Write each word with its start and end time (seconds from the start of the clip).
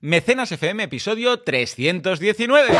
Mecenas 0.00 0.52
FM, 0.52 0.84
episodio 0.84 1.40
319. 1.40 2.78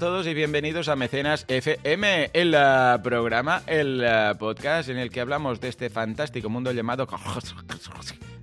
Tal? 0.00 0.09
Y 0.26 0.34
bienvenidos 0.34 0.88
a 0.88 0.96
Mecenas 0.96 1.46
FM, 1.48 2.30
el 2.34 2.52
eh, 2.54 2.98
programa, 3.02 3.62
el 3.66 4.02
eh, 4.04 4.34
podcast 4.38 4.90
en 4.90 4.98
el 4.98 5.08
que 5.08 5.22
hablamos 5.22 5.62
de 5.62 5.68
este 5.68 5.88
fantástico 5.88 6.50
mundo 6.50 6.72
llamado... 6.72 7.08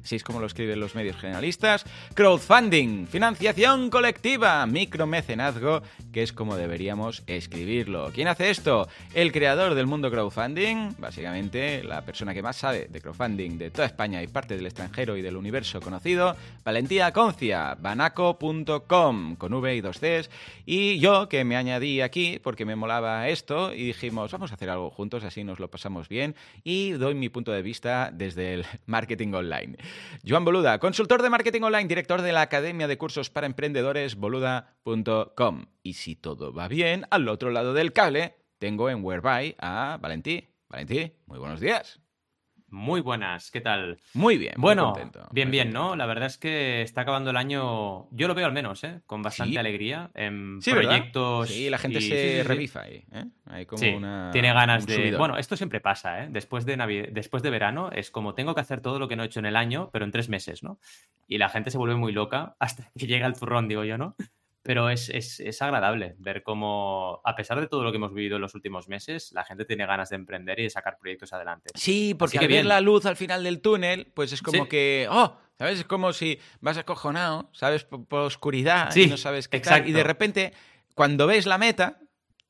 Así 0.07 0.15
es 0.15 0.23
como 0.23 0.39
lo 0.39 0.45
escriben 0.45 0.79
los 0.79 0.95
medios 0.95 1.17
generalistas. 1.17 1.83
Crowdfunding, 2.13 3.07
financiación 3.07 3.89
colectiva, 3.89 4.65
micromecenazgo, 4.65 5.81
que 6.13 6.23
es 6.23 6.31
como 6.31 6.55
deberíamos 6.55 7.23
escribirlo. 7.27 8.09
¿Quién 8.13 8.29
hace 8.29 8.49
esto? 8.49 8.87
El 9.13 9.33
creador 9.33 9.75
del 9.75 9.85
mundo 9.85 10.09
crowdfunding, 10.09 10.95
básicamente 10.97 11.83
la 11.83 12.03
persona 12.03 12.33
que 12.33 12.41
más 12.41 12.55
sabe 12.55 12.87
de 12.89 13.01
crowdfunding 13.01 13.57
de 13.57 13.69
toda 13.69 13.85
España 13.85 14.23
y 14.23 14.27
parte 14.27 14.55
del 14.55 14.67
extranjero 14.67 15.17
y 15.17 15.21
del 15.21 15.35
universo 15.35 15.81
conocido, 15.81 16.37
Valentía 16.63 17.11
Concia, 17.11 17.75
banaco.com, 17.77 19.35
con 19.35 19.53
V 19.53 19.75
y 19.75 19.81
dos 19.81 19.99
Cs. 19.99 20.29
Y 20.65 20.99
yo, 20.99 21.27
que 21.27 21.43
me 21.43 21.57
añadí 21.67 22.01
aquí 22.01 22.39
porque 22.41 22.65
me 22.65 22.75
molaba 22.75 23.27
esto 23.27 23.73
y 23.73 23.85
dijimos, 23.85 24.31
vamos 24.31 24.51
a 24.51 24.55
hacer 24.55 24.69
algo 24.69 24.89
juntos, 24.89 25.23
así 25.23 25.43
nos 25.43 25.59
lo 25.59 25.69
pasamos 25.69 26.07
bien 26.07 26.35
y 26.63 26.91
doy 26.91 27.13
mi 27.15 27.29
punto 27.29 27.51
de 27.51 27.61
vista 27.61 28.09
desde 28.13 28.53
el 28.53 28.65
marketing 28.85 29.33
online. 29.33 29.77
Joan 30.25 30.45
Boluda, 30.45 30.79
consultor 30.79 31.21
de 31.21 31.29
marketing 31.29 31.61
online, 31.61 31.87
director 31.87 32.21
de 32.21 32.31
la 32.31 32.41
Academia 32.41 32.87
de 32.87 32.97
Cursos 32.97 33.29
para 33.29 33.47
Emprendedores, 33.47 34.15
boluda.com. 34.15 35.65
Y 35.83 35.93
si 35.93 36.15
todo 36.15 36.53
va 36.53 36.67
bien, 36.67 37.05
al 37.09 37.27
otro 37.27 37.51
lado 37.51 37.73
del 37.73 37.93
cable 37.93 38.35
tengo 38.59 38.89
en 38.89 39.03
Whereby 39.03 39.55
a 39.59 39.97
Valentí. 40.01 40.47
Valentí, 40.69 41.13
muy 41.25 41.39
buenos 41.39 41.59
días. 41.59 42.06
Muy 42.69 42.99
buenas, 42.99 43.49
¿qué 43.49 43.61
tal? 43.61 43.97
Muy 44.13 44.37
bien, 44.37 44.53
muy 44.57 44.61
Bueno, 44.61 44.91
contento, 44.91 45.27
bien, 45.31 45.47
muy 45.47 45.51
bien, 45.53 45.67
contento. 45.67 45.87
¿no? 45.89 45.95
La 45.95 46.05
verdad 46.05 46.25
es 46.27 46.37
que 46.37 46.81
está 46.81 47.01
acabando 47.01 47.29
el 47.29 47.37
año, 47.37 48.09
yo 48.11 48.27
lo 48.27 48.35
veo 48.35 48.45
al 48.45 48.51
menos, 48.51 48.83
¿eh? 48.83 48.99
Con 49.05 49.23
bastante 49.23 49.53
Sí. 49.53 49.57
alegría 49.57 50.11
en 50.15 50.61
Sí, 50.61 50.73
¿verdad? 50.73 50.91
proyectos. 50.91 51.49
Sí, 51.49 51.69
la 51.69 51.77
gente 51.77 51.99
y- 51.99 52.01
se 52.01 52.41
sí, 52.43 52.43
revifa 52.43 52.81
ahí. 52.81 53.05
¿eh? 53.13 53.25
Hay 53.45 53.65
como 53.65 53.95
una, 53.95 54.31
tiene 54.33 54.51
ganas 54.51 54.81
un 54.83 54.87
de... 54.87 55.15
Bueno, 55.17 55.37
esto 55.37 55.55
siempre 55.55 55.79
pasa, 55.79 56.23
¿eh? 56.25 56.27
Después 56.29 56.65
de, 56.65 56.77
Navi- 56.77 57.09
Después 57.09 57.41
de 57.41 57.49
verano 57.51 57.89
es 57.91 58.11
como 58.11 58.33
tengo 58.33 58.53
que 58.53 58.59
hacer 58.61 58.81
todo 58.81 58.99
lo 58.99 59.07
que 59.07 59.15
no 59.15 59.23
he 59.23 59.27
hecho 59.27 59.39
en 59.39 59.45
el 59.45 59.55
año, 59.55 59.89
pero 59.93 60.03
en 60.03 60.11
tres 60.11 60.27
meses, 60.27 60.61
¿no? 60.61 60.77
Y 61.25 61.37
la 61.37 61.47
gente 61.47 61.71
se 61.71 61.77
vuelve 61.77 61.95
muy 61.95 62.11
loca 62.11 62.57
hasta 62.59 62.91
que 62.97 63.07
llega 63.07 63.27
el 63.27 63.33
turrón, 63.39 63.69
digo 63.69 63.85
yo, 63.85 63.97
¿no? 63.97 64.15
Pero 64.67 64.89
es, 64.89 65.07
es, 65.09 65.39
es 65.39 65.61
agradable 65.61 66.15
ver 66.19 66.43
cómo, 66.43 67.21
a 67.23 67.35
pesar 67.35 67.59
de 67.61 67.67
todo 67.67 67.83
lo 67.85 67.91
que 67.91 67.95
hemos 67.97 68.13
vivido 68.13 68.35
en 68.35 68.41
los 68.41 68.53
últimos 68.53 68.89
meses, 68.89 69.31
la 69.31 69.45
gente 69.45 69.63
tiene 69.63 69.85
ganas 69.85 70.09
de 70.09 70.17
emprender 70.17 70.59
y 70.59 70.63
de 70.63 70.69
sacar 70.69 70.97
proyectos 70.99 71.31
adelante. 71.31 71.69
Sí, 71.73 72.13
porque 72.19 72.37
al 72.37 72.47
ver 72.49 72.65
la 72.65 72.81
luz 72.81 73.05
al 73.05 73.15
final 73.15 73.43
del 73.45 73.61
túnel, 73.61 74.11
pues 74.13 74.33
es 74.33 74.41
como 74.41 74.63
Sí. 74.63 74.69
que, 74.69 75.07
oh, 75.09 75.37
¿sabes? 75.57 75.79
Es 75.79 75.85
como 75.85 76.11
si 76.11 76.37
vas 76.59 76.77
acojonado, 76.77 77.49
¿sabes? 77.53 77.85
Por, 77.85 78.05
por 78.05 78.19
oscuridad 78.23 78.89
y 78.89 79.03
Sí, 79.03 79.07
no 79.07 79.15
sabes 79.15 79.47
qué 79.47 79.61
tal. 79.61 79.81
Y 79.87 79.93
de 79.93 80.01
exacto. 80.01 80.07
repente, 80.07 80.53
cuando 80.93 81.27
ves 81.27 81.45
la 81.45 81.57
meta, 81.57 81.99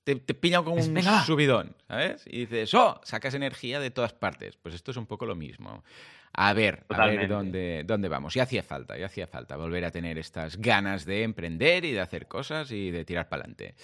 te, 0.07 0.15
te 0.15 0.33
pilla 0.33 0.61
como 0.63 0.77
Es, 0.77 0.87
un 0.87 1.03
subidón, 1.25 1.75
¿sabes? 1.85 2.23
Y 2.27 2.45
dices, 2.45 2.73
oh, 2.73 3.01
sacas 3.03 3.33
energía 3.33 3.81
de 3.81 3.91
todas 3.91 4.13
partes. 4.13 4.55
Pues 4.55 4.73
esto 4.73 4.91
es 4.91 4.97
un 4.97 5.05
poco 5.05 5.25
lo 5.25 5.35
mismo. 5.35 5.83
A 6.31 6.53
ver, 6.53 6.85
a 6.87 7.07
ver 7.07 7.27
dónde, 7.27 7.83
dónde 7.85 8.07
vamos. 8.07 8.33
Y 8.37 8.39
hacía 8.39 8.63
falta, 8.63 8.97
y 8.97 9.03
hacía 9.03 9.27
falta 9.27 9.57
volver 9.57 9.83
a 9.83 9.91
tener 9.91 10.17
estas 10.17 10.55
ganas 10.61 11.03
de 11.03 11.23
emprender 11.23 11.83
y 11.83 11.91
de 11.91 11.99
hacer 11.99 12.25
cosas 12.25 12.71
y 12.71 12.89
de 12.89 13.03
tirar 13.03 13.27
para 13.27 13.41
adelante. 13.41 13.75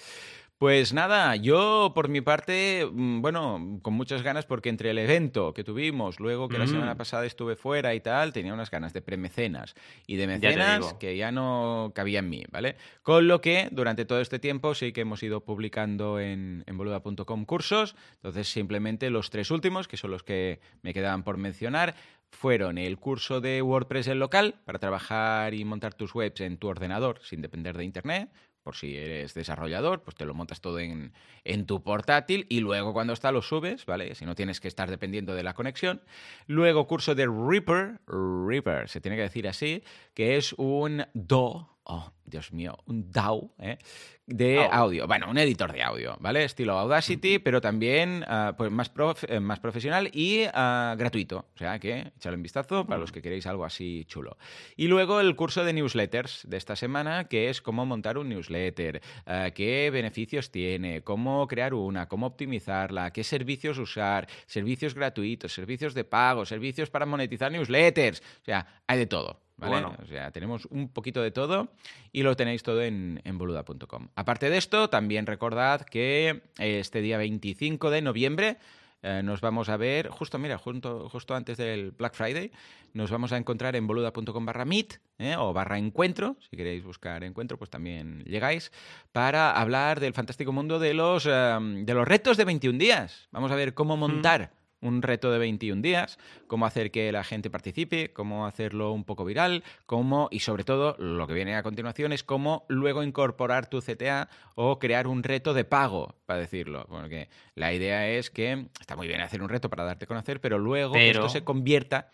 Pues 0.64 0.94
nada, 0.94 1.36
yo 1.36 1.92
por 1.94 2.08
mi 2.08 2.22
parte, 2.22 2.88
mm, 2.90 3.20
bueno, 3.20 3.80
con 3.82 3.92
muchas 3.92 4.22
ganas 4.22 4.46
porque 4.46 4.70
entre 4.70 4.92
el 4.92 4.96
evento 4.98 5.52
que 5.52 5.62
tuvimos, 5.62 6.18
luego 6.20 6.48
que 6.48 6.56
la 6.56 6.64
Mm. 6.64 6.68
semana 6.68 6.94
pasada 6.96 7.26
estuve 7.26 7.54
fuera 7.54 7.94
y 7.94 8.00
tal, 8.00 8.32
tenía 8.32 8.54
unas 8.54 8.70
ganas 8.70 8.94
de 8.94 9.02
premecenas 9.02 9.74
y 10.06 10.16
de 10.16 10.26
mecenas 10.26 10.94
que 10.94 11.18
ya 11.18 11.30
no 11.32 11.92
cabía 11.94 12.20
en 12.20 12.30
mí, 12.30 12.44
¿vale? 12.50 12.76
Con 13.02 13.28
lo 13.28 13.42
que 13.42 13.68
durante 13.72 14.06
todo 14.06 14.22
este 14.22 14.38
tiempo 14.38 14.74
sí 14.74 14.94
que 14.94 15.02
hemos 15.02 15.22
ido 15.22 15.44
publicando 15.44 16.18
en, 16.18 16.64
en 16.66 16.78
boluda.com 16.78 17.44
cursos, 17.44 17.94
entonces 18.14 18.48
simplemente 18.48 19.10
los 19.10 19.28
tres 19.28 19.50
últimos, 19.50 19.86
que 19.86 19.98
son 19.98 20.12
los 20.12 20.22
que 20.22 20.60
me 20.80 20.94
quedaban 20.94 21.24
por 21.24 21.36
mencionar, 21.36 21.94
fueron 22.30 22.78
el 22.78 22.96
curso 22.96 23.42
de 23.42 23.60
WordPress 23.60 24.08
en 24.08 24.18
local 24.18 24.54
para 24.64 24.78
trabajar 24.78 25.52
y 25.52 25.62
montar 25.66 25.92
tus 25.92 26.14
webs 26.14 26.40
en 26.40 26.56
tu 26.56 26.68
ordenador 26.68 27.20
sin 27.22 27.42
depender 27.42 27.76
de 27.76 27.84
Internet. 27.84 28.30
Por 28.64 28.74
si 28.74 28.96
eres 28.96 29.34
desarrollador, 29.34 30.02
pues 30.02 30.16
te 30.16 30.24
lo 30.24 30.34
montas 30.34 30.62
todo 30.62 30.80
en, 30.80 31.12
en 31.44 31.66
tu 31.66 31.82
portátil 31.82 32.46
y 32.48 32.60
luego 32.60 32.94
cuando 32.94 33.12
está 33.12 33.30
lo 33.30 33.42
subes, 33.42 33.84
¿vale? 33.84 34.14
Si 34.14 34.24
no 34.24 34.34
tienes 34.34 34.58
que 34.58 34.68
estar 34.68 34.90
dependiendo 34.90 35.34
de 35.34 35.42
la 35.42 35.52
conexión. 35.52 36.00
Luego 36.46 36.86
curso 36.86 37.14
de 37.14 37.26
Reaper, 37.26 38.00
Reaper, 38.06 38.88
se 38.88 39.02
tiene 39.02 39.16
que 39.16 39.22
decir 39.22 39.46
así, 39.46 39.84
que 40.14 40.36
es 40.36 40.54
un 40.54 41.04
DAW, 41.12 41.73
oh, 41.84 42.10
Dios 42.24 42.52
mío, 42.52 42.76
un 42.86 43.10
DAW, 43.10 43.52
¿eh? 43.58 43.78
de 44.26 44.66
audio. 44.72 45.06
Bueno, 45.06 45.28
un 45.28 45.36
editor 45.36 45.70
de 45.70 45.82
audio, 45.82 46.16
¿vale? 46.18 46.44
Estilo 46.44 46.78
Audacity, 46.78 47.38
pero 47.38 47.60
también 47.60 48.24
ah, 48.26 48.54
pues 48.56 48.70
más, 48.70 48.88
prof- 48.88 49.24
eh, 49.28 49.38
más 49.38 49.60
profesional 49.60 50.08
y 50.14 50.44
ah, 50.54 50.94
gratuito. 50.96 51.50
O 51.54 51.58
sea 51.58 51.78
que 51.78 52.12
echadle 52.16 52.36
un 52.36 52.42
vistazo 52.42 52.86
para 52.86 52.98
los 52.98 53.12
que 53.12 53.20
queréis 53.20 53.46
algo 53.46 53.66
así 53.66 54.06
chulo. 54.06 54.38
Y 54.76 54.88
luego 54.88 55.20
el 55.20 55.36
curso 55.36 55.62
de 55.62 55.74
newsletters 55.74 56.46
de 56.48 56.56
esta 56.56 56.74
semana, 56.74 57.24
que 57.24 57.50
es 57.50 57.60
cómo 57.60 57.84
montar 57.84 58.16
un 58.16 58.30
newsletter, 58.30 59.02
ah, 59.26 59.50
qué 59.54 59.90
beneficios 59.92 60.50
tiene, 60.50 61.02
cómo 61.02 61.46
crear 61.46 61.74
una, 61.74 62.08
cómo 62.08 62.26
optimizarla, 62.26 63.12
qué 63.12 63.24
servicios 63.24 63.76
usar, 63.76 64.26
servicios 64.46 64.94
gratuitos, 64.94 65.52
servicios 65.52 65.92
de 65.92 66.04
pago, 66.04 66.46
servicios 66.46 66.88
para 66.88 67.04
monetizar 67.04 67.52
newsletters. 67.52 68.20
O 68.40 68.44
sea, 68.44 68.82
hay 68.86 68.98
de 68.98 69.06
todo. 69.06 69.43
¿Vale? 69.56 69.72
Bueno. 69.72 69.96
O 70.02 70.06
sea, 70.06 70.30
tenemos 70.30 70.66
un 70.66 70.88
poquito 70.88 71.22
de 71.22 71.30
todo 71.30 71.68
y 72.12 72.22
lo 72.22 72.36
tenéis 72.36 72.62
todo 72.62 72.82
en, 72.82 73.20
en 73.24 73.38
boluda.com. 73.38 74.08
Aparte 74.16 74.50
de 74.50 74.56
esto, 74.56 74.90
también 74.90 75.26
recordad 75.26 75.82
que 75.82 76.42
este 76.58 77.00
día 77.00 77.18
25 77.18 77.90
de 77.90 78.02
noviembre 78.02 78.58
eh, 79.06 79.22
nos 79.22 79.42
vamos 79.42 79.68
a 79.68 79.76
ver, 79.76 80.08
justo, 80.08 80.38
mira, 80.38 80.56
junto, 80.56 81.10
justo 81.10 81.34
antes 81.34 81.58
del 81.58 81.90
Black 81.90 82.14
Friday, 82.14 82.50
nos 82.94 83.10
vamos 83.10 83.32
a 83.32 83.36
encontrar 83.36 83.76
en 83.76 83.86
boluda.com 83.86 84.46
barra 84.46 84.64
meet 84.64 84.98
¿eh? 85.18 85.36
o 85.36 85.52
barra 85.52 85.76
encuentro, 85.76 86.36
si 86.48 86.56
queréis 86.56 86.82
buscar 86.82 87.22
encuentro, 87.22 87.58
pues 87.58 87.68
también 87.68 88.24
llegáis, 88.24 88.72
para 89.12 89.52
hablar 89.52 90.00
del 90.00 90.14
fantástico 90.14 90.52
mundo 90.52 90.78
de 90.78 90.94
los, 90.94 91.26
eh, 91.26 91.58
de 91.84 91.92
los 91.92 92.08
retos 92.08 92.38
de 92.38 92.46
21 92.46 92.78
días. 92.78 93.28
Vamos 93.30 93.52
a 93.52 93.56
ver 93.56 93.74
cómo 93.74 93.98
montar 93.98 94.52
un 94.84 95.02
reto 95.02 95.32
de 95.32 95.38
21 95.38 95.82
días, 95.82 96.18
cómo 96.46 96.66
hacer 96.66 96.90
que 96.90 97.10
la 97.10 97.24
gente 97.24 97.50
participe, 97.50 98.12
cómo 98.12 98.46
hacerlo 98.46 98.92
un 98.92 99.04
poco 99.04 99.24
viral, 99.24 99.64
cómo, 99.86 100.28
y 100.30 100.40
sobre 100.40 100.64
todo, 100.64 100.94
lo 100.98 101.26
que 101.26 101.34
viene 101.34 101.56
a 101.56 101.62
continuación 101.62 102.12
es 102.12 102.22
cómo 102.22 102.64
luego 102.68 103.02
incorporar 103.02 103.66
tu 103.66 103.80
CTA 103.80 104.28
o 104.54 104.78
crear 104.78 105.06
un 105.06 105.22
reto 105.22 105.54
de 105.54 105.64
pago, 105.64 106.14
para 106.26 106.40
decirlo. 106.40 106.86
Porque 106.88 107.28
la 107.54 107.72
idea 107.72 108.08
es 108.08 108.30
que 108.30 108.66
está 108.80 108.94
muy 108.94 109.08
bien 109.08 109.20
hacer 109.20 109.42
un 109.42 109.48
reto 109.48 109.70
para 109.70 109.84
darte 109.84 110.04
a 110.04 110.08
conocer, 110.08 110.40
pero 110.40 110.58
luego 110.58 110.92
que 110.92 111.10
esto 111.10 111.28
se 111.28 111.42
convierta 111.44 112.10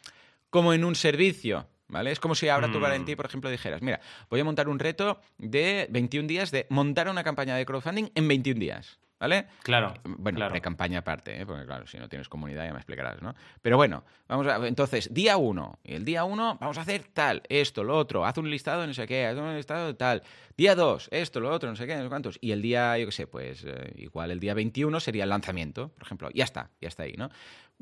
como 0.48 0.72
en 0.72 0.84
un 0.84 0.94
servicio. 0.94 1.66
¿Vale? 1.88 2.12
Es 2.12 2.20
como 2.20 2.36
si 2.36 2.48
ahora 2.48 2.70
tú, 2.70 2.78
Mm. 2.78 2.82
Valentí, 2.82 3.16
por 3.16 3.26
ejemplo, 3.26 3.50
dijeras, 3.50 3.82
mira, 3.82 4.00
voy 4.30 4.38
a 4.38 4.44
montar 4.44 4.68
un 4.68 4.78
reto 4.78 5.20
de 5.38 5.88
21 5.90 6.28
días 6.28 6.52
de 6.52 6.66
montar 6.70 7.08
una 7.08 7.24
campaña 7.24 7.56
de 7.56 7.66
crowdfunding 7.66 8.10
en 8.14 8.28
21 8.28 8.60
días. 8.60 9.00
¿Vale? 9.20 9.48
Claro, 9.62 9.92
Bueno, 10.04 10.36
claro. 10.36 10.50
pre-campaña 10.50 11.00
aparte, 11.00 11.38
¿eh? 11.38 11.44
porque 11.44 11.66
claro, 11.66 11.86
si 11.86 11.98
no 11.98 12.08
tienes 12.08 12.28
comunidad 12.30 12.64
ya 12.64 12.72
me 12.72 12.78
explicarás, 12.78 13.20
¿no? 13.20 13.34
Pero 13.60 13.76
bueno, 13.76 14.02
vamos 14.26 14.46
a. 14.46 14.66
Entonces, 14.66 15.12
día 15.12 15.36
uno. 15.36 15.78
El 15.84 16.06
día 16.06 16.24
uno 16.24 16.56
vamos 16.58 16.78
a 16.78 16.80
hacer 16.80 17.04
tal, 17.12 17.42
esto, 17.50 17.84
lo 17.84 17.98
otro. 17.98 18.24
Haz 18.24 18.38
un 18.38 18.50
listado 18.50 18.80
de 18.80 18.86
no 18.86 18.94
sé 18.94 19.06
qué, 19.06 19.26
haz 19.26 19.36
un 19.36 19.54
listado 19.54 19.88
de 19.88 19.94
tal. 19.94 20.22
Día 20.56 20.74
dos, 20.74 21.08
esto, 21.12 21.38
lo 21.38 21.50
otro, 21.50 21.68
no 21.68 21.76
sé 21.76 21.86
qué, 21.86 21.96
no 21.96 22.04
sé 22.04 22.08
cuántos. 22.08 22.38
Y 22.40 22.52
el 22.52 22.62
día, 22.62 22.96
yo 22.96 23.04
qué 23.06 23.12
sé, 23.12 23.26
pues 23.26 23.62
eh, 23.66 23.92
igual 23.96 24.30
el 24.30 24.40
día 24.40 24.54
21 24.54 24.98
sería 25.00 25.24
el 25.24 25.30
lanzamiento, 25.30 25.90
por 25.90 26.02
ejemplo. 26.02 26.30
Ya 26.32 26.44
está, 26.44 26.70
ya 26.80 26.88
está 26.88 27.02
ahí, 27.02 27.12
¿no? 27.18 27.28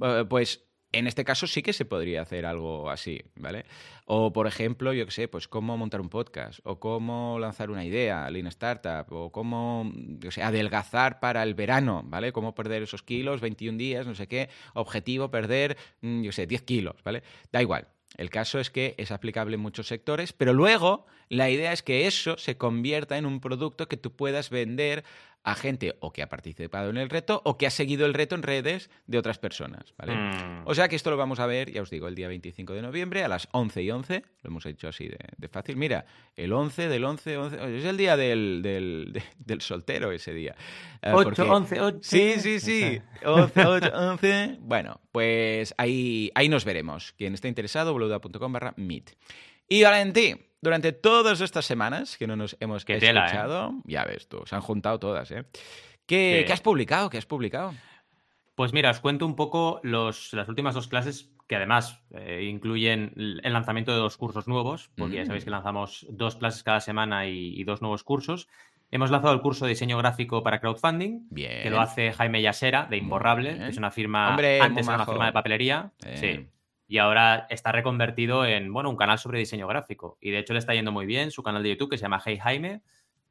Eh, 0.02 0.24
Pues 0.28 0.64
en 0.92 1.06
este 1.06 1.24
caso 1.24 1.46
sí 1.46 1.62
que 1.62 1.72
se 1.72 1.84
podría 1.84 2.22
hacer 2.22 2.46
algo 2.46 2.90
así, 2.90 3.22
¿vale? 3.36 3.66
O, 4.06 4.32
por 4.32 4.46
ejemplo, 4.46 4.92
yo 4.92 5.04
qué 5.04 5.12
sé, 5.12 5.28
pues 5.28 5.46
cómo 5.48 5.76
montar 5.76 6.00
un 6.00 6.08
podcast, 6.08 6.60
o 6.64 6.80
cómo 6.80 7.38
lanzar 7.38 7.70
una 7.70 7.84
idea, 7.84 8.30
Lean 8.30 8.46
Startup, 8.46 9.06
o 9.10 9.30
cómo, 9.30 9.90
yo 9.94 10.30
sé, 10.30 10.42
adelgazar 10.42 11.20
para 11.20 11.42
el 11.42 11.54
verano, 11.54 12.02
¿vale? 12.06 12.32
Cómo 12.32 12.54
perder 12.54 12.82
esos 12.82 13.02
kilos, 13.02 13.40
21 13.40 13.76
días, 13.76 14.06
no 14.06 14.14
sé 14.14 14.28
qué, 14.28 14.48
objetivo, 14.74 15.30
perder, 15.30 15.76
mm, 16.00 16.22
yo 16.22 16.32
sé, 16.32 16.46
10 16.46 16.62
kilos, 16.62 16.96
¿vale? 17.04 17.22
Da 17.52 17.60
igual. 17.60 17.88
El 18.16 18.30
caso 18.30 18.58
es 18.58 18.70
que 18.70 18.94
es 18.96 19.12
aplicable 19.12 19.56
en 19.56 19.60
muchos 19.60 19.86
sectores, 19.86 20.32
pero 20.32 20.54
luego 20.54 21.06
la 21.28 21.50
idea 21.50 21.72
es 21.72 21.82
que 21.82 22.06
eso 22.06 22.38
se 22.38 22.56
convierta 22.56 23.18
en 23.18 23.26
un 23.26 23.40
producto 23.40 23.86
que 23.86 23.98
tú 23.98 24.16
puedas 24.16 24.48
vender 24.48 25.04
a 25.44 25.54
gente 25.54 25.96
o 26.00 26.12
que 26.12 26.22
ha 26.22 26.28
participado 26.28 26.90
en 26.90 26.98
el 26.98 27.08
reto 27.08 27.40
o 27.44 27.56
que 27.56 27.66
ha 27.66 27.70
seguido 27.70 28.04
el 28.04 28.12
reto 28.12 28.34
en 28.34 28.42
redes 28.42 28.90
de 29.06 29.16
otras 29.18 29.38
personas, 29.38 29.94
¿vale? 29.96 30.14
Mm. 30.14 30.62
O 30.66 30.74
sea 30.74 30.88
que 30.88 30.96
esto 30.96 31.10
lo 31.10 31.16
vamos 31.16 31.40
a 31.40 31.46
ver, 31.46 31.70
ya 31.72 31.80
os 31.80 31.88
digo, 31.88 32.06
el 32.08 32.14
día 32.14 32.28
25 32.28 32.74
de 32.74 32.82
noviembre 32.82 33.24
a 33.24 33.28
las 33.28 33.48
11 33.52 33.82
y 33.82 33.90
11, 33.90 34.22
lo 34.42 34.50
hemos 34.50 34.66
hecho 34.66 34.88
así 34.88 35.08
de, 35.08 35.16
de 35.38 35.48
fácil. 35.48 35.76
Mira, 35.76 36.04
el 36.36 36.52
11 36.52 36.88
del 36.88 37.04
11, 37.04 37.36
11 37.38 37.78
es 37.78 37.84
el 37.84 37.96
día 37.96 38.16
del, 38.18 38.60
del, 38.62 39.10
de- 39.14 39.22
del 39.38 39.60
soltero 39.62 40.12
ese 40.12 40.34
día. 40.34 40.54
Eh, 41.00 41.12
8, 41.14 41.24
porque- 41.24 41.42
11, 41.42 41.80
8. 41.80 41.98
Sí, 42.02 42.34
sí, 42.40 42.60
sí. 42.60 43.00
11, 43.24 43.64
8, 43.66 43.92
11. 43.94 44.56
Bueno, 44.60 45.00
pues 45.12 45.74
ahí, 45.78 46.30
ahí 46.34 46.48
nos 46.50 46.64
veremos. 46.66 47.12
Quien 47.12 47.32
esté 47.32 47.48
interesado, 47.48 47.92
boluda.com 47.94 48.52
barra 48.52 48.74
meet. 48.76 49.12
Y 49.66 49.82
Valentín, 49.82 50.40
durante 50.60 50.92
todas 50.92 51.40
estas 51.40 51.64
semanas 51.64 52.16
que 52.16 52.26
no 52.26 52.36
nos 52.36 52.56
hemos 52.60 52.84
Qué 52.84 52.98
tela, 52.98 53.22
¿eh? 53.22 53.24
escuchado, 53.26 53.74
ya 53.84 54.04
ves 54.04 54.28
tú, 54.28 54.42
se 54.46 54.54
han 54.54 54.60
juntado 54.62 54.98
todas, 54.98 55.30
¿eh? 55.30 55.44
¿Qué, 56.06 56.38
Sí. 56.40 56.46
qué 56.46 56.52
has 56.52 56.60
publicado? 56.60 57.10
¿Qué 57.10 57.18
has 57.18 57.26
publicado? 57.26 57.74
Pues 58.54 58.72
mira, 58.72 58.90
os 58.90 59.00
cuento 59.00 59.24
un 59.26 59.36
poco 59.36 59.80
los, 59.84 60.32
las 60.32 60.48
últimas 60.48 60.74
dos 60.74 60.88
clases 60.88 61.30
que 61.46 61.56
además 61.56 62.02
eh, 62.10 62.44
incluyen 62.50 63.12
el 63.16 63.52
lanzamiento 63.52 63.92
de 63.92 63.98
dos 63.98 64.16
cursos 64.18 64.48
nuevos, 64.48 64.90
porque 64.98 65.16
ya 65.16 65.24
sabéis 65.24 65.44
que 65.44 65.50
Mm. 65.50 65.54
lanzamos 65.54 66.06
dos 66.10 66.36
clases 66.36 66.62
cada 66.62 66.80
semana 66.80 67.26
y, 67.26 67.58
y 67.58 67.64
dos 67.64 67.80
nuevos 67.80 68.04
cursos. 68.04 68.48
Hemos 68.90 69.10
lanzado 69.10 69.32
el 69.34 69.40
curso 69.40 69.64
de 69.64 69.70
diseño 69.70 69.96
gráfico 69.98 70.42
para 70.42 70.60
crowdfunding, 70.60 71.26
Bien. 71.30 71.62
que 71.62 71.70
lo 71.70 71.80
hace 71.80 72.12
Jaime 72.12 72.42
Yasera 72.42 72.86
de 72.90 72.96
Imborrable, 72.98 73.56
que 73.58 73.68
es 73.68 73.76
una 73.78 73.90
firma, 73.90 74.30
Hombre, 74.30 74.60
antes 74.60 74.86
era 74.86 74.96
una 74.96 75.06
firma 75.06 75.26
de 75.26 75.32
papelería, 75.32 75.92
Eh. 76.04 76.16
sí, 76.16 76.48
y 76.88 76.98
ahora 76.98 77.46
está 77.50 77.70
reconvertido 77.72 78.44
en, 78.46 78.72
bueno, 78.72 78.90
un 78.90 78.96
canal 78.96 79.18
sobre 79.18 79.38
diseño 79.38 79.68
gráfico. 79.68 80.18
Y 80.20 80.30
de 80.32 80.38
hecho 80.40 80.54
le 80.54 80.58
está 80.60 80.74
yendo 80.74 80.90
muy 80.92 81.06
bien 81.06 81.30
su 81.30 81.42
canal 81.44 81.62
de 81.62 81.70
YouTube 81.70 81.90
que 81.90 81.98
se 81.98 82.02
llama 82.02 82.22
Hey 82.24 82.38
Jaime 82.38 82.82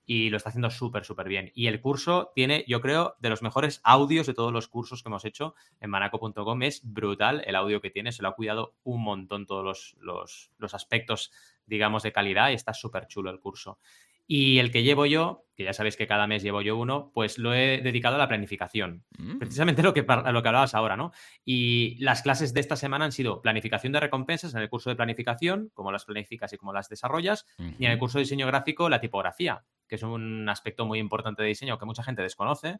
y 0.10 0.30
lo 0.30 0.38
está 0.38 0.50
haciendo 0.50 0.70
súper, 0.70 1.04
súper 1.04 1.28
bien. 1.28 1.52
Y 1.54 1.68
el 1.68 1.82
curso 1.82 2.32
tiene, 2.34 2.64
yo 2.68 2.80
creo, 2.80 3.16
de 3.20 3.30
los 3.30 3.42
mejores 3.42 3.82
audios 3.84 4.26
de 4.26 4.34
todos 4.34 4.54
los 4.54 4.70
cursos 4.70 5.04
que 5.04 5.10
hemos 5.10 5.26
hecho 5.26 5.54
en 5.82 5.90
manaco.com. 5.90 6.62
Es 6.64 6.82
brutal 6.84 7.44
el 7.46 7.56
audio 7.58 7.82
que 7.82 7.90
tiene, 7.90 8.14
se 8.14 8.22
lo 8.22 8.30
ha 8.30 8.36
cuidado 8.36 8.76
un 8.84 9.04
montón 9.04 9.46
todos 9.46 9.66
los, 9.66 9.96
los- 10.00 10.52
los 10.58 10.74
aspectos, 10.74 11.32
digamos, 11.66 12.04
de 12.04 12.14
calidad 12.14 12.52
y 12.52 12.54
está 12.54 12.74
súper 12.74 13.08
chulo 13.08 13.30
el 13.32 13.42
curso. 13.42 13.80
Y 14.28 14.60
el 14.60 14.72
que 14.72 14.84
llevo 14.84 15.06
yo, 15.06 15.46
que 15.56 15.64
ya 15.64 15.74
sabéis 15.74 15.96
que 15.96 16.06
cada 16.06 16.28
mes 16.28 16.44
llevo 16.44 16.62
yo 16.62 16.78
uno, 16.78 17.12
pues 17.14 17.38
lo 17.40 17.54
he 17.54 17.82
dedicado 17.82 18.16
a 18.16 18.20
la 18.20 18.28
planificación. 18.28 19.06
Mm. 19.18 19.38
Precisamente 19.40 19.82
lo 19.82 19.94
que, 19.94 20.04
par- 20.04 20.32
lo 20.32 20.44
que 20.44 20.50
hablabas 20.50 20.76
ahora, 20.76 20.98
¿no? 20.98 21.14
Y 21.46 21.96
las 22.00 22.22
clases 22.22 22.54
de 22.54 22.60
esta 22.60 22.76
semana 22.76 23.06
han 23.06 23.12
sido 23.14 23.42
planificación 23.42 23.94
de 23.94 24.02
recompensas 24.02 24.54
en 24.54 24.62
el 24.62 24.70
curso 24.70 24.90
de 24.90 24.98
planificación, 24.98 25.72
como 25.74 25.92
las 25.92 26.06
planificas 26.06 26.52
y 26.54 26.58
cómo 26.58 26.74
las 26.74 26.90
desarrollas, 26.90 27.46
y 27.80 27.86
en 27.86 27.92
el 27.92 27.98
curso 28.00 28.18
de 28.18 28.26
diseño 28.26 28.46
gráfico 28.48 28.90
la 28.90 29.00
tipografía, 29.00 29.64
que 29.88 29.96
es 29.96 30.04
un 30.04 30.48
aspecto 30.50 30.86
muy 30.86 31.00
importante 31.00 31.42
de 31.42 31.48
diseño 31.48 31.80
que 31.80 31.86
mucha 31.86 32.04
gente 32.04 32.22
desconoce. 32.22 32.80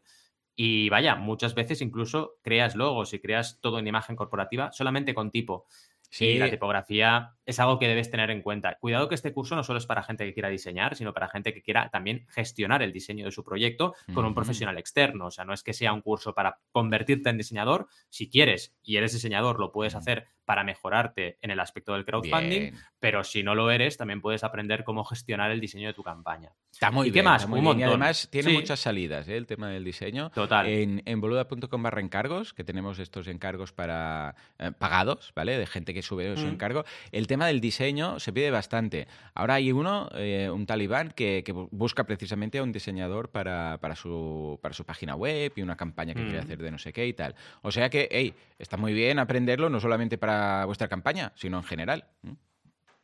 Y 0.60 0.88
vaya, 0.88 1.14
muchas 1.14 1.54
veces 1.54 1.80
incluso 1.82 2.34
creas 2.42 2.74
logos 2.74 3.14
y 3.14 3.20
creas 3.20 3.60
todo 3.60 3.78
en 3.78 3.86
imagen 3.86 4.16
corporativa 4.16 4.72
solamente 4.72 5.14
con 5.14 5.30
tipo. 5.30 5.66
Sí, 6.10 6.26
Y 6.26 6.38
la 6.38 6.50
tipografía 6.50 7.34
es 7.44 7.60
algo 7.60 7.78
que 7.78 7.86
debes 7.86 8.10
tener 8.10 8.30
en 8.30 8.40
cuenta. 8.40 8.78
Cuidado 8.80 9.08
que 9.08 9.14
este 9.14 9.32
curso 9.32 9.54
no 9.56 9.62
solo 9.62 9.78
es 9.78 9.86
para 9.86 10.02
gente 10.02 10.24
que 10.24 10.32
quiera 10.32 10.48
diseñar, 10.48 10.96
sino 10.96 11.12
para 11.12 11.28
gente 11.28 11.52
que 11.52 11.62
quiera 11.62 11.90
también 11.90 12.26
gestionar 12.28 12.82
el 12.82 12.92
diseño 12.92 13.26
de 13.26 13.30
su 13.30 13.44
proyecto 13.44 13.94
con 14.14 14.24
un 14.24 14.34
profesional 14.34 14.78
externo. 14.78 15.26
O 15.26 15.30
sea, 15.30 15.44
no 15.44 15.52
es 15.52 15.62
que 15.62 15.74
sea 15.74 15.92
un 15.92 16.00
curso 16.00 16.34
para 16.34 16.58
convertirte 16.72 17.28
en 17.28 17.36
diseñador. 17.36 17.88
Si 18.08 18.30
quieres 18.30 18.74
y 18.82 18.96
eres 18.96 19.12
diseñador, 19.12 19.60
lo 19.60 19.70
puedes 19.70 19.94
hacer 19.94 20.28
para 20.48 20.64
mejorarte 20.64 21.36
en 21.42 21.50
el 21.50 21.60
aspecto 21.60 21.92
del 21.92 22.06
crowdfunding, 22.06 22.48
Bien. 22.60 22.74
pero 22.98 23.22
si 23.22 23.42
no 23.42 23.54
lo 23.54 23.70
eres, 23.70 23.98
también 23.98 24.22
puedes 24.22 24.42
aprender 24.44 24.82
cómo 24.82 25.04
gestionar 25.04 25.50
el 25.50 25.60
diseño 25.60 25.88
de 25.88 25.92
tu 25.92 26.02
campaña. 26.02 26.52
Está 26.72 26.90
muy 26.90 27.08
¿Y 27.08 27.10
qué 27.10 27.16
bien, 27.16 27.26
más? 27.26 27.42
está 27.42 27.50
muy 27.50 27.58
Un 27.60 27.66
bien. 27.66 27.80
Y 27.80 27.82
además 27.82 28.28
tiene 28.32 28.48
Sí. 28.48 28.56
muchas 28.56 28.80
salidas, 28.80 29.28
¿eh? 29.28 29.36
el 29.36 29.46
tema 29.46 29.68
del 29.68 29.84
diseño. 29.84 30.30
Total. 30.30 30.66
En, 30.66 31.02
en 31.04 31.20
boluda.com 31.20 31.82
barra 31.82 32.00
encargos, 32.00 32.54
que 32.54 32.64
tenemos 32.64 32.98
estos 32.98 33.28
encargos 33.28 33.72
para 33.74 34.34
eh, 34.58 34.72
pagados, 34.78 35.32
¿vale? 35.36 35.58
De 35.58 35.66
gente 35.66 35.92
que 35.92 36.00
sube 36.00 36.34
su 36.38 36.46
Mm. 36.46 36.50
encargo. 36.50 36.84
El 37.12 37.26
tema 37.26 37.46
del 37.46 37.60
diseño 37.60 38.18
se 38.18 38.32
pide 38.32 38.50
bastante. 38.50 39.06
Ahora 39.34 39.54
hay 39.54 39.70
uno, 39.70 40.08
eh, 40.14 40.48
un 40.50 40.64
talibán, 40.64 41.10
que, 41.10 41.42
que 41.44 41.54
bu- 41.54 41.68
busca 41.70 42.04
precisamente 42.04 42.56
a 42.56 42.62
un 42.62 42.72
diseñador 42.72 43.28
para, 43.30 43.76
para, 43.82 43.96
su, 43.96 44.58
para 44.62 44.72
su 44.72 44.86
página 44.86 45.14
web 45.14 45.52
y 45.56 45.60
una 45.60 45.76
campaña 45.76 46.14
que 46.14 46.22
quiere 46.22 46.38
Mm. 46.38 46.44
hacer 46.44 46.58
de 46.58 46.70
no 46.70 46.78
sé 46.78 46.94
qué 46.94 47.06
y 47.06 47.12
tal. 47.12 47.34
O 47.60 47.70
sea 47.70 47.90
que, 47.90 48.08
hey, 48.10 48.32
está 48.58 48.78
muy 48.78 48.94
bien 48.94 49.18
aprenderlo, 49.18 49.68
no 49.68 49.78
solamente 49.78 50.16
para 50.16 50.37
vuestra 50.66 50.88
campaña, 50.88 51.32
sino 51.36 51.58
en 51.58 51.64
general. 51.64 52.04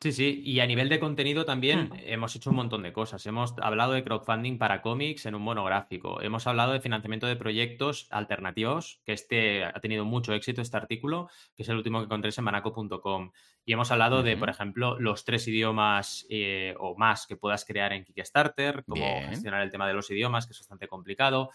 Sí, 0.00 0.12
sí, 0.12 0.42
y 0.44 0.60
a 0.60 0.66
nivel 0.66 0.90
de 0.90 1.00
contenido 1.00 1.46
también 1.46 1.88
Hmm. 1.88 1.96
hemos 2.04 2.36
hecho 2.36 2.50
un 2.50 2.56
montón 2.56 2.82
de 2.82 2.92
cosas. 2.92 3.24
Hemos 3.24 3.54
hablado 3.62 3.92
de 3.92 4.04
crowdfunding 4.04 4.58
para 4.58 4.82
cómics 4.82 5.24
en 5.24 5.34
un 5.34 5.40
monográfico. 5.40 6.20
Hemos 6.20 6.46
hablado 6.46 6.72
de 6.72 6.80
financiamiento 6.80 7.26
de 7.26 7.36
proyectos 7.36 8.06
alternativos, 8.10 9.00
que 9.06 9.14
este 9.14 9.64
ha 9.64 9.80
tenido 9.80 10.04
mucho 10.04 10.34
éxito, 10.34 10.60
este 10.60 10.76
artículo, 10.76 11.30
que 11.56 11.62
es 11.62 11.68
el 11.70 11.76
último 11.76 12.00
que 12.00 12.04
encontré 12.04 12.30
en 12.36 12.44
manaco.com. 12.44 13.30
Y 13.64 13.72
hemos 13.72 13.90
hablado 13.92 14.22
de, 14.22 14.36
por 14.36 14.50
ejemplo, 14.50 15.00
los 15.00 15.24
tres 15.24 15.48
idiomas 15.48 16.26
eh, 16.28 16.74
o 16.78 16.94
más 16.98 17.26
que 17.26 17.36
puedas 17.36 17.64
crear 17.64 17.94
en 17.94 18.04
Kickstarter, 18.04 18.84
cómo 18.86 19.02
Bien. 19.02 19.30
gestionar 19.30 19.62
el 19.62 19.70
tema 19.70 19.88
de 19.88 19.94
los 19.94 20.10
idiomas, 20.10 20.46
que 20.46 20.52
es 20.52 20.58
bastante 20.58 20.86
complicado. 20.86 21.48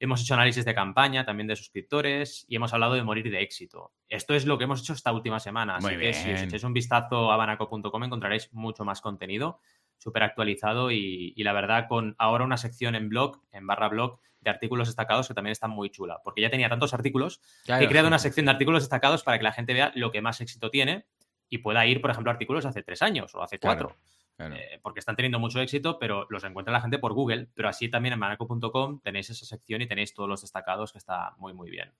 Hemos 0.00 0.22
hecho 0.22 0.34
análisis 0.34 0.64
de 0.64 0.74
campaña 0.74 1.24
también 1.24 1.48
de 1.48 1.56
suscriptores 1.56 2.44
y 2.48 2.56
hemos 2.56 2.72
hablado 2.72 2.94
de 2.94 3.02
morir 3.02 3.30
de 3.30 3.42
éxito. 3.42 3.92
Esto 4.08 4.34
es 4.34 4.46
lo 4.46 4.56
que 4.56 4.64
hemos 4.64 4.80
hecho 4.80 4.92
esta 4.92 5.12
última 5.12 5.40
semana. 5.40 5.76
Así 5.76 5.88
Muy 5.88 5.98
que 5.98 6.12
si 6.12 6.32
os 6.32 6.42
echáis 6.42 6.64
un 6.64 6.72
vistazo 6.72 7.32
a 7.32 7.36
banaco.com 7.36 8.04
encontraréis 8.04 8.52
mucho 8.52 8.84
más 8.84 9.00
contenido, 9.00 9.60
súper 9.96 10.22
actualizado 10.22 10.90
y, 10.90 11.32
y 11.36 11.42
la 11.42 11.52
verdad 11.52 11.86
con 11.88 12.14
ahora 12.18 12.44
una 12.44 12.56
sección 12.56 12.94
en 12.94 13.08
blog, 13.08 13.42
en 13.50 13.66
barra 13.66 13.88
blog, 13.88 14.20
de 14.40 14.50
artículos 14.50 14.88
destacados 14.88 15.28
que 15.28 15.34
también 15.34 15.52
están 15.52 15.70
muy 15.70 15.90
chula. 15.90 16.20
Porque 16.22 16.40
ya 16.40 16.50
tenía 16.50 16.68
tantos 16.68 16.94
artículos 16.94 17.40
que 17.66 17.82
he 17.82 17.88
creado 17.88 18.08
una 18.08 18.18
sección 18.18 18.46
de 18.46 18.52
artículos 18.52 18.82
destacados 18.82 19.22
para 19.22 19.38
que 19.38 19.44
la 19.44 19.52
gente 19.52 19.74
vea 19.74 19.92
lo 19.94 20.12
que 20.12 20.20
más 20.20 20.40
éxito 20.40 20.70
tiene 20.70 21.06
y 21.48 21.58
pueda 21.58 21.86
ir, 21.86 22.00
por 22.00 22.10
ejemplo, 22.10 22.30
a 22.30 22.34
artículos 22.34 22.66
hace 22.66 22.82
tres 22.82 23.02
años 23.02 23.34
o 23.34 23.42
hace 23.42 23.58
cuatro. 23.58 23.88
claro. 23.88 24.00
Eh, 24.40 24.78
porque 24.82 25.00
están 25.00 25.16
teniendo 25.16 25.38
mucho 25.40 25.60
éxito, 25.60 25.98
pero 25.98 26.26
los 26.30 26.44
encuentra 26.44 26.72
la 26.72 26.80
gente 26.80 26.98
por 26.98 27.12
Google. 27.12 27.48
Pero 27.54 27.68
así 27.68 27.88
también 27.88 28.12
en 28.12 28.18
manaco.com 28.20 29.00
tenéis 29.00 29.30
esa 29.30 29.44
sección 29.44 29.82
y 29.82 29.86
tenéis 29.88 30.14
todos 30.14 30.28
los 30.28 30.42
destacados 30.42 30.92
que 30.92 30.98
está 30.98 31.34
muy, 31.38 31.52
muy 31.52 31.70
bien. 31.70 31.92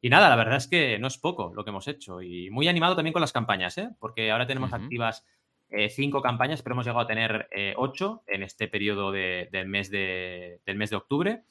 Y 0.00 0.08
nada, 0.10 0.28
la 0.28 0.36
verdad 0.36 0.56
es 0.56 0.66
que 0.66 0.98
no 0.98 1.06
es 1.08 1.18
poco 1.18 1.52
lo 1.54 1.64
que 1.64 1.70
hemos 1.70 1.86
hecho. 1.88 2.22
Y 2.22 2.50
muy 2.50 2.68
animado 2.68 2.94
también 2.96 3.12
con 3.12 3.20
las 3.20 3.32
campañas, 3.32 3.76
¿eh? 3.78 3.90
porque 3.98 4.30
ahora 4.30 4.46
tenemos 4.46 4.72
Ujú. 4.72 4.82
activas 4.82 5.26
eh, 5.70 5.88
cinco 5.88 6.20
campañas, 6.22 6.62
pero 6.62 6.74
hemos 6.74 6.84
llegado 6.86 7.00
a 7.00 7.06
tener 7.06 7.48
eh, 7.50 7.74
ocho 7.76 8.22
en 8.26 8.42
este 8.42 8.68
periodo 8.68 9.10
de- 9.12 9.48
del, 9.50 9.66
mes 9.66 9.90
de, 9.90 10.60
del 10.66 10.76
mes 10.76 10.90
de 10.90 10.96
octubre. 10.96 11.44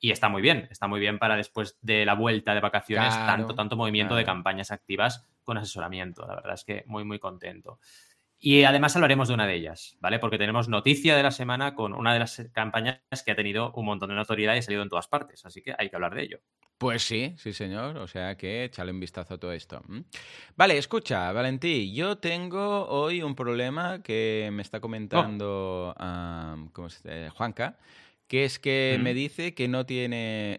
Y 0.00 0.10
está 0.12 0.28
muy 0.28 0.40
bien, 0.42 0.66
está 0.70 0.86
muy 0.88 0.98
bien 0.98 1.18
para 1.18 1.36
después 1.36 1.78
de 1.82 2.04
la 2.04 2.14
vuelta 2.14 2.54
de 2.54 2.60
vacaciones, 2.60 3.14
Claro, 3.14 3.26
tanto, 3.26 3.54
tanto 3.54 3.76
movimiento 3.76 4.14
de 4.16 4.24
claro. 4.24 4.36
campañas 4.38 4.70
activas 4.70 5.28
con 5.44 5.58
asesoramiento. 5.58 6.26
La 6.26 6.36
verdad 6.36 6.54
es 6.54 6.64
que 6.64 6.84
muy, 6.86 7.04
muy 7.04 7.18
contento. 7.18 7.78
Y 8.42 8.64
además 8.64 8.96
hablaremos 8.96 9.28
de 9.28 9.34
una 9.34 9.46
de 9.46 9.54
ellas, 9.54 9.98
¿vale? 10.00 10.18
Porque 10.18 10.38
tenemos 10.38 10.66
noticia 10.68 11.14
de 11.14 11.22
la 11.22 11.30
semana 11.30 11.74
con 11.74 11.92
una 11.92 12.14
de 12.14 12.20
las 12.20 12.42
campañas 12.52 13.00
que 13.24 13.32
ha 13.32 13.36
tenido 13.36 13.70
un 13.72 13.84
montón 13.84 14.08
de 14.08 14.14
notoriedad 14.14 14.54
y 14.54 14.58
ha 14.58 14.62
salido 14.62 14.82
en 14.82 14.88
todas 14.88 15.08
partes. 15.08 15.44
Así 15.44 15.60
que 15.60 15.74
hay 15.76 15.90
que 15.90 15.96
hablar 15.96 16.14
de 16.14 16.22
ello. 16.22 16.38
Pues 16.78 17.02
sí, 17.02 17.34
sí, 17.36 17.52
señor. 17.52 17.98
O 17.98 18.06
sea 18.08 18.38
que 18.38 18.64
échale 18.64 18.92
un 18.92 19.00
vistazo 19.00 19.34
a 19.34 19.38
todo 19.38 19.52
esto. 19.52 19.82
Vale, 20.56 20.78
escucha, 20.78 21.30
Valentí, 21.32 21.92
yo 21.92 22.16
tengo 22.16 22.88
hoy 22.88 23.20
un 23.22 23.34
problema 23.34 24.02
que 24.02 24.48
me 24.50 24.62
está 24.62 24.80
comentando 24.80 25.94
¿cómo 26.72 26.88
se- 26.88 27.26
eh, 27.26 27.28
Juanca, 27.28 27.78
que 28.26 28.44
es 28.44 28.58
que 28.58 28.96
Mm. 28.98 29.02
me 29.02 29.12
dice 29.12 29.54
que 29.54 29.68
no 29.68 29.84
tiene. 29.84 30.56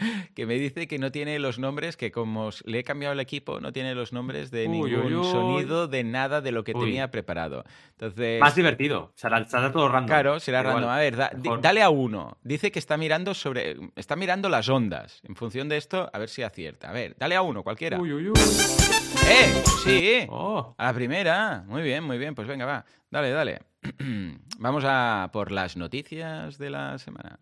que 0.34 0.46
me 0.46 0.54
dice 0.54 0.86
que 0.88 0.98
no 0.98 1.10
tiene 1.12 1.38
los 1.38 1.58
nombres, 1.58 1.96
que 1.96 2.10
como 2.10 2.50
le 2.64 2.78
he 2.80 2.84
cambiado 2.84 3.12
el 3.12 3.20
equipo, 3.20 3.60
no 3.60 3.72
tiene 3.72 3.94
los 3.94 4.12
nombres 4.12 4.50
de 4.50 4.66
Uy, 4.66 4.90
ningún 4.90 5.04
uy, 5.06 5.14
uy. 5.14 5.24
sonido, 5.30 5.88
de 5.88 6.04
nada 6.04 6.40
de 6.40 6.52
lo 6.52 6.64
que 6.64 6.72
tenía 6.74 7.10
preparado. 7.10 7.64
Entonces. 7.92 8.40
Más 8.40 8.54
divertido. 8.54 9.12
Será, 9.14 9.44
será 9.46 9.70
todo 9.72 9.88
random. 9.88 10.06
Claro, 10.08 10.40
será 10.40 10.60
Igual. 10.60 10.74
random. 10.76 10.90
A 10.90 10.98
ver, 10.98 11.16
da- 11.16 11.32
dale 11.60 11.82
a 11.82 11.90
uno. 11.90 12.38
Dice 12.42 12.70
que 12.72 12.78
está 12.78 12.96
mirando 12.96 13.34
sobre. 13.34 13.76
Está 13.96 14.16
mirando 14.16 14.48
las 14.48 14.68
ondas. 14.68 15.20
En 15.24 15.36
función 15.36 15.68
de 15.68 15.76
esto, 15.76 16.08
a 16.12 16.18
ver 16.18 16.28
si 16.28 16.42
acierta. 16.42 16.90
A 16.90 16.92
ver, 16.92 17.14
dale 17.18 17.36
a 17.36 17.42
uno, 17.42 17.62
cualquiera. 17.62 17.98
Uy, 18.00 18.12
uy, 18.12 18.28
uy. 18.28 18.40
¡Eh! 19.28 19.62
Sí. 19.84 20.26
Oh. 20.30 20.74
A 20.78 20.84
la 20.86 20.94
primera. 20.94 21.64
Muy 21.66 21.82
bien, 21.82 22.04
muy 22.04 22.16
bien. 22.18 22.34
Pues 22.34 22.48
venga, 22.48 22.64
va. 22.64 22.84
Dale, 23.10 23.30
dale. 23.30 23.60
Vamos 24.58 24.84
a 24.86 25.30
por 25.32 25.50
las 25.52 25.76
noticias 25.76 26.58
de 26.58 26.70
la 26.70 26.98
semana. 26.98 27.38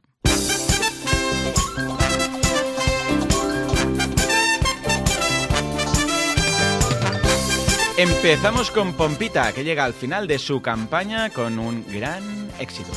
Empezamos 7.98 8.70
con 8.70 8.92
Pompita, 8.92 9.52
que 9.52 9.64
llega 9.64 9.84
al 9.84 9.92
final 9.92 10.28
de 10.28 10.38
su 10.38 10.62
campaña 10.62 11.30
con 11.30 11.58
un 11.58 11.84
gran 11.84 12.48
éxito. 12.60 12.92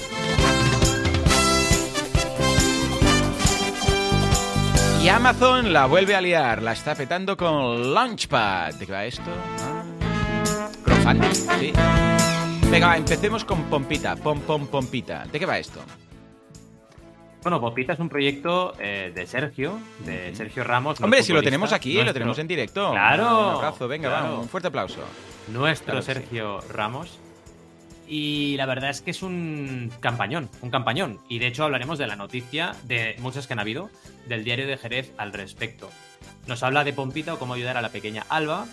Y 5.04 5.10
Amazon 5.10 5.74
la 5.74 5.88
vuelve 5.88 6.14
a 6.14 6.22
liar, 6.22 6.62
la 6.62 6.74
está 6.74 6.94
petando 6.94 7.36
con 7.36 7.96
Launchpad. 7.96 8.76
¿De 8.76 8.86
qué 8.86 8.92
va 8.92 9.06
esto? 9.06 9.32
Ah. 11.04 11.16
sí. 11.60 11.74
Venga, 12.70 12.96
empecemos 12.96 13.44
con 13.44 13.64
Pompita, 13.72 14.16
Pom 14.16 14.40
Pom 14.42 14.68
Pompita. 14.68 15.26
¿De 15.26 15.40
qué 15.40 15.48
va 15.48 15.58
esto? 15.58 15.82
Bueno, 17.44 17.60
Pompita 17.60 17.94
es 17.94 18.00
un 18.00 18.08
proyecto 18.08 18.76
eh, 18.80 19.12
de 19.16 19.26
Sergio, 19.26 19.80
de 20.06 20.36
Sergio 20.36 20.64
Ramos. 20.64 21.02
Hombre, 21.02 21.24
si 21.24 21.34
lo 21.34 21.42
tenemos 21.42 21.74
aquí, 21.74 22.02
lo 22.02 22.14
tenemos 22.14 22.38
en 22.38 22.48
directo. 22.48 22.92
Claro. 22.92 23.24
Un 23.24 23.56
abrazo, 23.56 23.88
venga, 23.88 24.34
un 24.40 24.48
fuerte 24.48 24.68
aplauso. 24.68 25.04
Nuestro 25.48 26.02
Sergio 26.04 26.62
Ramos. 26.70 27.20
Y 28.08 28.58
la 28.58 28.66
verdad 28.66 28.90
es 28.90 29.02
que 29.02 29.12
es 29.12 29.24
un 29.24 29.90
campañón, 30.02 30.50
un 30.62 30.70
campañón. 30.70 31.20
Y 31.30 31.40
de 31.40 31.48
hecho 31.48 31.64
hablaremos 31.64 31.98
de 31.98 32.08
la 32.08 32.16
noticia, 32.16 32.76
de 32.84 33.16
muchas 33.20 33.48
que 33.48 33.54
han 33.54 33.60
habido, 33.60 33.90
del 34.28 34.44
diario 34.44 34.68
de 34.68 34.78
Jerez 34.78 35.14
al 35.18 35.32
respecto. 35.32 35.90
Nos 36.46 36.62
habla 36.62 36.84
de 36.84 36.94
Pompita 36.94 37.34
o 37.34 37.40
cómo 37.40 37.54
ayudar 37.54 37.78
a 37.78 37.82
la 37.82 37.90
pequeña 37.90 38.26
Alba. 38.30 38.68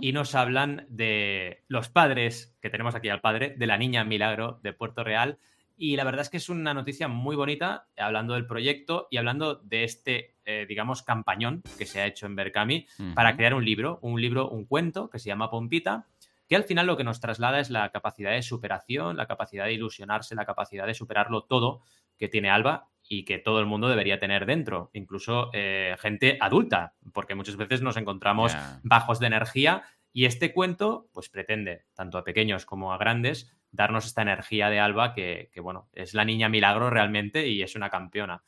Y 0.00 0.12
nos 0.12 0.34
hablan 0.34 0.86
de 0.88 1.64
los 1.68 1.88
padres, 1.88 2.54
que 2.62 2.70
tenemos 2.70 2.94
aquí 2.94 3.08
al 3.08 3.20
padre, 3.20 3.54
de 3.58 3.66
la 3.66 3.76
niña 3.76 4.04
Milagro 4.04 4.60
de 4.62 4.72
Puerto 4.72 5.04
Real. 5.04 5.38
Y 5.80 5.94
la 5.94 6.02
verdad 6.02 6.22
es 6.22 6.28
que 6.28 6.38
es 6.38 6.48
una 6.48 6.74
noticia 6.74 7.06
muy 7.06 7.36
bonita, 7.36 7.86
hablando 7.96 8.34
del 8.34 8.46
proyecto 8.46 9.06
y 9.12 9.16
hablando 9.16 9.54
de 9.54 9.84
este, 9.84 10.34
eh, 10.44 10.66
digamos, 10.68 11.04
campañón 11.04 11.62
que 11.78 11.86
se 11.86 12.00
ha 12.00 12.06
hecho 12.06 12.26
en 12.26 12.34
Berkami 12.34 12.86
para 13.14 13.36
crear 13.36 13.54
un 13.54 13.64
libro, 13.64 14.00
un 14.02 14.20
libro, 14.20 14.48
un 14.48 14.66
cuento 14.66 15.08
que 15.08 15.20
se 15.20 15.28
llama 15.28 15.50
Pompita, 15.50 16.06
que 16.48 16.56
al 16.56 16.64
final 16.64 16.88
lo 16.88 16.96
que 16.96 17.04
nos 17.04 17.20
traslada 17.20 17.60
es 17.60 17.70
la 17.70 17.90
capacidad 17.90 18.32
de 18.32 18.42
superación, 18.42 19.16
la 19.16 19.26
capacidad 19.26 19.66
de 19.66 19.74
ilusionarse, 19.74 20.34
la 20.34 20.44
capacidad 20.44 20.84
de 20.84 20.94
superarlo 20.94 21.44
todo 21.44 21.82
que 22.18 22.28
tiene 22.28 22.50
Alba 22.50 22.88
y 23.08 23.24
que 23.24 23.38
todo 23.38 23.60
el 23.60 23.66
mundo 23.66 23.88
debería 23.88 24.18
tener 24.18 24.46
dentro, 24.46 24.90
incluso 24.92 25.50
eh, 25.54 25.94
gente 26.00 26.38
adulta, 26.40 26.94
porque 27.12 27.36
muchas 27.36 27.56
veces 27.56 27.82
nos 27.82 27.96
encontramos 27.96 28.54
bajos 28.82 29.20
de 29.20 29.28
energía 29.28 29.84
y 30.18 30.24
este 30.24 30.52
cuento 30.52 31.08
pues 31.12 31.28
pretende, 31.28 31.84
tanto 31.94 32.18
a 32.18 32.24
pequeños 32.24 32.66
como 32.66 32.92
a 32.92 32.98
grandes, 32.98 33.56
darnos 33.70 34.04
esta 34.04 34.22
energía 34.22 34.68
de 34.68 34.80
Alba 34.80 35.14
que, 35.14 35.48
que 35.52 35.60
bueno, 35.60 35.88
es 35.92 36.12
la 36.12 36.24
niña 36.24 36.48
milagro 36.48 36.90
realmente 36.90 37.46
y 37.46 37.62
es 37.62 37.76
una 37.76 37.88
campeona. 37.88 38.42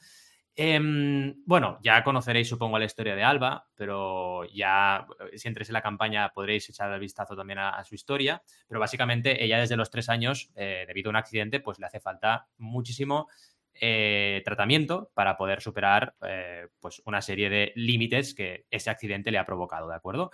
Em, 0.57 1.33
bueno, 1.47 1.79
ya 1.81 2.03
conoceréis, 2.03 2.49
supongo, 2.49 2.77
la 2.77 2.87
historia 2.87 3.15
de 3.15 3.23
Alba, 3.23 3.69
pero 3.77 4.47
ya 4.53 5.07
si 5.37 5.47
entréis 5.47 5.69
en 5.69 5.75
la 5.75 5.81
campaña 5.81 6.33
podréis 6.33 6.69
echar 6.69 6.93
el 6.93 6.99
vistazo 6.99 7.37
también 7.37 7.61
a, 7.61 7.85
su 7.85 7.95
historia. 7.95 8.43
Pero 8.67 8.81
básicamente 8.81 9.45
ella 9.45 9.61
desde 9.61 9.77
los 9.77 9.91
tres 9.91 10.09
años, 10.09 10.51
eh, 10.57 10.87
debido 10.89 11.11
a 11.11 11.13
un 11.13 11.17
accidente, 11.19 11.61
pues 11.61 11.79
le 11.79 11.87
hace 11.87 12.01
falta 12.01 12.49
muchísimo 12.59 13.29
eh, 13.75 14.43
tratamiento 14.45 15.13
para 15.15 15.37
poder 15.37 15.61
superar 15.61 16.17
eh, 16.23 16.67
pues 16.81 17.01
una 17.05 17.23
serie 17.23 17.49
de 17.49 17.73
límites 17.77 18.35
que 18.35 18.67
ese 18.71 18.91
accidente 18.91 19.31
le 19.31 19.39
ha 19.39 19.47
provocado, 19.47 19.89
¿de 19.89 19.95
acuerdo? 19.95 20.33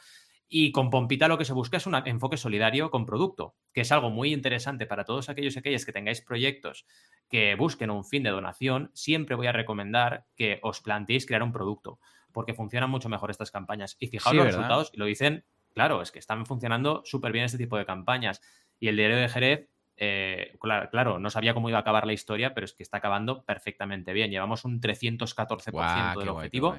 Y 0.49 0.71
con 0.71 0.91
Pompita 0.91 1.27
lo 1.27 1.39
que 1.39 1.45
se 1.45 1.53
busca 1.53 1.77
es 1.77 1.87
un 1.87 1.95
enfoque 1.95 2.37
solidario 2.37 2.91
con 2.91 3.05
producto, 3.05 3.57
que 3.73 3.81
es 3.81 3.91
algo 3.91 4.11
muy 4.11 4.33
interesante 4.33 4.87
para 4.87 5.05
todos 5.05 5.29
aquellos 5.29 5.57
y 5.57 5.59
aquellas 5.59 5.85
que 5.85 5.93
tengáis 5.93 6.21
proyectos 6.21 6.87
que 7.29 7.57
busquen 7.57 7.91
un 7.91 8.05
fin 8.05 8.23
de 8.23 8.31
donación. 8.31 8.91
Siempre 8.95 9.35
voy 9.35 9.49
a 9.49 9.53
recomendar 9.53 10.27
que 10.37 10.61
os 10.63 10.81
planteéis 10.81 11.27
crear 11.27 11.43
un 11.43 11.53
producto, 11.53 11.99
porque 12.33 12.55
funcionan 12.55 12.91
mucho 12.91 13.09
mejor 13.09 13.31
estas 13.31 13.51
campañas. 13.51 13.97
Y 13.99 14.07
fijaos 14.07 14.37
los 14.37 14.47
resultados, 14.47 14.91
y 14.93 14.99
lo 14.99 15.07
dicen, 15.07 15.45
claro, 15.75 16.01
es 16.01 16.13
que 16.13 16.21
están 16.21 16.47
funcionando 16.47 17.03
súper 17.05 17.33
bien 17.33 17.45
este 17.45 17.59
tipo 17.59 17.77
de 17.77 17.85
campañas. 17.85 18.41
Y 18.79 18.89
el 18.89 18.97
diario 18.97 19.17
de 19.17 19.29
Jerez 19.29 19.69
eh, 19.97 20.57
claro, 20.61 21.19
no 21.19 21.31
sabía 21.31 21.55
cómo 21.55 21.69
iba 21.69 21.79
a 21.79 21.81
acabar 21.81 22.07
la 22.07 22.13
historia, 22.13 22.55
pero 22.55 22.67
es 22.67 22.75
que 22.75 22.83
está 22.83 22.99
acabando 22.99 23.45
perfectamente 23.45 24.13
bien. 24.13 24.31
Llevamos 24.31 24.65
un 24.65 24.81
314% 24.81 26.19
del 26.19 26.29
objetivo, 26.29 26.77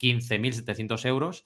15.700 0.00 1.04
euros 1.06 1.44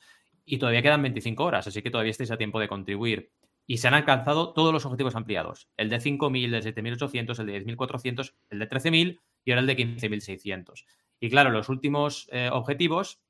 y 0.49 0.59
todavía 0.59 0.83
quedan 0.83 1.02
25 1.02 1.45
horas, 1.45 1.67
así 1.67 1.83
que 1.83 1.90
todavía 1.90 2.11
estáis 2.11 2.31
a 2.31 2.38
tiempo 2.38 2.61
de 2.61 2.69
contribuir. 2.69 3.31
Y 3.67 3.78
se 3.78 3.88
han 3.88 3.95
alcanzado 3.95 4.55
todos 4.55 4.73
los 4.73 4.87
objetivos 4.87 5.14
ampliados. 5.14 5.69
El 5.76 5.90
de 5.90 5.99
5.000, 5.99 6.45
el 6.45 6.50
de 6.50 6.75
7.800, 6.75 7.38
el 7.40 7.47
de 7.47 7.64
10.400, 7.67 8.35
el 8.49 8.59
de 8.59 8.69
13.000 8.69 9.21
y 9.45 9.50
ahora 9.50 9.61
el 9.61 9.67
de 9.67 9.76
15.600. 9.76 10.85
Y 11.21 11.28
claro, 11.28 11.50
los 11.50 11.69
últimos 11.69 12.28
eh, 12.33 12.49
objetivos 12.50 13.21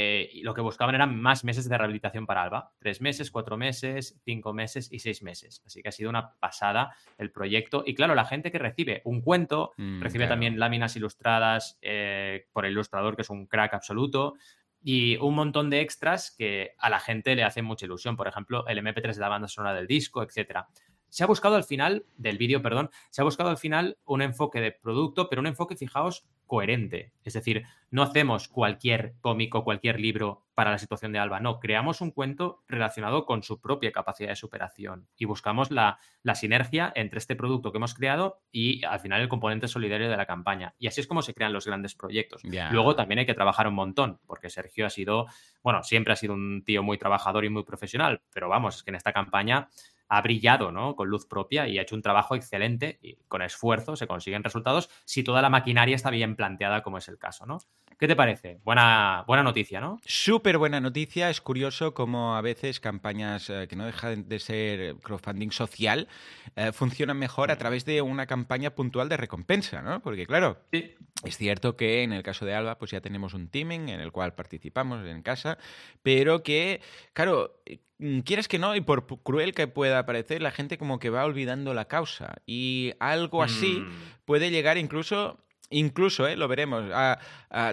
eh, 0.00 0.30
lo 0.42 0.54
que 0.54 0.60
buscaban 0.60 0.94
eran 0.94 1.20
más 1.20 1.42
meses 1.42 1.68
de 1.68 1.76
rehabilitación 1.76 2.24
para 2.24 2.44
Alba. 2.44 2.72
Tres 2.78 3.00
meses, 3.00 3.32
cuatro 3.32 3.56
meses, 3.56 4.20
cinco 4.24 4.52
meses 4.52 4.92
y 4.92 5.00
seis 5.00 5.24
meses. 5.24 5.60
Así 5.66 5.82
que 5.82 5.88
ha 5.88 5.92
sido 5.92 6.10
una 6.10 6.34
pasada 6.38 6.94
el 7.16 7.32
proyecto. 7.32 7.82
Y 7.84 7.96
claro, 7.96 8.14
la 8.14 8.24
gente 8.24 8.52
que 8.52 8.58
recibe 8.58 9.02
un 9.04 9.22
cuento, 9.22 9.72
mm, 9.76 10.00
recibe 10.00 10.28
también 10.28 10.58
láminas 10.60 10.94
ilustradas 10.94 11.78
eh, 11.82 12.46
por 12.52 12.64
el 12.64 12.72
ilustrador, 12.72 13.16
que 13.16 13.22
es 13.22 13.30
un 13.30 13.46
crack 13.46 13.74
absoluto. 13.74 14.34
Y 14.82 15.16
un 15.16 15.34
montón 15.34 15.70
de 15.70 15.80
extras 15.80 16.34
que 16.36 16.74
a 16.78 16.88
la 16.88 17.00
gente 17.00 17.34
le 17.34 17.44
hacen 17.44 17.64
mucha 17.64 17.86
ilusión. 17.86 18.16
Por 18.16 18.28
ejemplo, 18.28 18.66
el 18.66 18.78
MP3 18.78 19.14
de 19.14 19.20
la 19.20 19.28
banda 19.28 19.48
sonora 19.48 19.74
del 19.74 19.86
disco, 19.86 20.22
etcétera 20.22 20.68
se 21.08 21.24
ha 21.24 21.26
buscado 21.26 21.56
al 21.56 21.64
final, 21.64 22.04
del 22.16 22.38
vídeo, 22.38 22.62
perdón, 22.62 22.90
se 23.10 23.20
ha 23.20 23.24
buscado 23.24 23.50
al 23.50 23.58
final 23.58 23.98
un 24.04 24.22
enfoque 24.22 24.60
de 24.60 24.72
producto, 24.72 25.28
pero 25.28 25.40
un 25.40 25.46
enfoque, 25.46 25.76
fijaos, 25.76 26.26
coherente. 26.46 27.12
Es 27.22 27.34
decir, 27.34 27.64
no 27.90 28.02
hacemos 28.02 28.48
cualquier 28.48 29.14
cómico, 29.20 29.62
cualquier 29.62 30.00
libro 30.00 30.46
para 30.54 30.72
la 30.72 30.78
situación 30.78 31.12
de 31.12 31.20
Alba, 31.20 31.38
no, 31.38 31.60
creamos 31.60 32.00
un 32.00 32.10
cuento 32.10 32.64
relacionado 32.66 33.26
con 33.26 33.44
su 33.44 33.60
propia 33.60 33.92
capacidad 33.92 34.30
de 34.30 34.34
superación 34.34 35.06
y 35.16 35.24
buscamos 35.24 35.70
la, 35.70 36.00
sinergia 36.34 36.92
entre 36.96 37.18
este 37.18 37.36
producto 37.36 37.70
que 37.70 37.78
hemos 37.78 37.94
creado 37.94 38.40
y 38.50 38.84
al 38.84 38.98
final 38.98 39.20
el 39.20 39.28
componente 39.28 39.68
solidario 39.68 40.10
de 40.10 40.16
la 40.16 40.26
campaña. 40.26 40.74
Y 40.78 40.88
así 40.88 41.00
es 41.00 41.06
como 41.06 41.22
se 41.22 41.32
crean 41.32 41.52
los 41.52 41.66
grandes 41.66 41.94
proyectos. 41.94 42.42
Luego 42.72 42.96
también 42.96 43.20
hay 43.20 43.26
que 43.26 43.34
trabajar 43.34 43.68
un 43.68 43.74
montón, 43.74 44.18
porque 44.26 44.50
Sergio 44.50 44.86
ha 44.86 44.90
sido, 44.90 45.26
bueno, 45.62 45.84
siempre 45.84 46.12
ha 46.12 46.16
sido 46.16 46.34
un 46.34 46.64
tío 46.64 46.82
muy 46.82 46.98
trabajador 46.98 47.44
y 47.44 47.50
muy 47.50 47.62
profesional, 47.62 48.22
pero 48.32 48.48
vamos, 48.48 48.76
es 48.76 48.82
que 48.82 48.90
en 48.90 48.96
esta 48.96 49.12
campaña 49.12 49.68
ha 50.08 50.20
brillado 50.22 50.72
¿no? 50.72 50.96
con 50.96 51.08
luz 51.08 51.26
propia 51.26 51.68
y 51.68 51.78
ha 51.78 51.82
hecho 51.82 51.94
un 51.94 52.02
trabajo 52.02 52.34
excelente 52.34 52.98
y 53.02 53.16
con 53.28 53.42
esfuerzo 53.42 53.96
se 53.96 54.06
consiguen 54.06 54.44
resultados 54.44 54.88
si 55.04 55.22
toda 55.22 55.42
la 55.42 55.50
maquinaria 55.50 55.96
está 55.96 56.10
bien 56.10 56.36
planteada, 56.36 56.82
como 56.82 56.98
es 56.98 57.08
el 57.08 57.18
caso. 57.18 57.46
¿no? 57.46 57.58
¿Qué 57.98 58.06
te 58.06 58.14
parece? 58.14 58.60
Buena, 58.64 59.24
buena 59.26 59.42
noticia, 59.42 59.80
¿no? 59.80 59.98
Súper 60.04 60.56
buena 60.56 60.80
noticia. 60.80 61.30
Es 61.30 61.40
curioso 61.40 61.94
cómo 61.94 62.36
a 62.36 62.40
veces 62.40 62.78
campañas 62.78 63.50
eh, 63.50 63.66
que 63.68 63.74
no 63.74 63.86
dejan 63.86 64.28
de 64.28 64.38
ser 64.38 64.94
crowdfunding 65.02 65.50
social 65.50 66.06
eh, 66.54 66.70
funcionan 66.70 67.18
mejor 67.18 67.50
a 67.50 67.58
través 67.58 67.84
de 67.84 68.00
una 68.00 68.26
campaña 68.26 68.70
puntual 68.70 69.08
de 69.08 69.16
recompensa, 69.16 69.82
¿no? 69.82 70.00
Porque, 70.00 70.28
claro, 70.28 70.58
es 70.70 71.36
cierto 71.36 71.76
que 71.76 72.04
en 72.04 72.12
el 72.12 72.22
caso 72.22 72.46
de 72.46 72.54
Alba, 72.54 72.78
pues 72.78 72.92
ya 72.92 73.00
tenemos 73.00 73.34
un 73.34 73.48
teaming 73.48 73.88
en 73.88 73.98
el 73.98 74.12
cual 74.12 74.32
participamos 74.32 75.04
en 75.04 75.22
casa, 75.22 75.58
pero 76.04 76.44
que, 76.44 76.80
claro, 77.14 77.60
mm, 77.98 78.20
quieras 78.20 78.46
que 78.46 78.60
no, 78.60 78.76
y 78.76 78.80
por 78.80 79.08
cruel 79.24 79.54
que 79.54 79.66
pueda 79.66 80.06
parecer, 80.06 80.40
la 80.40 80.52
gente 80.52 80.78
como 80.78 81.00
que 81.00 81.10
va 81.10 81.24
olvidando 81.24 81.74
la 81.74 81.86
causa. 81.86 82.36
Y 82.46 82.92
algo 83.00 83.42
así 83.42 83.80
mm. 83.80 84.24
puede 84.24 84.52
llegar 84.52 84.78
incluso 84.78 85.40
incluso, 85.70 86.26
¿eh? 86.26 86.36
lo 86.36 86.48
veremos, 86.48 86.84
a, 86.92 87.18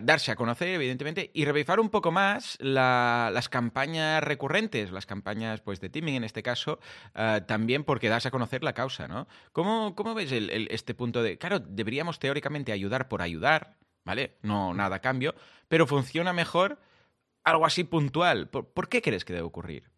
darse 0.01 0.31
a 0.31 0.35
conocer, 0.35 0.69
evidentemente, 0.69 1.31
y 1.33 1.45
revivir 1.45 1.79
un 1.79 1.89
poco 1.89 2.11
más 2.11 2.57
las 2.59 3.49
campañas 3.49 4.23
recurrentes, 4.23 4.91
las 4.91 5.05
campañas 5.05 5.61
pues, 5.61 5.79
de 5.79 5.89
teaming 5.89 6.15
en 6.15 6.23
este 6.23 6.43
caso, 6.43 6.79
ah, 7.13 7.41
también 7.47 7.83
porque 7.83 8.09
darse 8.09 8.27
a 8.27 8.31
conocer 8.31 8.63
la 8.63 8.73
causa, 8.73 9.07
¿no? 9.07 9.27
¿Cómo, 9.51 9.95
cómo 9.95 10.13
ves 10.13 10.31
este 10.31 10.93
punto 10.93 11.23
de, 11.23 11.37
claro, 11.37 11.59
deberíamos 11.59 12.19
teóricamente 12.19 12.71
ayudar 12.71 13.07
por 13.07 13.21
ayudar, 13.21 13.77
¿vale? 14.03 14.37
No 14.41 14.73
nada 14.73 14.97
a 14.97 15.01
cambio, 15.01 15.35
pero 15.67 15.87
funciona 15.87 16.33
mejor 16.33 16.79
algo 17.43 17.65
así 17.65 17.83
puntual. 17.83 18.49
¿Por 18.49 18.89
qué 18.89 19.01
crees 19.01 19.25
que 19.25 19.33
debe 19.33 19.45
ocurrir? 19.45 19.89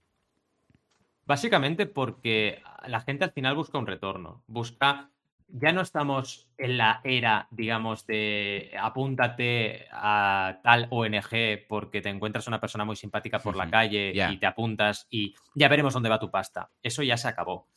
Básicamente 1.25 1.87
porque 1.87 2.63
la 2.87 3.01
gente 3.01 3.25
al 3.25 3.33
final 3.33 3.55
busca 3.55 3.77
un 3.77 3.85
retorno, 3.85 4.43
busca 4.47 5.11
ya 5.49 5.71
no 5.71 5.81
estamos 5.81 6.49
en 6.57 6.77
la 6.77 7.01
era, 7.03 7.47
digamos, 7.51 8.05
de 8.05 8.71
apúntate 8.79 9.87
a 9.91 10.59
tal 10.63 10.87
ONG 10.89 11.67
porque 11.67 12.01
te 12.01 12.09
encuentras 12.09 12.47
una 12.47 12.59
persona 12.59 12.85
muy 12.85 12.95
simpática 12.95 13.39
por 13.39 13.55
la 13.55 13.69
calle 13.69 14.11
y 14.13 14.37
te 14.37 14.45
apuntas 14.45 15.07
y 15.09 15.35
ya 15.55 15.67
veremos 15.67 15.93
dónde 15.93 16.09
va 16.09 16.19
tu 16.19 16.29
pasta. 16.29 16.69
Eso 16.83 17.01
ya 17.03 17.17
se 17.17 17.27
acabó. 17.27 17.67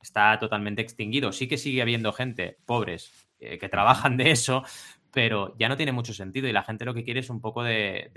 Está 0.00 0.38
totalmente 0.38 0.80
extinguido. 0.80 1.32
Sí 1.32 1.48
que 1.48 1.58
sigue 1.58 1.82
habiendo 1.82 2.12
gente, 2.12 2.58
pobres, 2.64 3.28
eh, 3.40 3.58
que 3.58 3.68
trabajan 3.68 4.16
de 4.16 4.30
eso, 4.30 4.64
pero 5.12 5.54
ya 5.58 5.68
no 5.68 5.76
tiene 5.76 5.92
mucho 5.92 6.14
sentido 6.14 6.48
y 6.48 6.52
la 6.52 6.62
gente 6.62 6.84
lo 6.84 6.94
que 6.94 7.04
quiere 7.04 7.20
es 7.20 7.30
un 7.30 7.40
poco 7.40 7.62
de, 7.62 8.10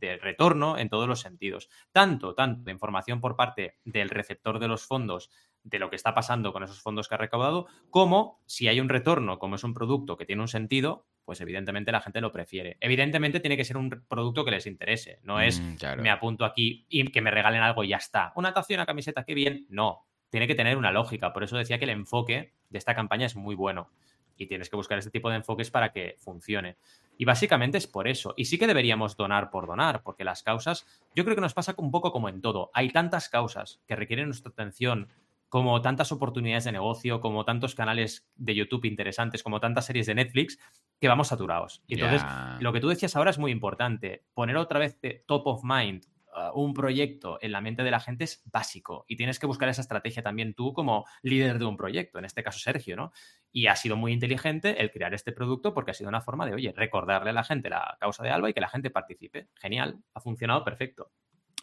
de, 0.00 0.16
retorno 0.18 0.78
en 0.78 0.88
todos 0.88 1.08
los 1.08 1.20
sentidos. 1.20 1.68
Tanto, 1.92 2.34
tanto 2.34 2.64
de 2.64 2.72
información 2.72 3.20
por 3.20 3.36
parte 3.36 3.78
del 3.84 4.10
receptor 4.10 4.58
de 4.58 4.68
los 4.68 4.86
fondos 4.86 5.30
de 5.64 5.78
lo 5.78 5.90
que 5.90 5.96
está 5.96 6.14
pasando 6.14 6.52
con 6.52 6.62
esos 6.62 6.80
fondos 6.80 7.08
que 7.08 7.14
ha 7.14 7.18
recaudado, 7.18 7.66
como 7.90 8.40
si 8.46 8.68
hay 8.68 8.80
un 8.80 8.88
retorno, 8.88 9.38
como 9.38 9.56
es 9.56 9.64
un 9.64 9.74
producto 9.74 10.16
que 10.16 10.26
tiene 10.26 10.42
un 10.42 10.48
sentido, 10.48 11.06
pues 11.24 11.40
evidentemente 11.40 11.90
la 11.90 12.00
gente 12.00 12.20
lo 12.20 12.30
prefiere. 12.30 12.76
Evidentemente 12.80 13.40
tiene 13.40 13.56
que 13.56 13.64
ser 13.64 13.78
un 13.78 14.04
producto 14.06 14.44
que 14.44 14.50
les 14.50 14.66
interese, 14.66 15.18
no 15.22 15.40
es 15.40 15.60
mm, 15.60 16.00
me 16.00 16.10
apunto 16.10 16.44
aquí 16.44 16.84
y 16.88 17.10
que 17.10 17.22
me 17.22 17.30
regalen 17.30 17.62
algo 17.62 17.82
y 17.82 17.88
ya 17.88 17.96
está. 17.96 18.32
Una 18.36 18.52
taza 18.52 18.74
una 18.74 18.86
camiseta, 18.86 19.24
qué 19.24 19.34
bien. 19.34 19.66
No, 19.70 20.06
tiene 20.30 20.46
que 20.46 20.54
tener 20.54 20.76
una 20.76 20.92
lógica. 20.92 21.32
Por 21.32 21.44
eso 21.44 21.56
decía 21.56 21.78
que 21.78 21.84
el 21.84 21.90
enfoque 21.90 22.52
de 22.68 22.78
esta 22.78 22.94
campaña 22.94 23.26
es 23.26 23.36
muy 23.36 23.54
bueno 23.54 23.90
y 24.36 24.46
tienes 24.46 24.68
que 24.68 24.76
buscar 24.76 24.98
este 24.98 25.10
tipo 25.10 25.30
de 25.30 25.36
enfoques 25.36 25.70
para 25.70 25.92
que 25.92 26.16
funcione. 26.18 26.76
Y 27.16 27.24
básicamente 27.24 27.78
es 27.78 27.86
por 27.86 28.08
eso. 28.08 28.34
Y 28.36 28.46
sí 28.46 28.58
que 28.58 28.66
deberíamos 28.66 29.16
donar 29.16 29.50
por 29.50 29.66
donar, 29.66 30.02
porque 30.02 30.24
las 30.24 30.42
causas, 30.42 30.86
yo 31.14 31.24
creo 31.24 31.36
que 31.36 31.40
nos 31.40 31.54
pasa 31.54 31.74
un 31.76 31.90
poco 31.90 32.10
como 32.10 32.28
en 32.28 32.40
todo. 32.40 32.70
Hay 32.74 32.90
tantas 32.90 33.28
causas 33.28 33.80
que 33.86 33.96
requieren 33.96 34.26
nuestra 34.26 34.50
atención, 34.50 35.08
como 35.54 35.80
tantas 35.80 36.10
oportunidades 36.10 36.64
de 36.64 36.72
negocio, 36.72 37.20
como 37.20 37.44
tantos 37.44 37.76
canales 37.76 38.28
de 38.34 38.56
YouTube 38.56 38.86
interesantes, 38.86 39.44
como 39.44 39.60
tantas 39.60 39.86
series 39.86 40.06
de 40.06 40.16
Netflix, 40.16 40.58
que 40.98 41.06
vamos 41.06 41.28
saturados. 41.28 41.80
Y 41.86 41.94
entonces, 41.94 42.24
lo 42.58 42.72
que 42.72 42.80
tú 42.80 42.88
decías 42.88 43.14
ahora 43.14 43.30
es 43.30 43.38
muy 43.38 43.52
importante. 43.52 44.24
Poner 44.34 44.56
otra 44.56 44.80
vez 44.80 44.98
top 45.26 45.46
of 45.46 45.62
mind 45.62 46.06
uh, 46.34 46.60
un 46.60 46.74
proyecto 46.74 47.38
en 47.40 47.52
la 47.52 47.60
mente 47.60 47.84
de 47.84 47.92
la 47.92 48.00
gente 48.00 48.24
es 48.24 48.42
básico 48.46 49.04
y 49.06 49.14
tienes 49.14 49.38
que 49.38 49.46
buscar 49.46 49.68
esa 49.68 49.82
estrategia 49.82 50.24
también 50.24 50.54
tú 50.54 50.72
como 50.72 51.04
líder 51.22 51.60
de 51.60 51.66
un 51.66 51.76
proyecto, 51.76 52.18
en 52.18 52.24
este 52.24 52.42
caso 52.42 52.58
Sergio, 52.58 52.96
¿no? 52.96 53.12
Y 53.52 53.68
ha 53.68 53.76
sido 53.76 53.94
muy 53.94 54.12
inteligente 54.12 54.82
el 54.82 54.90
crear 54.90 55.14
este 55.14 55.30
producto 55.30 55.72
porque 55.72 55.92
ha 55.92 55.94
sido 55.94 56.08
una 56.08 56.20
forma 56.20 56.46
de, 56.46 56.54
oye, 56.54 56.74
recordarle 56.76 57.30
a 57.30 57.32
la 57.32 57.44
gente 57.44 57.70
la 57.70 57.96
causa 58.00 58.24
de 58.24 58.30
Alba 58.30 58.50
y 58.50 58.54
que 58.54 58.60
la 58.60 58.70
gente 58.70 58.90
participe. 58.90 59.50
Genial, 59.54 60.02
ha 60.14 60.20
funcionado 60.20 60.64
perfecto. 60.64 61.12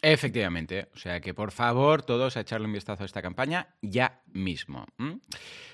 Efectivamente, 0.04 0.88
o 0.94 0.98
sea 0.98 1.20
que 1.20 1.32
por 1.32 1.52
favor 1.52 2.02
todos 2.02 2.36
a 2.36 2.40
echarle 2.40 2.66
un 2.66 2.72
vistazo 2.72 3.04
a 3.04 3.06
esta 3.06 3.22
campaña 3.22 3.68
ya 3.80 4.20
mismo. 4.32 4.84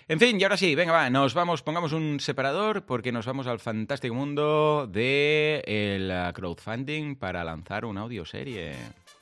En 0.07 0.21
fin, 0.21 0.39
y 0.39 0.43
ahora 0.43 0.59
sí, 0.59 0.75
venga, 0.75 0.93
va, 0.93 1.09
nos 1.09 1.33
vamos, 1.33 1.63
pongamos 1.63 1.93
un 1.93 2.21
separador 2.21 2.85
porque 2.85 3.11
nos 3.11 3.25
vamos 3.25 3.47
al 3.47 3.59
fantástico 3.59 4.15
mundo 4.15 4.87
del 4.87 5.63
el 5.67 6.11
uh, 6.11 6.33
crowdfunding 6.35 7.17
para 7.17 7.43
lanzar 7.43 7.87
una 7.87 8.03
audioserie. 8.03 8.75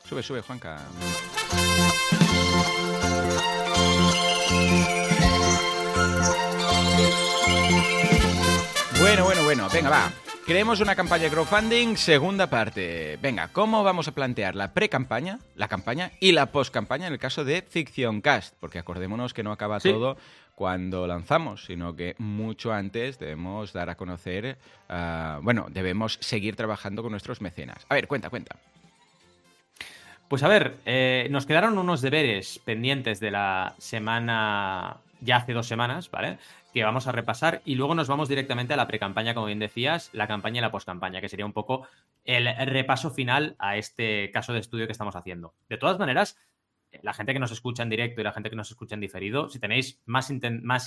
Sube, 0.04 0.24
sube, 0.24 0.40
Juanca. 0.42 0.76
Bueno, 8.98 9.24
bueno, 9.24 9.44
bueno, 9.44 9.68
venga, 9.72 9.90
va. 9.90 10.12
Creemos 10.46 10.78
una 10.78 10.94
campaña 10.94 11.24
de 11.24 11.30
crowdfunding, 11.30 11.96
segunda 11.96 12.48
parte. 12.48 13.18
Venga, 13.20 13.48
¿cómo 13.48 13.82
vamos 13.82 14.06
a 14.06 14.12
plantear 14.12 14.54
la 14.54 14.72
pre-campaña, 14.72 15.40
la 15.56 15.66
campaña 15.66 16.12
y 16.20 16.30
la 16.30 16.52
post-campaña 16.52 17.08
en 17.08 17.12
el 17.12 17.18
caso 17.18 17.44
de 17.44 17.62
Fiction 17.62 18.20
Cast? 18.20 18.54
Porque 18.60 18.78
acordémonos 18.78 19.34
que 19.34 19.42
no 19.42 19.50
acaba 19.50 19.80
todo 19.80 20.16
cuando 20.54 21.08
lanzamos, 21.08 21.64
sino 21.64 21.96
que 21.96 22.14
mucho 22.18 22.72
antes 22.72 23.18
debemos 23.18 23.72
dar 23.72 23.90
a 23.90 23.96
conocer, 23.96 24.56
ah, 24.88 25.40
bueno, 25.42 25.66
debemos 25.68 26.16
seguir 26.20 26.54
trabajando 26.54 27.02
con 27.02 27.10
nuestros 27.10 27.40
mecenas. 27.40 27.84
A 27.88 27.96
ver, 27.96 28.06
cuenta, 28.06 28.30
cuenta. 28.30 28.54
Pues 30.28 30.44
a 30.44 30.48
ver, 30.48 30.76
eh, 30.86 31.26
nos 31.28 31.44
quedaron 31.46 31.76
unos 31.76 32.02
deberes 32.02 32.60
pendientes 32.64 33.18
de 33.18 33.32
la 33.32 33.74
semana, 33.78 34.98
ya 35.20 35.36
hace 35.36 35.52
dos 35.52 35.66
semanas, 35.66 36.10
¿vale? 36.10 36.38
que 36.76 36.84
vamos 36.84 37.06
a 37.06 37.12
repasar 37.12 37.62
y 37.64 37.74
luego 37.74 37.94
nos 37.94 38.06
vamos 38.06 38.28
directamente 38.28 38.74
a 38.74 38.76
la 38.76 38.86
pre-campaña, 38.86 39.32
como 39.32 39.46
bien 39.46 39.58
decías, 39.58 40.10
la 40.12 40.26
campaña 40.26 40.58
y 40.58 40.60
la 40.60 40.70
post-campaña, 40.70 41.22
que 41.22 41.30
sería 41.30 41.46
un 41.46 41.54
poco 41.54 41.88
el 42.22 42.54
repaso 42.66 43.10
final 43.10 43.56
a 43.58 43.78
este 43.78 44.30
caso 44.30 44.52
de 44.52 44.58
estudio 44.58 44.84
que 44.84 44.92
estamos 44.92 45.16
haciendo. 45.16 45.54
De 45.70 45.78
todas 45.78 45.98
maneras, 45.98 46.36
la 47.02 47.14
gente 47.14 47.32
que 47.32 47.38
nos 47.38 47.50
escucha 47.50 47.82
en 47.82 47.88
directo 47.88 48.20
y 48.20 48.24
la 48.24 48.32
gente 48.32 48.50
que 48.50 48.56
nos 48.56 48.70
escucha 48.70 48.94
en 48.94 49.00
diferido, 49.00 49.48
si 49.48 49.58
tenéis 49.58 50.02
más, 50.04 50.30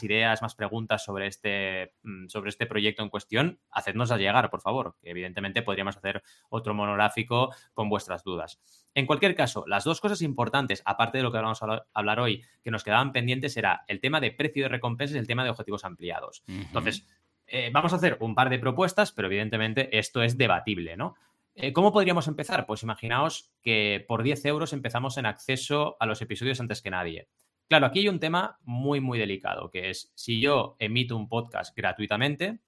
ideas, 0.03 0.41
más 0.41 0.55
preguntas 0.55 1.03
sobre 1.03 1.27
este, 1.27 1.93
mm, 2.03 2.27
sobre 2.27 2.49
este 2.49 2.65
proyecto 2.65 3.03
en 3.03 3.09
cuestión, 3.09 3.59
hacednos 3.71 4.11
a 4.11 4.17
llegar, 4.17 4.49
por 4.49 4.61
favor, 4.61 4.95
que 5.01 5.09
evidentemente 5.09 5.61
podríamos 5.61 5.97
hacer 5.97 6.21
otro 6.49 6.73
monográfico 6.73 7.53
con 7.73 7.89
vuestras 7.89 8.23
dudas. 8.23 8.59
En 8.95 9.05
cualquier 9.05 9.35
caso, 9.35 9.65
las 9.67 9.83
dos 9.83 10.01
cosas 10.01 10.21
importantes, 10.21 10.81
aparte 10.85 11.19
de 11.19 11.23
lo 11.23 11.31
que 11.31 11.37
vamos 11.37 11.61
a 11.61 11.85
hablar 11.93 12.19
hoy, 12.19 12.43
que 12.63 12.71
nos 12.71 12.83
quedaban 12.83 13.11
pendientes, 13.11 13.55
era 13.55 13.83
el 13.87 13.99
tema 13.99 14.19
de 14.19 14.31
precio 14.31 14.63
de 14.63 14.69
recompensas 14.69 15.15
y 15.15 15.19
el 15.19 15.27
tema 15.27 15.43
de 15.43 15.51
objetivos 15.51 15.85
ampliados. 15.85 16.43
Entonces, 16.47 17.07
eh, 17.47 17.69
vamos 17.71 17.93
a 17.93 17.97
hacer 17.97 18.17
un 18.19 18.35
par 18.35 18.49
de 18.49 18.59
propuestas, 18.59 19.11
pero 19.11 19.27
evidentemente 19.27 19.97
esto 19.97 20.21
es 20.21 20.37
debatible, 20.37 20.97
¿no? 20.97 21.15
Eh, 21.55 21.73
¿Cómo 21.73 21.91
podríamos 21.91 22.27
empezar? 22.27 22.65
Pues 22.65 22.83
imaginaos 22.83 23.51
que 23.61 24.05
por 24.07 24.23
10 24.23 24.45
euros 24.45 24.71
empezamos 24.71 25.17
en 25.17 25.25
acceso 25.25 25.97
a 25.99 26.05
los 26.05 26.21
episodios 26.21 26.59
antes 26.59 26.81
que 26.81 26.89
nadie. 26.89 27.27
Claro, 27.67 27.85
aquí 27.85 27.99
hay 27.99 28.07
un 28.07 28.19
tema 28.19 28.59
muy, 28.63 28.99
muy 28.99 29.19
delicado, 29.19 29.69
que 29.69 29.89
es 29.89 30.11
si 30.15 30.39
yo 30.39 30.75
emito 30.79 31.15
un 31.15 31.27
podcast 31.27 31.75
gratuitamente, 31.75 32.59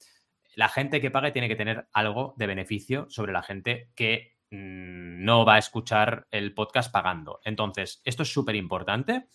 la 0.55 0.67
gente 0.67 0.99
que 0.99 1.11
pague 1.11 1.31
tiene 1.31 1.47
que 1.47 1.55
tener 1.55 1.87
algo 1.93 2.33
de 2.37 2.47
beneficio 2.47 3.07
sobre 3.09 3.31
la 3.31 3.41
gente 3.41 3.89
que 3.95 4.35
no 4.51 5.45
va 5.45 5.55
a 5.55 5.59
escuchar 5.59 6.27
el 6.29 6.53
podcast 6.53 6.91
pagando. 6.91 7.39
Entonces, 7.43 8.01
esto 8.03 8.23
es 8.23 8.31
súper 8.31 8.55
importante. 8.55 9.27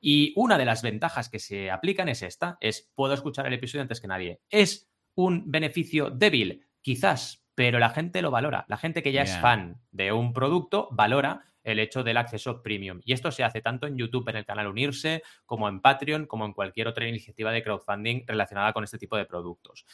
Y 0.00 0.32
una 0.36 0.58
de 0.58 0.64
las 0.64 0.82
ventajas 0.82 1.28
que 1.28 1.38
se 1.38 1.70
aplican 1.70 2.08
es 2.08 2.22
esta, 2.22 2.56
es 2.60 2.92
puedo 2.94 3.14
escuchar 3.14 3.46
el 3.46 3.54
episodio 3.54 3.82
antes 3.82 4.00
que 4.00 4.06
nadie. 4.06 4.40
¿Es 4.50 4.88
un 5.14 5.50
beneficio 5.50 6.10
débil? 6.10 6.66
Quizás, 6.80 7.44
pero 7.54 7.78
la 7.78 7.90
gente 7.90 8.22
lo 8.22 8.30
valora. 8.30 8.64
La 8.68 8.76
gente 8.76 9.02
que 9.02 9.10
ya 9.10 9.22
es 9.22 9.36
fan 9.38 9.80
de 9.90 10.12
un 10.12 10.32
producto 10.32 10.88
valora 10.92 11.44
el 11.64 11.80
hecho 11.80 12.02
del 12.02 12.16
acceso 12.16 12.62
premium. 12.62 13.00
Y 13.04 13.12
esto 13.12 13.30
se 13.30 13.44
hace 13.44 13.60
tanto 13.60 13.86
en 13.86 13.96
YouTube, 13.96 14.28
en 14.28 14.36
el 14.36 14.46
canal 14.46 14.68
Unirse, 14.68 15.22
como 15.44 15.68
en 15.68 15.80
Patreon, 15.80 16.26
como 16.26 16.46
en 16.46 16.52
cualquier 16.52 16.88
otra 16.88 17.06
iniciativa 17.06 17.52
de 17.52 17.62
crowdfunding 17.62 18.24
relacionada 18.26 18.72
con 18.72 18.84
este 18.84 18.98
tipo 18.98 19.16
de 19.16 19.26
productos. 19.26 19.84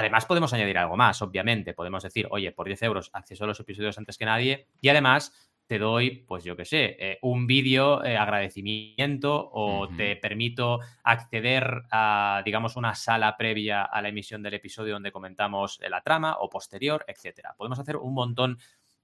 Además, 0.00 0.24
podemos 0.24 0.50
añadir 0.54 0.78
algo 0.78 0.96
más, 0.96 1.20
obviamente. 1.20 1.74
Podemos 1.74 2.02
decir, 2.02 2.26
oye, 2.30 2.52
por 2.52 2.66
10 2.66 2.82
euros 2.84 3.10
acceso 3.12 3.44
a 3.44 3.46
los 3.46 3.60
episodios 3.60 3.98
antes 3.98 4.16
que 4.16 4.24
nadie. 4.24 4.66
Y 4.80 4.88
además, 4.88 5.30
te 5.66 5.78
doy, 5.78 6.24
pues 6.26 6.42
yo 6.42 6.56
qué 6.56 6.64
sé, 6.64 6.96
eh, 6.98 7.18
un 7.20 7.46
vídeo 7.46 8.02
eh, 8.02 8.16
agradecimiento 8.16 9.50
o 9.52 9.88
te 9.94 10.16
permito 10.16 10.80
acceder 11.04 11.82
a, 11.90 12.40
digamos, 12.46 12.76
una 12.76 12.94
sala 12.94 13.36
previa 13.36 13.82
a 13.82 14.00
la 14.00 14.08
emisión 14.08 14.42
del 14.42 14.54
episodio 14.54 14.94
donde 14.94 15.12
comentamos 15.12 15.78
la 15.86 16.00
trama 16.00 16.38
o 16.40 16.48
posterior, 16.48 17.04
etcétera. 17.06 17.54
Podemos 17.58 17.78
hacer 17.78 17.98
un 17.98 18.14
montón 18.14 18.58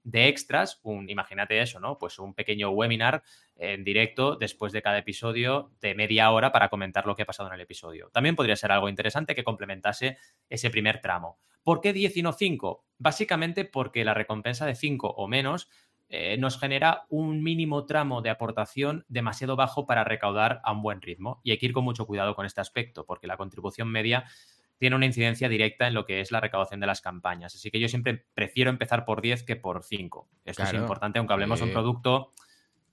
de 0.07 0.29
extras, 0.29 0.79
un, 0.83 1.09
imagínate 1.09 1.59
eso, 1.59 1.81
¿no? 1.81 1.97
Pues 1.99 2.17
un 2.17 2.33
pequeño 2.33 2.69
webinar 2.69 3.23
en 3.57 3.83
directo 3.83 4.37
después 4.37 4.71
de 4.71 4.81
cada 4.81 4.99
episodio 4.99 5.73
de 5.81 5.95
media 5.95 6.31
hora 6.31 6.53
para 6.53 6.69
comentar 6.69 7.05
lo 7.05 7.13
que 7.13 7.23
ha 7.23 7.25
pasado 7.25 7.49
en 7.49 7.55
el 7.55 7.61
episodio. 7.61 8.09
También 8.13 8.37
podría 8.37 8.55
ser 8.55 8.71
algo 8.71 8.87
interesante 8.87 9.35
que 9.35 9.43
complementase 9.43 10.17
ese 10.47 10.69
primer 10.69 11.01
tramo. 11.01 11.39
¿Por 11.61 11.81
qué 11.81 11.91
10 11.91 12.15
y 12.15 12.21
no 12.21 12.31
5? 12.31 12.85
Básicamente 12.97 13.65
porque 13.65 14.05
la 14.05 14.13
recompensa 14.13 14.65
de 14.65 14.75
5 14.75 15.09
o 15.09 15.27
menos 15.27 15.67
eh, 16.07 16.37
nos 16.37 16.57
genera 16.57 17.05
un 17.09 17.43
mínimo 17.43 17.85
tramo 17.85 18.21
de 18.21 18.29
aportación 18.29 19.03
demasiado 19.09 19.57
bajo 19.57 19.85
para 19.85 20.05
recaudar 20.05 20.61
a 20.63 20.71
un 20.71 20.81
buen 20.81 21.01
ritmo. 21.01 21.41
Y 21.43 21.51
hay 21.51 21.57
que 21.57 21.65
ir 21.65 21.73
con 21.73 21.83
mucho 21.83 22.07
cuidado 22.07 22.33
con 22.33 22.45
este 22.45 22.61
aspecto, 22.61 23.05
porque 23.05 23.27
la 23.27 23.35
contribución 23.35 23.89
media 23.89 24.23
tiene 24.77 24.95
una 24.95 25.05
incidencia 25.05 25.49
directa 25.49 25.87
en 25.87 25.93
lo 25.93 26.05
que 26.05 26.21
es 26.21 26.31
la 26.31 26.39
recaudación 26.39 26.79
de 26.79 26.87
las 26.87 27.01
campañas. 27.01 27.55
Así 27.55 27.71
que 27.71 27.79
yo 27.79 27.87
siempre 27.87 28.25
prefiero 28.33 28.69
empezar 28.69 29.05
por 29.05 29.21
10 29.21 29.43
que 29.43 29.55
por 29.55 29.83
5. 29.83 30.29
Esto 30.45 30.63
es 30.63 30.73
importante, 30.73 31.19
aunque 31.19 31.33
hablemos 31.33 31.59
de 31.59 31.65
un 31.65 31.71
producto 31.71 32.33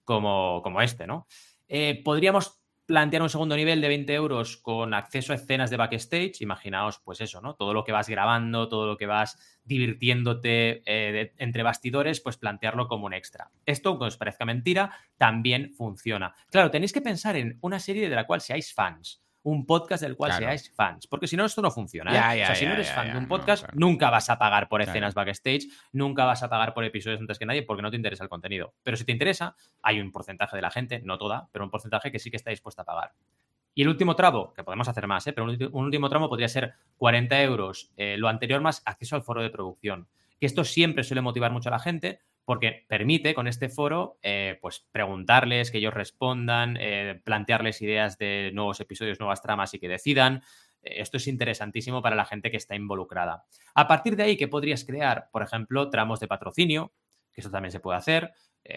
como, 0.05 0.61
como 0.63 0.81
este, 0.83 1.07
¿no? 1.07 1.27
Eh, 1.69 2.03
podríamos 2.05 2.65
plantear 2.87 3.23
un 3.23 3.31
segundo 3.31 3.57
nivel 3.57 3.81
de 3.81 3.89
20 3.89 4.13
euros 4.13 4.59
con 4.59 4.93
acceso 4.93 5.33
a 5.33 5.37
escenas 5.37 5.71
de 5.71 5.79
backstage, 5.79 6.43
imaginaos, 6.43 7.01
pues 7.03 7.21
eso, 7.21 7.41
¿no? 7.41 7.55
Todo 7.55 7.73
lo 7.73 7.85
que 7.85 7.93
vas 7.93 8.09
grabando, 8.09 8.69
todo 8.69 8.87
lo 8.87 8.97
que 8.97 9.07
vas 9.07 9.39
divirtiéndote 9.65 10.83
eh, 10.85 11.33
entre 11.39 11.63
bastidores, 11.63 12.21
pues 12.21 12.37
plantearlo 12.37 12.87
como 12.87 13.07
un 13.07 13.15
extra. 13.15 13.51
Esto, 13.65 13.91
aunque 13.91 14.07
os 14.07 14.17
parezca 14.19 14.45
mentira, 14.45 14.93
también 15.17 15.73
funciona. 15.73 16.35
Claro, 16.51 16.71
tenéis 16.71 16.93
que 16.93 17.01
pensar 17.01 17.37
en 17.37 17.59
una 17.63 17.79
serie 17.79 18.09
de 18.09 18.17
la 18.17 18.27
cual 18.27 18.43
seáis 18.43 18.75
fans 18.75 19.24
un 19.45 19.67
podcast 19.67 20.03
del 20.03 20.17
cual 20.17 20.33
seáis 20.33 20.73
fans. 20.75 21.07
Porque 21.07 21.27
si 21.27 21.37
no, 21.37 21.45
esto 21.45 21.63
no 21.63 21.71
funciona. 21.71 22.11
¿eh? 22.13 22.43
o 22.43 22.47
sea, 22.47 22.55
si 22.55 22.67
no 22.67 22.73
eres 22.73 22.91
fan 22.91 23.13
de 23.13 23.19
un 23.19 23.29
podcast, 23.29 23.67
nunca 23.75 24.11
vas 24.11 24.29
a 24.31 24.39
pagar 24.39 24.69
por 24.69 24.83
escenas 24.83 25.15
backstage, 25.15 25.69
nunca 25.93 26.25
vas 26.25 26.43
a 26.43 26.49
pagar 26.49 26.75
por 26.75 26.85
episodios 26.85 27.21
antes 27.21 27.39
que 27.39 27.47
nadie 27.47 27.63
porque 27.63 27.83
no 27.83 27.91
te 27.91 27.97
interesa 27.97 28.25
el 28.25 28.31
contenido. 28.31 28.75
Pero 28.83 28.97
si 28.97 29.05
te 29.05 29.13
interesa, 29.13 29.55
hay 29.83 30.01
un 30.01 30.11
porcentaje 30.11 30.57
de 30.57 30.63
la 30.63 30.71
gente, 30.71 31.01
no 31.05 31.19
toda, 31.19 31.49
pero 31.53 31.65
un 31.65 31.71
porcentaje 31.71 32.11
que 32.11 32.19
sí 32.19 32.31
que 32.31 32.37
está 32.37 32.51
dispuesta 32.51 32.83
a 32.83 32.85
pagar. 32.87 33.13
Y 33.75 33.83
el 33.83 33.89
último 33.89 34.17
tramo, 34.17 34.53
que 34.55 34.65
podemos 34.65 34.89
hacer 34.89 35.07
más, 35.07 35.27
¿eh? 35.27 35.33
pero 35.33 35.47
un, 35.47 35.85
último 35.85 36.09
tramo 36.09 36.29
podría 36.29 36.49
ser 36.49 36.75
40 36.97 37.43
euros, 37.43 37.91
eh, 37.97 38.17
lo 38.17 38.29
anterior 38.29 38.61
más 38.61 38.83
acceso 38.87 39.17
al 39.17 39.23
foro 39.23 39.43
de 39.43 39.51
producción. 39.51 40.09
Que 40.41 40.47
esto 40.47 40.65
siempre 40.65 41.05
suele 41.05 41.21
motivar 41.21 41.51
mucho 41.51 41.69
a 41.69 41.73
la 41.73 41.79
gente 41.79 42.21
porque 42.45 42.85
permite 42.89 43.35
con 43.35 43.47
este 43.47 43.69
foro 43.69 44.19
eh, 44.23 44.59
pues 44.61 44.87
preguntarles, 44.93 45.71
que 45.71 45.79
ellos 45.79 45.95
respondan, 45.95 46.77
eh, 46.79 47.21
plantearles 47.25 47.81
ideas 47.83 48.19
de 48.19 48.51
nuevos 48.53 48.81
episodios, 48.81 49.19
nuevas 49.19 49.43
tramas 49.43 49.73
y 49.75 49.79
que 49.79 49.89
decidan. 49.89 50.43
Eh, 50.83 51.01
esto 51.01 51.17
es 51.17 51.27
interesantísimo 51.27 52.03
para 52.03 52.17
la 52.17 52.27
gente 52.27 52.51
que 52.51 52.57
está 52.57 52.75
involucrada. 52.75 53.45
A 53.75 53.89
partir 53.89 54.17
de 54.17 54.25
ahí, 54.25 54.37
¿qué 54.37 54.49
podrías 54.49 54.85
crear? 54.85 55.29
Por 55.33 55.43
ejemplo, 55.43 55.89
tramos 55.91 56.21
de 56.21 56.29
patrocinio, 56.29 56.93
que 57.33 57.41
eso 57.41 57.51
también 57.51 57.73
se 57.73 57.81
puede 57.81 57.99
hacer. 57.99 58.33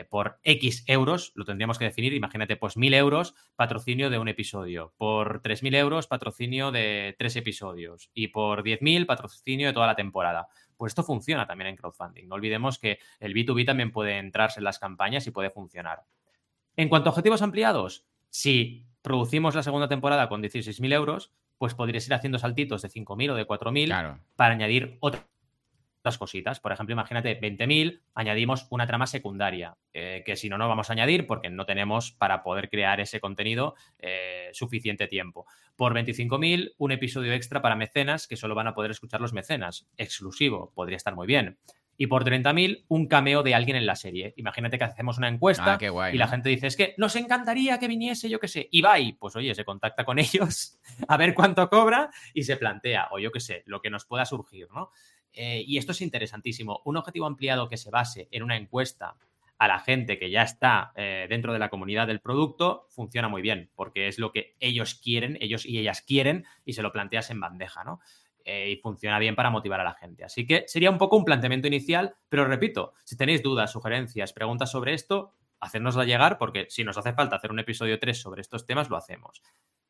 por 0.10 0.38
X 0.44 0.84
euros, 0.88 1.32
lo 1.36 1.46
tendríamos 1.46 1.80
que 1.80 1.86
definir, 1.86 2.14
imagínate, 2.14 2.58
pues 2.58 2.76
1.000 2.76 2.94
euros 2.94 3.36
patrocinio 3.56 4.10
de 4.10 4.20
un 4.20 4.28
episodio, 4.28 4.94
por 4.98 5.42
3.000 5.42 5.76
euros 5.78 6.08
patrocinio 6.08 6.72
de 6.74 7.16
tres 7.18 7.38
episodios 7.38 8.12
y 8.14 8.28
por 8.28 8.64
10.000 8.64 9.06
patrocinio 9.06 9.68
de 9.68 9.74
toda 9.74 9.88
la 9.88 9.96
temporada. 9.96 10.50
Pues 10.78 10.92
esto 10.92 11.04
funciona 11.04 11.46
también 11.46 11.70
en 11.70 11.76
crowdfunding. 11.76 12.28
No 12.28 12.36
olvidemos 12.36 12.80
que 12.80 13.00
el 13.20 13.34
B2B 13.34 13.66
también 13.66 13.92
puede 13.92 14.18
entrarse 14.18 14.60
en 14.60 14.64
las 14.64 14.80
campañas 14.80 15.26
y 15.28 15.32
puede 15.32 15.50
funcionar. 15.50 16.04
En 16.76 16.90
cuanto 16.90 17.10
a 17.10 17.12
objetivos 17.12 17.42
ampliados, 17.42 18.06
si 18.30 18.86
producimos 19.02 19.56
la 19.56 19.64
segunda 19.64 19.88
temporada 19.88 20.30
con 20.30 20.44
16.000 20.44 20.94
euros, 20.94 21.32
pues 21.58 21.74
podrías 21.74 22.06
ir 22.08 22.14
haciendo 22.14 22.38
saltitos 22.38 22.84
de 22.84 22.90
5.000 22.90 23.32
o 23.32 23.36
de 23.36 23.48
4.000 23.48 24.20
para 24.36 24.54
añadir 24.54 24.98
otras 25.00 25.24
las 26.04 26.18
cositas. 26.18 26.60
Por 26.60 26.72
ejemplo, 26.72 26.94
imagínate 26.94 27.40
20.000, 27.40 28.02
añadimos 28.14 28.68
una 28.70 28.88
trama 28.88 29.08
secundaria, 29.08 29.78
eh, 29.94 30.24
que 30.26 30.36
si 30.36 30.50
no, 30.50 30.58
no 30.58 30.68
vamos 30.68 30.90
a 30.90 30.94
añadir 30.94 31.28
porque 31.28 31.50
no 31.50 31.66
tenemos 31.66 32.12
para 32.12 32.44
poder 32.44 32.70
crear 32.70 33.00
ese 33.00 33.20
contenido 33.20 33.76
eh, 34.00 34.50
suficiente 34.54 35.08
tiempo. 35.08 35.46
Por 35.76 35.94
25.000, 35.94 36.74
un 36.78 36.92
episodio 36.92 37.34
extra 37.34 37.62
para 37.62 37.76
mecenas 37.76 38.28
que 38.28 38.38
solo 38.38 38.56
van 38.56 38.68
a 38.68 38.74
poder 38.74 38.92
escuchar 38.92 39.22
los 39.22 39.34
mecenas. 39.34 39.88
Exclusivo, 39.98 40.72
podría 40.74 40.98
estar 40.98 41.16
muy 41.16 41.28
bien 41.28 41.58
y 41.98 42.08
por 42.08 42.24
30.000 42.24 42.86
un 42.88 43.08
cameo 43.08 43.44
de 43.44 43.56
alguien 43.56 43.76
en 43.76 43.86
la 43.86 43.96
serie. 43.96 44.34
Imagínate 44.38 44.78
que 44.78 44.84
hacemos 44.84 45.18
una 45.18 45.28
encuesta 45.28 45.78
ah, 45.82 46.12
y 46.12 46.18
la 46.18 46.28
gente 46.28 46.50
dice, 46.50 46.68
es 46.68 46.78
que 46.78 46.94
nos 46.98 47.16
encantaría 47.16 47.80
que 47.80 47.88
viniese, 47.88 48.30
yo 48.30 48.40
qué 48.40 48.48
sé, 48.48 48.70
Ibai. 48.72 49.14
Pues 49.14 49.36
oye, 49.36 49.54
se 49.56 49.66
contacta 49.66 50.06
con 50.06 50.20
ellos 50.20 50.78
a 51.08 51.18
ver 51.18 51.34
cuánto 51.34 51.68
cobra 51.70 52.12
y 52.34 52.44
se 52.44 52.56
plantea, 52.56 53.08
o 53.12 53.20
yo 53.20 53.32
qué 53.32 53.40
sé, 53.40 53.64
lo 53.66 53.82
que 53.82 53.90
nos 53.90 54.06
pueda 54.06 54.26
surgir, 54.26 54.68
¿no? 54.74 54.92
Eh, 55.40 55.64
y 55.68 55.78
esto 55.78 55.92
es 55.92 56.02
interesantísimo. 56.02 56.82
Un 56.84 56.98
objetivo 56.98 57.28
ampliado 57.28 57.70
que 57.70 57.78
se 57.78 57.92
base 57.92 58.28
en 58.32 58.42
una 58.42 58.58
encuesta 58.58 59.16
a 59.60 59.68
la 59.68 59.80
gente 59.80 60.18
que 60.18 60.32
ya 60.32 60.42
está 60.42 60.92
eh, 60.96 61.28
dentro 61.30 61.54
de 61.54 61.60
la 61.60 61.70
comunidad 61.70 62.08
del 62.08 62.22
producto 62.22 62.88
funciona 62.90 63.28
muy 63.28 63.44
bien, 63.44 63.70
porque 63.76 64.08
es 64.08 64.18
lo 64.18 64.32
que 64.32 64.56
ellos 64.60 64.96
quieren, 64.96 65.38
ellos 65.40 65.64
y 65.66 65.78
ellas 65.78 66.02
quieren, 66.02 66.46
y 66.66 66.74
se 66.74 66.82
lo 66.82 66.92
planteas 66.92 67.30
en 67.30 67.40
bandeja, 67.40 67.84
¿no? 67.84 68.00
Eh, 68.46 68.72
y 68.72 68.78
funciona 68.78 69.20
bien 69.20 69.36
para 69.36 69.52
motivar 69.52 69.80
a 69.80 69.84
la 69.84 69.94
gente. 69.94 70.24
Así 70.24 70.48
que 70.48 70.64
sería 70.68 70.90
un 70.90 70.98
poco 70.98 71.18
un 71.18 71.26
planteamiento 71.26 71.68
inicial, 71.68 72.16
pero 72.30 72.46
repito, 72.46 72.94
si 73.04 73.16
tenéis 73.16 73.44
dudas, 73.44 73.72
sugerencias, 73.72 74.34
preguntas 74.34 74.72
sobre 74.72 74.94
esto, 74.94 75.36
hacérnosla 75.60 76.06
llegar 76.06 76.40
porque 76.40 76.66
si 76.70 76.84
nos 76.84 76.98
hace 76.98 77.14
falta 77.14 77.36
hacer 77.36 77.52
un 77.52 77.60
episodio 77.60 78.00
3 78.00 78.20
sobre 78.20 78.42
estos 78.42 78.66
temas, 78.66 78.90
lo 78.90 78.98
hacemos. 78.98 79.44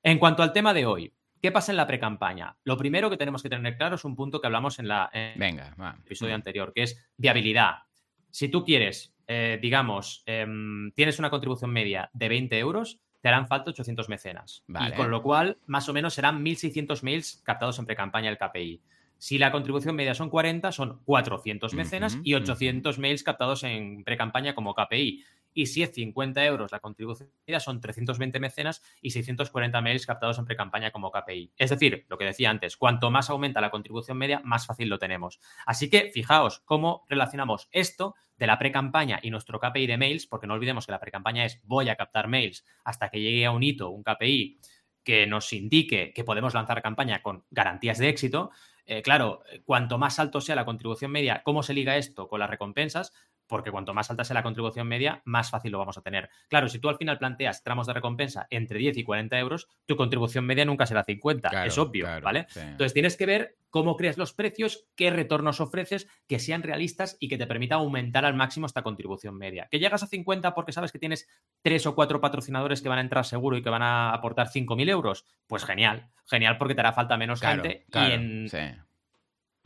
En 0.03 0.19
cuanto 0.19 0.43
al 0.43 0.53
tema 0.53 0.73
de 0.73 0.85
hoy, 0.85 1.13
¿qué 1.41 1.51
pasa 1.51 1.71
en 1.71 1.77
la 1.77 1.87
pre-campaña? 1.87 2.55
Lo 2.63 2.77
primero 2.77 3.09
que 3.09 3.17
tenemos 3.17 3.43
que 3.43 3.49
tener 3.49 3.77
claro 3.77 3.95
es 3.95 4.05
un 4.05 4.15
punto 4.15 4.41
que 4.41 4.47
hablamos 4.47 4.79
en, 4.79 4.87
la, 4.87 5.09
el 5.13 5.61
episodio 6.05 6.35
anterior, 6.35 6.73
que 6.73 6.83
es 6.83 7.09
viabilidad. 7.17 7.83
Si 8.31 8.49
tú 8.49 8.63
quieres, 8.63 9.15
eh, 9.27 9.59
digamos, 9.61 10.23
em, 10.25 10.91
tienes 10.91 11.19
una 11.19 11.29
contribución 11.29 11.71
media 11.71 12.09
de 12.13 12.29
20 12.29 12.57
euros, 12.59 12.99
te 13.21 13.29
harán 13.29 13.47
falta 13.47 13.71
800 13.71 14.09
mecenas. 14.09 14.63
Y 14.67 14.91
con 14.93 15.09
lo 15.09 15.21
cual, 15.23 15.57
más 15.65 15.89
o 15.89 15.93
menos 15.93 16.13
serán 16.13 16.43
1.600 16.43 17.03
mails 17.03 17.41
captados 17.43 17.79
en 17.79 17.85
pre-campaña 17.85 18.29
el 18.29 18.37
KPI. 18.37 18.81
Si 19.17 19.39
la 19.39 19.51
contribución 19.51 19.95
media 19.95 20.13
son 20.13 20.29
40, 20.29 20.71
son 20.71 21.01
400 21.03 21.73
mecenas 21.73 22.19
y 22.23 22.35
800 22.35 22.99
mails 22.99 23.23
captados 23.23 23.63
en 23.63 24.03
pre-campaña 24.03 24.53
como 24.53 24.75
KPI 24.75 25.23
y 25.57 25.65
si 25.65 25.81
es 25.81 25.91
50 25.91 26.45
euros 26.45 26.71
la 26.71 26.79
contribución 26.79 27.31
son 27.57 27.81
320 27.81 28.39
mecenas 28.39 28.83
y 29.01 29.09
640 29.09 29.81
mails 29.81 30.05
captados 30.05 30.37
en 30.37 30.45
pre-campaña 30.45 30.91
como 30.91 31.09
KPI. 31.09 31.51
Es 31.57 31.71
decir, 31.71 32.05
lo 32.09 32.19
que 32.19 32.25
decía 32.25 32.51
antes, 32.51 32.77
cuanto 32.77 33.09
más 33.09 33.31
aumenta 33.31 33.59
la 33.59 33.71
contribución 33.71 34.19
media, 34.19 34.39
más 34.43 34.67
fácil 34.67 34.87
lo 34.87 34.99
tenemos. 34.99 35.39
Así 35.65 35.89
que 35.89 36.11
fijaos 36.13 36.59
cómo 36.59 37.05
relacionamos 37.09 37.69
esto 37.71 38.13
de 38.37 38.45
la 38.45 38.59
pre-campaña 38.59 39.19
y 39.23 39.31
nuestro 39.31 39.59
KPI 39.59 39.87
de 39.87 39.97
mails, 39.97 40.27
porque 40.27 40.45
no 40.45 40.53
olvidemos 40.53 40.85
que 40.85 40.91
la 40.91 40.99
pre-campaña 40.99 41.43
es 41.43 41.59
voy 41.63 41.89
a 41.89 41.95
captar 41.95 42.27
mails 42.27 42.63
hasta 42.83 43.09
que 43.09 43.19
llegue 43.19 43.47
a 43.47 43.51
un 43.51 43.63
hito, 43.63 43.89
un 43.89 44.03
KPI 44.03 44.59
que 45.03 45.25
nos 45.25 45.51
indique 45.53 46.13
que 46.13 46.23
podemos 46.23 46.53
lanzar 46.53 46.83
campaña 46.83 47.23
con 47.23 47.45
garantías 47.49 47.97
de 47.97 48.09
éxito. 48.09 48.51
Eh, 48.85 49.01
claro, 49.01 49.41
cuanto 49.65 49.97
más 49.97 50.19
alto 50.19 50.39
sea 50.39 50.55
la 50.55 50.65
contribución 50.65 51.11
media, 51.11 51.41
¿cómo 51.43 51.63
se 51.63 51.73
liga 51.73 51.97
esto 51.97 52.27
con 52.27 52.41
las 52.41 52.49
recompensas? 52.49 53.11
Porque 53.47 53.71
cuanto 53.71 53.93
más 53.93 54.09
alta 54.11 54.23
sea 54.23 54.33
la 54.33 54.43
contribución 54.43 54.87
media, 54.87 55.21
más 55.25 55.49
fácil 55.49 55.71
lo 55.71 55.79
vamos 55.79 55.97
a 55.97 56.01
tener. 56.01 56.29
Claro, 56.47 56.67
si 56.67 56.79
tú 56.79 56.89
al 56.89 56.97
final 56.97 57.17
planteas 57.17 57.63
tramos 57.63 57.87
de 57.87 57.93
recompensa 57.93 58.47
entre 58.49 58.79
10 58.79 58.97
y 58.97 59.03
40 59.03 59.39
euros, 59.39 59.67
tu 59.85 59.95
contribución 59.95 60.45
media 60.45 60.65
nunca 60.65 60.85
será 60.85 61.03
50, 61.03 61.65
es 61.65 61.77
obvio, 61.77 62.07
¿vale? 62.21 62.47
Entonces 62.55 62.93
tienes 62.93 63.17
que 63.17 63.25
ver 63.25 63.57
cómo 63.69 63.95
creas 63.95 64.17
los 64.17 64.33
precios, 64.33 64.87
qué 64.95 65.09
retornos 65.09 65.61
ofreces, 65.61 66.07
que 66.27 66.39
sean 66.39 66.63
realistas 66.63 67.17
y 67.19 67.27
que 67.27 67.37
te 67.37 67.47
permita 67.47 67.75
aumentar 67.75 68.25
al 68.25 68.33
máximo 68.33 68.65
esta 68.65 68.81
contribución 68.81 69.37
media. 69.37 69.67
Que 69.69 69.79
llegas 69.79 70.03
a 70.03 70.07
50 70.07 70.53
porque 70.53 70.71
sabes 70.71 70.91
que 70.91 70.99
tienes 70.99 71.27
tres 71.61 71.85
o 71.85 71.95
cuatro 71.95 72.21
patrocinadores 72.21 72.81
que 72.81 72.89
van 72.89 72.99
a 72.99 73.01
entrar 73.01 73.25
seguro 73.25 73.57
y 73.57 73.61
que 73.61 73.69
van 73.69 73.83
a 73.83 74.13
aportar 74.13 74.47
5.000 74.47 74.89
euros, 74.89 75.25
pues 75.47 75.65
genial, 75.65 76.09
genial 76.25 76.57
porque 76.57 76.75
te 76.75 76.81
hará 76.81 76.93
falta 76.93 77.17
menos 77.17 77.41
gente 77.41 77.85
y 77.93 78.11
en 78.11 78.86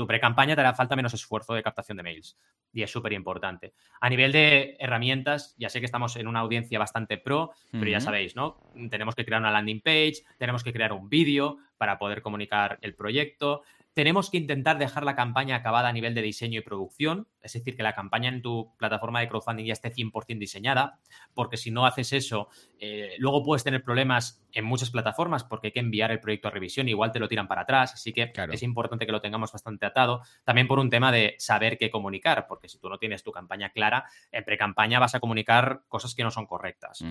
tu 0.02 0.08
pre-campaña 0.08 0.56
te 0.56 0.62
hará 0.62 0.74
falta 0.74 0.96
menos 0.96 1.14
esfuerzo 1.14 1.54
de 1.54 1.62
captación 1.62 1.96
de 1.96 2.02
mails 2.02 2.36
y 2.74 2.82
es 2.82 2.90
súper 2.90 3.14
importante. 3.14 3.76
A 4.00 4.10
nivel 4.10 4.32
de 4.32 4.76
herramientas, 4.80 5.54
ya 5.60 5.70
sé 5.70 5.80
que 5.80 5.86
estamos 5.86 6.16
en 6.16 6.28
una 6.28 6.40
audiencia 6.40 6.80
bastante 6.80 7.20
pro, 7.20 7.52
pero 7.72 7.86
ya 7.86 8.00
sabéis, 8.00 8.36
¿no? 8.36 8.58
Tenemos 8.90 9.14
que 9.14 9.26
crear 9.26 9.40
una 9.40 9.52
landing 9.52 9.82
page, 9.82 10.24
tenemos 10.40 10.64
que 10.64 10.74
crear 10.74 10.92
un 10.92 11.08
vídeo 11.08 11.58
para 11.78 12.00
poder 12.00 12.24
comunicar 12.24 12.80
el 12.82 12.96
proyecto, 12.96 13.62
tenemos 13.94 14.32
que 14.32 14.38
intentar 14.38 14.80
dejar 14.80 15.04
la 15.04 15.16
campaña 15.16 15.58
acabada 15.58 15.90
a 15.90 15.94
nivel 15.94 16.16
de 16.16 16.24
diseño 16.24 16.58
y 16.58 16.64
producción, 16.64 17.28
es 17.42 17.54
decir, 17.54 17.76
que 17.76 17.84
la 17.84 17.94
campaña 17.94 18.30
en 18.30 18.42
tu 18.42 18.74
plataforma 18.78 19.20
de 19.20 19.30
crowdfunding 19.30 19.66
ya 19.66 19.74
esté 19.74 19.92
100% 19.94 20.38
diseñada, 20.38 21.00
porque 21.34 21.58
si 21.58 21.72
no 21.72 21.86
haces 21.86 22.14
eso, 22.14 22.50
eh, 22.80 23.16
luego 23.18 23.44
puedes 23.44 23.64
tener 23.64 23.84
problemas 23.84 24.44
en 24.54 24.66
muchas 24.66 24.90
plataformas 24.90 25.44
porque 25.44 25.68
hay 25.68 25.72
que 25.72 25.80
enviar 25.80 26.12
el 26.12 26.20
proyecto 26.20 26.48
a 26.48 26.52
revisión 26.52 26.90
igual 26.90 27.12
te 27.12 27.20
lo 27.20 27.28
tiran 27.28 27.48
para 27.48 27.62
atrás, 27.62 27.94
así 27.94 28.14
que 28.14 28.32
es 28.52 28.64
importante 28.64 29.06
que 29.06 29.12
lo 29.12 29.22
tengamos 29.22 29.52
bastante 29.52 29.86
atado, 29.86 30.22
también 30.44 30.68
por 30.68 30.80
un 30.80 30.90
tema 30.90 31.12
de 31.12 31.36
saber 31.40 31.78
qué 31.78 31.90
comunicar, 31.90 32.48
porque 32.48 32.68
si 32.68 32.80
tú 32.80 32.90
no 32.90 32.98
tienes 32.98 33.24
tu 33.24 33.32
campaña 33.32 33.70
clara, 33.70 34.06
en 34.32 34.44
pre-campaña 34.44 35.00
vas 35.00 35.16
a 35.16 35.20
comunicar 35.20 35.84
cosas 35.88 36.16
que 36.16 36.24
no 36.24 36.32
son 36.32 36.46
correctas. 36.46 37.04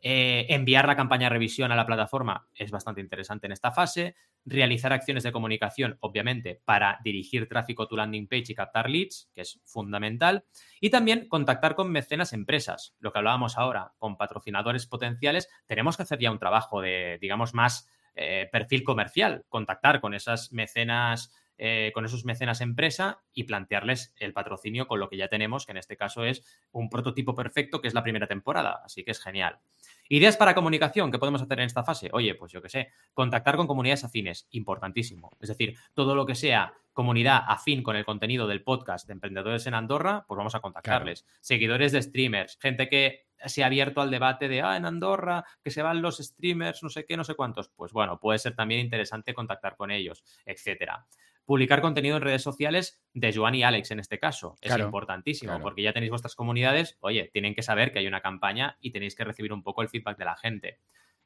Eh, 0.00 0.46
enviar 0.48 0.86
la 0.86 0.96
campaña 0.96 1.26
a 1.26 1.30
revisión 1.30 1.72
a 1.72 1.76
la 1.76 1.86
plataforma 1.86 2.46
es 2.54 2.70
bastante 2.70 3.00
interesante 3.00 3.46
en 3.46 3.52
esta 3.52 3.72
fase, 3.72 4.14
realizar 4.44 4.92
acciones 4.92 5.22
de 5.22 5.32
comunicación, 5.32 5.96
obviamente, 6.00 6.60
para 6.64 6.98
dirigir 7.02 7.48
tráfico 7.48 7.84
a 7.84 7.88
tu 7.88 7.96
landing 7.96 8.28
page 8.28 8.44
y 8.48 8.54
captar 8.54 8.90
leads, 8.90 9.30
que 9.34 9.42
es 9.42 9.60
fundamental, 9.74 10.44
y 10.80 10.88
también 10.88 11.28
contactar 11.28 11.74
con 11.74 11.90
mecenas 11.90 12.32
empresas, 12.32 12.94
lo 13.00 13.12
que 13.12 13.18
hablábamos 13.18 13.58
ahora, 13.58 13.92
con 13.98 14.16
patrocinadores 14.16 14.86
potenciales, 14.86 15.50
tenemos 15.66 15.96
que 15.96 16.04
hacer 16.04 16.20
ya 16.20 16.30
un 16.30 16.38
trabajo 16.38 16.80
de, 16.80 17.18
digamos, 17.20 17.52
más 17.52 17.86
eh, 18.14 18.48
perfil 18.50 18.84
comercial, 18.84 19.44
contactar 19.48 20.00
con 20.00 20.14
esas 20.14 20.52
mecenas. 20.52 21.34
Eh, 21.56 21.92
con 21.94 22.04
esos 22.04 22.24
mecenas 22.24 22.60
empresa 22.60 23.22
y 23.32 23.44
plantearles 23.44 24.12
el 24.18 24.32
patrocinio 24.32 24.88
con 24.88 24.98
lo 24.98 25.08
que 25.08 25.16
ya 25.16 25.28
tenemos, 25.28 25.66
que 25.66 25.70
en 25.70 25.78
este 25.78 25.96
caso 25.96 26.24
es 26.24 26.42
un 26.72 26.90
prototipo 26.90 27.36
perfecto, 27.36 27.80
que 27.80 27.86
es 27.86 27.94
la 27.94 28.02
primera 28.02 28.26
temporada. 28.26 28.82
Así 28.84 29.04
que 29.04 29.12
es 29.12 29.22
genial. 29.22 29.60
Ideas 30.08 30.36
para 30.36 30.54
comunicación, 30.54 31.10
¿qué 31.10 31.18
podemos 31.18 31.42
hacer 31.42 31.60
en 31.60 31.66
esta 31.66 31.82
fase? 31.82 32.10
Oye, 32.12 32.34
pues 32.34 32.52
yo 32.52 32.60
qué 32.60 32.68
sé, 32.68 32.88
contactar 33.14 33.56
con 33.56 33.66
comunidades 33.66 34.04
afines, 34.04 34.48
importantísimo. 34.50 35.30
Es 35.40 35.48
decir, 35.48 35.76
todo 35.94 36.14
lo 36.14 36.26
que 36.26 36.34
sea 36.34 36.74
comunidad 36.92 37.42
afín 37.48 37.82
con 37.82 37.96
el 37.96 38.04
contenido 38.04 38.46
del 38.46 38.62
podcast 38.62 39.06
de 39.06 39.14
emprendedores 39.14 39.66
en 39.66 39.74
Andorra, 39.74 40.24
pues 40.28 40.36
vamos 40.36 40.54
a 40.54 40.60
contactarles. 40.60 41.26
Seguidores 41.40 41.92
de 41.92 42.02
streamers, 42.02 42.58
gente 42.60 42.88
que 42.88 43.26
se 43.44 43.62
ha 43.62 43.66
abierto 43.66 44.00
al 44.00 44.10
debate 44.10 44.48
de, 44.48 44.62
ah, 44.62 44.76
en 44.76 44.84
Andorra, 44.86 45.44
que 45.62 45.70
se 45.70 45.82
van 45.82 46.02
los 46.02 46.18
streamers, 46.18 46.82
no 46.82 46.88
sé 46.88 47.04
qué, 47.04 47.16
no 47.16 47.24
sé 47.24 47.34
cuántos. 47.34 47.68
Pues 47.68 47.92
bueno, 47.92 48.20
puede 48.20 48.38
ser 48.38 48.54
también 48.54 48.80
interesante 48.80 49.34
contactar 49.34 49.76
con 49.76 49.90
ellos, 49.90 50.22
etcétera 50.44 51.06
publicar 51.44 51.80
contenido 51.80 52.16
en 52.16 52.22
redes 52.22 52.42
sociales 52.42 53.02
de 53.12 53.32
Joan 53.32 53.54
y 53.54 53.62
Alex 53.62 53.90
en 53.90 54.00
este 54.00 54.18
caso. 54.18 54.56
Es 54.60 54.76
importantísimo 54.78 55.60
porque 55.60 55.82
ya 55.82 55.92
tenéis 55.92 56.10
vuestras 56.10 56.34
comunidades, 56.34 56.96
oye, 57.00 57.30
tienen 57.32 57.54
que 57.54 57.62
saber 57.62 57.92
que 57.92 57.98
hay 57.98 58.06
una 58.06 58.20
campaña 58.20 58.76
y 58.80 58.92
tenéis 58.92 59.14
que 59.14 59.24
recibir 59.24 59.52
un 59.52 59.62
poco 59.62 59.82
el 59.82 59.88
feedback 59.88 60.18
de 60.18 60.24
la 60.24 60.36
gente. 60.36 60.80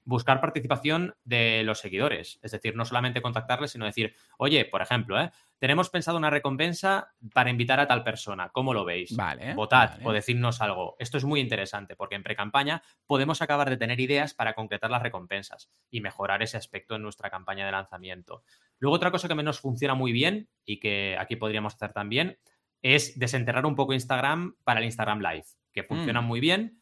Buscar 0.09 0.41
participación 0.41 1.15
de 1.25 1.63
los 1.65 1.81
seguidores, 1.81 2.39
es 2.43 2.53
decir, 2.53 2.75
no 2.75 2.87
solamente 2.87 3.21
contactarles, 3.21 3.73
sino 3.73 3.85
decir, 3.85 4.15
oye, 4.39 4.65
por 4.65 4.81
ejemplo, 4.81 5.21
¿eh? 5.21 5.31
tenemos 5.59 5.91
pensado 5.91 6.17
una 6.17 6.31
recompensa 6.31 7.13
para 7.35 7.51
invitar 7.51 7.79
a 7.79 7.87
tal 7.87 8.05
persona, 8.05 8.49
¿cómo 8.49 8.73
lo 8.73 8.87
veis? 8.87 9.15
Vale. 9.15 9.53
Votad 9.53 9.99
o 10.03 10.13
decirnos 10.13 10.63
algo. 10.63 10.97
Esto 10.99 11.19
es 11.19 11.27
muy 11.27 11.41
interesante 11.41 11.95
porque 11.95 12.15
en 12.15 12.23
pre-campaña 12.23 12.83
podemos 13.07 13.43
acabar 13.43 13.69
de 13.69 13.77
tener 13.77 14.01
ideas 14.01 14.33
para 14.33 14.55
concretar 14.55 14.91
las 14.91 15.03
recompensas 15.03 15.71
y 15.91 16.01
mejorar 16.01 16.43
ese 16.43 16.57
aspecto 16.57 16.95
en 16.95 17.03
nuestra 17.03 17.29
campaña 17.29 17.67
de 17.67 17.73
lanzamiento. 17.73 18.45
Luego, 18.79 18.97
otra 18.97 19.11
cosa 19.11 19.29
que 19.29 19.35
menos 19.35 19.61
funciona 19.61 19.93
muy 19.93 20.13
bien 20.13 20.49
y 20.65 20.81
que 20.81 21.19
aquí 21.19 21.37
podríamos 21.37 21.75
hacer 21.75 21.93
también 21.93 22.39
es 22.81 23.19
desenterrar 23.19 23.67
un 23.67 23.75
poco 23.75 23.93
Instagram 23.93 24.57
para 24.65 24.81
el 24.81 24.87
Instagram 24.87 25.21
Live, 25.21 25.45
que 25.71 25.83
funciona 25.83 26.23
mm. 26.23 26.27
muy 26.27 26.41
bien 26.41 26.78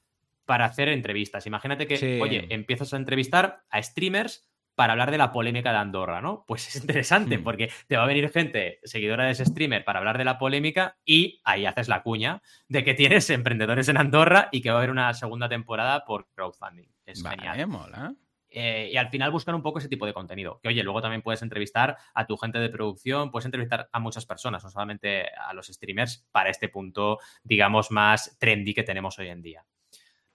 para 0.46 0.64
hacer 0.64 0.88
entrevistas. 0.88 1.46
Imagínate 1.46 1.86
que, 1.86 2.20
oye, 2.22 2.46
empiezas 2.50 2.94
a 2.94 2.96
entrevistar 2.96 3.64
a 3.68 3.82
streamers 3.82 4.48
para 4.76 4.92
hablar 4.92 5.10
de 5.10 5.18
la 5.18 5.32
polémica 5.32 5.72
de 5.72 5.78
Andorra, 5.78 6.20
¿no? 6.20 6.44
Pues 6.46 6.68
es 6.68 6.76
interesante 6.76 7.38
hmm. 7.38 7.42
porque 7.42 7.72
te 7.88 7.96
va 7.96 8.04
a 8.04 8.06
venir 8.06 8.30
gente 8.30 8.78
seguidora 8.84 9.24
de 9.24 9.32
ese 9.32 9.44
streamer 9.46 9.84
para 9.84 9.98
hablar 9.98 10.18
de 10.18 10.24
la 10.24 10.38
polémica 10.38 10.98
y 11.04 11.40
ahí 11.44 11.66
haces 11.66 11.88
la 11.88 12.02
cuña 12.02 12.42
de 12.68 12.84
que 12.84 12.94
tienes 12.94 13.28
emprendedores 13.30 13.88
en 13.88 13.96
Andorra 13.96 14.48
y 14.52 14.60
que 14.60 14.70
va 14.70 14.76
a 14.76 14.78
haber 14.78 14.90
una 14.90 15.12
segunda 15.14 15.48
temporada 15.48 16.04
por 16.04 16.28
crowdfunding. 16.34 16.88
Es 17.06 17.22
genial. 17.22 17.66
Mola. 17.66 18.14
Eh, 18.58 18.90
y 18.92 18.96
al 18.96 19.08
final 19.08 19.30
buscar 19.30 19.54
un 19.54 19.62
poco 19.62 19.78
ese 19.78 19.88
tipo 19.88 20.06
de 20.06 20.14
contenido. 20.14 20.60
Que 20.62 20.68
oye, 20.68 20.82
luego 20.82 21.02
también 21.02 21.22
puedes 21.22 21.42
entrevistar 21.42 21.96
a 22.14 22.26
tu 22.26 22.36
gente 22.36 22.58
de 22.58 22.68
producción, 22.68 23.30
puedes 23.30 23.44
entrevistar 23.44 23.88
a 23.92 23.98
muchas 23.98 24.24
personas, 24.24 24.62
no 24.62 24.70
solamente 24.70 25.26
a 25.34 25.52
los 25.52 25.66
streamers, 25.66 26.26
para 26.32 26.50
este 26.50 26.68
punto, 26.68 27.18
digamos, 27.42 27.90
más 27.90 28.36
trendy 28.38 28.72
que 28.72 28.82
tenemos 28.82 29.18
hoy 29.18 29.28
en 29.28 29.42
día. 29.42 29.64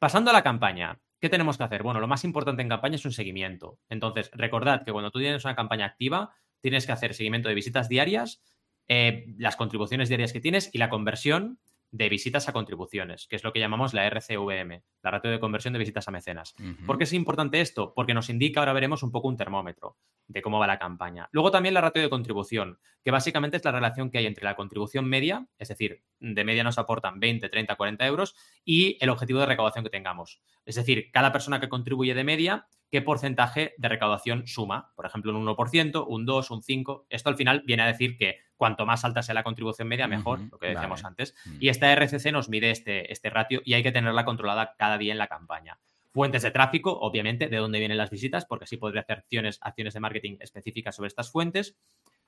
Pasando 0.01 0.31
a 0.31 0.33
la 0.33 0.41
campaña, 0.41 0.99
¿Qué 1.19 1.29
tenemos 1.29 1.55
que 1.59 1.63
hacer? 1.63 1.83
Bueno, 1.83 1.99
lo 1.99 2.07
más 2.07 2.23
importante 2.23 2.63
en 2.63 2.69
campaña 2.69 2.95
es 2.95 3.05
un 3.05 3.11
seguimiento. 3.11 3.77
Entonces, 3.89 4.31
recordad 4.33 4.83
que 4.83 4.91
cuando 4.91 5.11
tú 5.11 5.19
tienes 5.19 5.45
una 5.45 5.55
campaña 5.55 5.85
activa, 5.85 6.31
tienes 6.61 6.87
que 6.87 6.93
hacer 6.93 7.13
seguimiento 7.13 7.47
de 7.47 7.53
visitas 7.53 7.87
diarias, 7.87 8.41
eh, 8.87 9.27
las 9.37 9.55
contribuciones 9.55 10.09
diarias 10.09 10.33
que 10.33 10.41
tienes 10.41 10.71
y 10.73 10.79
la 10.79 10.89
conversión 10.89 11.59
de 11.91 12.07
visitas 12.09 12.47
a 12.47 12.53
contribuciones, 12.53 13.27
que 13.27 13.35
es 13.35 13.43
lo 13.43 13.51
que 13.51 13.59
llamamos 13.59 13.93
la 13.93 14.05
RCVM, 14.05 14.81
la 15.03 15.11
ratio 15.11 15.29
de 15.29 15.39
conversión 15.39 15.73
de 15.73 15.79
visitas 15.79 16.07
a 16.07 16.11
mecenas. 16.11 16.55
¿Por 16.85 16.97
qué 16.97 17.03
es 17.03 17.13
importante 17.13 17.59
esto? 17.59 17.93
Porque 17.93 18.13
nos 18.13 18.29
indica, 18.29 18.61
ahora 18.61 18.73
veremos 18.73 19.03
un 19.03 19.11
poco 19.11 19.27
un 19.27 19.37
termómetro 19.37 19.97
de 20.27 20.41
cómo 20.41 20.59
va 20.59 20.67
la 20.67 20.79
campaña. 20.79 21.27
Luego 21.33 21.51
también 21.51 21.73
la 21.73 21.81
ratio 21.81 22.01
de 22.01 22.09
contribución, 22.09 22.79
que 23.03 23.11
básicamente 23.11 23.57
es 23.57 23.65
la 23.65 23.71
relación 23.71 24.09
que 24.09 24.19
hay 24.19 24.25
entre 24.25 24.45
la 24.45 24.55
contribución 24.55 25.05
media, 25.05 25.47
es 25.57 25.67
decir, 25.67 26.01
de 26.19 26.43
media 26.45 26.63
nos 26.63 26.77
aportan 26.77 27.19
20, 27.19 27.49
30, 27.49 27.75
40 27.75 28.07
euros, 28.07 28.35
y 28.63 28.97
el 29.01 29.09
objetivo 29.09 29.39
de 29.41 29.47
recaudación 29.47 29.83
que 29.83 29.89
tengamos. 29.89 30.41
Es 30.65 30.75
decir, 30.75 31.11
cada 31.11 31.33
persona 31.33 31.59
que 31.59 31.67
contribuye 31.67 32.13
de 32.13 32.23
media, 32.23 32.67
qué 32.91 33.01
porcentaje 33.01 33.73
de 33.77 33.89
recaudación 33.89 34.47
suma. 34.47 34.91
Por 34.95 35.05
ejemplo, 35.05 35.37
un 35.37 35.45
1%, 35.45 36.05
un 36.07 36.25
2, 36.25 36.51
un 36.51 36.61
5. 36.61 37.07
Esto 37.09 37.29
al 37.29 37.37
final 37.37 37.63
viene 37.65 37.83
a 37.83 37.87
decir 37.87 38.17
que 38.17 38.39
cuanto 38.61 38.85
más 38.85 39.03
alta 39.03 39.23
sea 39.23 39.33
la 39.33 39.41
contribución 39.41 39.87
media, 39.87 40.07
mejor, 40.07 40.39
lo 40.51 40.59
que 40.59 40.67
decíamos 40.67 41.03
antes. 41.03 41.33
Mm. 41.45 41.55
Y 41.61 41.69
esta 41.69 41.91
RCC 41.91 42.31
nos 42.31 42.47
mide 42.47 42.69
este, 42.69 43.11
este 43.11 43.31
ratio 43.31 43.59
y 43.65 43.73
hay 43.73 43.81
que 43.81 43.91
tenerla 43.91 44.23
controlada 44.23 44.75
cada 44.77 44.99
día 44.99 45.11
en 45.11 45.17
la 45.17 45.25
campaña. 45.25 45.79
Fuentes 46.13 46.43
de 46.43 46.51
tráfico, 46.51 46.91
obviamente, 46.91 47.47
de 47.47 47.57
dónde 47.57 47.79
vienen 47.79 47.97
las 47.97 48.11
visitas, 48.11 48.45
porque 48.45 48.65
así 48.65 48.77
podría 48.77 49.01
hacer 49.01 49.17
acciones, 49.17 49.57
acciones 49.63 49.95
de 49.95 49.99
marketing 49.99 50.37
específicas 50.41 50.95
sobre 50.95 51.07
estas 51.07 51.31
fuentes. 51.31 51.75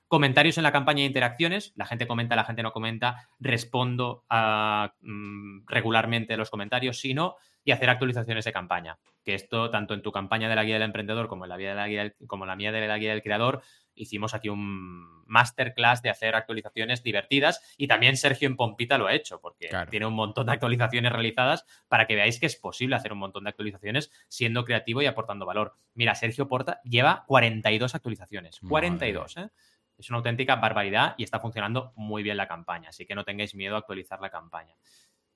Comentarios 0.07 0.57
en 0.57 0.63
la 0.63 0.71
campaña 0.71 1.01
de 1.01 1.05
interacciones. 1.05 1.71
La 1.75 1.85
gente 1.85 2.07
comenta, 2.07 2.35
la 2.35 2.45
gente 2.45 2.63
no 2.63 2.71
comenta. 2.71 3.29
Respondo 3.39 4.25
a, 4.27 4.95
mm, 5.01 5.67
regularmente 5.67 6.35
los 6.35 6.49
comentarios, 6.49 6.99
si 6.99 7.13
no, 7.13 7.35
y 7.63 7.73
hacer 7.73 7.91
actualizaciones 7.91 8.43
de 8.45 8.51
campaña. 8.51 8.97
Que 9.23 9.35
esto, 9.35 9.69
tanto 9.69 9.93
en 9.93 10.01
tu 10.01 10.11
campaña 10.11 10.49
de 10.49 10.55
la 10.55 10.63
guía 10.63 10.73
del 10.73 10.83
emprendedor 10.83 11.27
como 11.27 11.45
en 11.45 11.49
la, 11.49 11.57
de 11.57 11.75
la, 11.75 11.87
guía 11.87 12.11
como 12.25 12.47
la 12.47 12.55
mía 12.55 12.71
de 12.71 12.87
la 12.87 12.97
guía 12.97 13.11
del 13.11 13.21
creador, 13.21 13.61
hicimos 13.95 14.33
aquí 14.33 14.49
un 14.49 15.23
masterclass 15.25 16.01
de 16.01 16.09
hacer 16.09 16.35
actualizaciones 16.35 17.03
divertidas 17.03 17.61
y 17.77 17.87
también 17.87 18.17
Sergio 18.17 18.47
en 18.47 18.55
Pompita 18.55 18.97
lo 18.97 19.07
ha 19.07 19.13
hecho 19.13 19.39
porque 19.41 19.69
tiene 19.89 20.05
un 20.05 20.13
montón 20.13 20.45
de 20.47 20.53
actualizaciones 20.53 21.11
realizadas 21.11 21.65
para 21.87 22.07
que 22.07 22.15
veáis 22.15 22.39
que 22.39 22.45
es 22.45 22.55
posible 22.55 22.95
hacer 22.95 23.13
un 23.13 23.19
montón 23.19 23.43
de 23.43 23.49
actualizaciones 23.49 24.11
siendo 24.27 24.65
creativo 24.65 25.01
y 25.01 25.05
aportando 25.05 25.45
valor. 25.45 25.75
Mira, 25.93 26.15
Sergio 26.15 26.47
Porta 26.47 26.81
lleva 26.83 27.23
42 27.27 27.95
actualizaciones. 27.95 28.59
42, 28.67 29.37
¿eh? 29.37 29.49
Es 29.97 30.09
una 30.09 30.17
auténtica 30.17 30.55
barbaridad 30.55 31.15
y 31.17 31.23
está 31.23 31.39
funcionando 31.39 31.93
muy 31.95 32.23
bien 32.23 32.37
la 32.37 32.47
campaña, 32.47 32.89
así 32.89 33.05
que 33.05 33.15
no 33.15 33.23
tengáis 33.23 33.53
miedo 33.55 33.75
a 33.75 33.79
actualizar 33.79 34.19
la 34.19 34.29
campaña. 34.29 34.75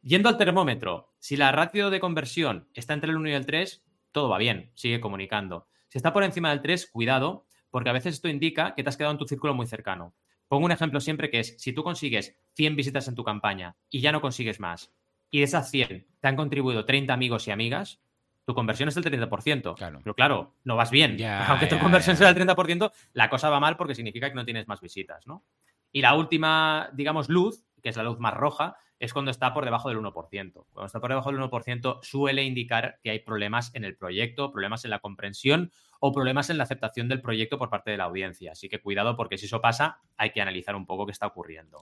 Yendo 0.02 0.30
al 0.30 0.38
termómetro, 0.38 1.13
si 1.20 1.38
la 1.38 1.52
ratio 1.52 1.89
de 1.89 2.00
conversión 2.00 2.67
está 2.74 2.93
entre 2.93 3.12
el 3.12 3.17
1 3.17 3.30
y 3.30 3.34
el 3.34 3.46
3, 3.46 3.84
todo 4.12 4.30
va 4.30 4.38
bien, 4.38 4.72
sigue 4.74 5.00
comunicando. 5.00 5.67
Si 5.89 5.98
está 5.98 6.12
por 6.12 6.24
encima 6.24 6.50
del 6.50 6.62
3, 6.62 6.89
cuidado, 6.91 7.46
porque 7.69 7.89
a 7.89 7.93
veces 7.93 8.15
esto 8.15 8.27
indica 8.27 8.75
que 8.75 8.84
te 8.84 8.89
has 8.89 8.97
quedado 8.97 9.12
en 9.12 9.17
tu 9.17 9.27
círculo 9.27 9.53
muy 9.53 9.67
cercano. 9.67 10.13
Pongo 10.47 10.65
un 10.65 10.71
ejemplo 10.71 10.99
siempre 10.99 11.30
que 11.30 11.39
es, 11.39 11.56
si 11.58 11.73
tú 11.73 11.84
consigues 11.84 12.36
100 12.53 12.75
visitas 12.75 13.08
en 13.08 13.15
tu 13.15 13.23
campaña 13.23 13.75
y 13.89 14.01
ya 14.01 14.12
no 14.12 14.21
consigues 14.21 14.60
más, 14.60 14.93
y 15.30 15.39
de 15.39 15.43
esas 15.43 15.69
100 15.69 16.08
te 16.19 16.27
han 16.27 16.36
contribuido 16.36 16.86
30 16.86 17.13
amigos 17.13 17.47
y 17.47 17.51
amigas, 17.51 17.99
tu 18.45 18.53
conversión 18.53 18.88
es 18.88 18.95
del 18.95 19.03
30%. 19.03 19.75
Pero 20.01 20.15
claro, 20.15 20.56
no 20.63 20.77
vas 20.77 20.89
bien. 20.89 21.17
Aunque 21.47 21.67
tu 21.67 21.77
conversión 21.80 22.15
sea 22.15 22.34
del 22.34 22.47
30%, 22.47 22.91
la 23.13 23.30
cosa 23.30 23.49
va 23.49 23.60
mal 23.60 23.75
porque 23.75 23.93
significa 23.93 24.30
que 24.30 24.36
no 24.36 24.45
tienes 24.45 24.67
más 24.69 24.80
visitas, 24.80 25.27
¿no? 25.27 25.43
Y 25.91 26.01
la 26.01 26.15
última, 26.15 26.89
digamos, 26.93 27.27
luz, 27.27 27.66
que 27.82 27.90
es 27.90 27.98
la 27.98 28.04
luz 28.04 28.20
más 28.20 28.34
roja, 28.34 28.78
es 29.00 29.13
cuando 29.13 29.32
está 29.32 29.54
por 29.54 29.66
debajo 29.66 29.90
del 29.90 30.00
1%. 30.00 30.13
Cuando 30.13 30.86
está 30.86 31.00
por 31.00 31.10
debajo 31.10 31.32
del 31.32 31.40
1% 31.42 32.00
suele 32.02 32.44
indicar 32.44 33.00
que 33.04 33.12
hay 33.12 33.20
problemas 33.20 33.74
en 33.76 33.84
el 33.84 33.96
proyecto, 33.96 34.52
problemas 34.52 34.86
en 34.86 34.92
la 34.92 35.00
comprensión 35.00 35.72
o 36.00 36.12
problemas 36.12 36.50
en 36.50 36.58
la 36.58 36.63
aceptación 36.63 37.08
del 37.08 37.22
proyecto 37.22 37.58
por 37.58 37.70
parte 37.70 37.92
de 37.92 37.98
la 37.98 38.06
audiencia. 38.06 38.54
Así 38.54 38.70
que 38.70 38.80
cuidado 38.80 39.16
porque 39.16 39.38
si 39.38 39.46
eso 39.46 39.62
pasa 39.62 40.02
hay 40.18 40.32
que 40.32 40.42
analizar 40.42 40.76
un 40.76 40.86
poco 40.86 41.06
qué 41.06 41.12
está 41.12 41.28
ocurriendo. 41.28 41.82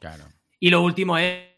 Y 0.60 0.70
lo 0.70 0.82
último 0.82 1.18
es, 1.18 1.52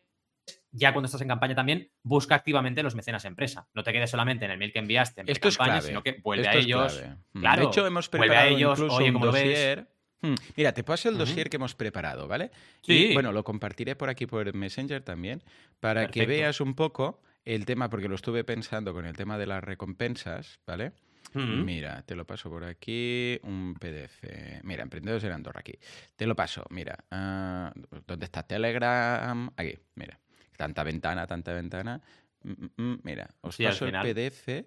ya 0.71 0.93
cuando 0.93 1.07
estás 1.07 1.21
en 1.21 1.27
campaña 1.27 1.55
también, 1.55 1.91
busca 2.03 2.35
activamente 2.35 2.83
los 2.83 2.93
mecenas 2.93 3.25
empresa. 3.25 3.67
No 3.73 3.83
te 3.83 3.91
quedes 3.93 4.11
solamente 4.11 4.45
en 4.45 4.51
el 4.51 4.57
mail 4.57 4.71
que 4.71 4.79
enviaste 4.79 5.21
en 5.21 5.29
Esto 5.29 5.49
campaña, 5.49 5.79
es 5.79 5.85
sino 5.85 6.03
que 6.03 6.19
vuelve 6.21 6.47
a 6.47 6.53
ellos. 6.53 7.03
Claro, 7.33 7.61
de 7.61 7.67
hecho, 7.67 7.87
hemos 7.87 8.09
preparado 8.09 8.47
a 8.47 8.49
ellos, 8.49 8.79
oye, 8.79 9.09
un 9.09 9.21
dossier 9.21 9.96
Hmm. 10.21 10.35
Mira, 10.55 10.73
te 10.73 10.83
paso 10.83 11.09
el 11.09 11.17
dossier 11.17 11.49
que 11.49 11.57
hemos 11.57 11.75
preparado, 11.75 12.27
¿vale? 12.27 12.51
Sí. 12.81 13.11
bueno, 13.13 13.31
lo 13.31 13.43
compartiré 13.43 13.95
por 13.95 14.09
aquí 14.09 14.25
por 14.25 14.53
Messenger 14.53 15.03
también, 15.03 15.43
para 15.79 16.07
que 16.07 16.25
veas 16.25 16.59
un 16.59 16.73
poco 16.73 17.21
el 17.45 17.65
tema, 17.65 17.89
porque 17.89 18.09
lo 18.09 18.15
estuve 18.15 18.43
pensando 18.43 18.93
con 18.93 19.05
el 19.05 19.15
tema 19.15 19.37
de 19.37 19.47
las 19.47 19.63
recompensas, 19.63 20.59
¿vale? 20.65 20.93
Mira, 21.33 22.01
te 22.03 22.15
lo 22.15 22.25
paso 22.25 22.49
por 22.49 22.63
aquí, 22.63 23.39
un 23.43 23.75
PDF. 23.79 24.63
Mira, 24.63 24.83
Emprendedores 24.83 25.23
en 25.23 25.33
Andorra, 25.33 25.59
aquí. 25.59 25.73
Te 26.15 26.25
lo 26.25 26.35
paso, 26.35 26.65
mira. 26.69 26.97
Ah, 27.11 27.71
¿Dónde 28.07 28.25
está 28.25 28.43
Telegram? 28.43 29.49
Aquí, 29.55 29.77
mira. 29.95 30.19
Tanta 30.55 30.83
ventana, 30.83 31.27
tanta 31.27 31.53
ventana. 31.53 32.01
Mm, 32.43 32.51
mm, 32.51 32.71
mm, 32.77 32.99
mira, 33.03 33.29
os 33.41 33.57
paso 33.57 33.85
el 33.85 33.93
PDF. 34.01 34.65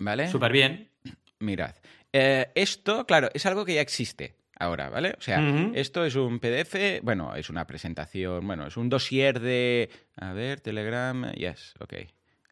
¿Vale? 0.00 0.28
Súper 0.28 0.52
bien. 0.52 0.88
Mirad. 1.40 1.76
Eh, 2.12 2.50
esto, 2.54 3.06
claro, 3.06 3.28
es 3.34 3.46
algo 3.46 3.64
que 3.64 3.74
ya 3.74 3.80
existe 3.80 4.36
ahora, 4.58 4.90
¿vale? 4.90 5.14
O 5.16 5.20
sea, 5.20 5.40
esto 5.74 6.04
es 6.04 6.16
un 6.16 6.40
PDF, 6.40 7.00
bueno, 7.02 7.34
es 7.36 7.48
una 7.48 7.66
presentación, 7.66 8.46
bueno, 8.46 8.66
es 8.66 8.76
un 8.76 8.88
dossier 8.88 9.38
de... 9.38 9.88
A 10.16 10.32
ver, 10.32 10.60
Telegram, 10.60 11.30
yes, 11.32 11.74
ok 11.78 11.94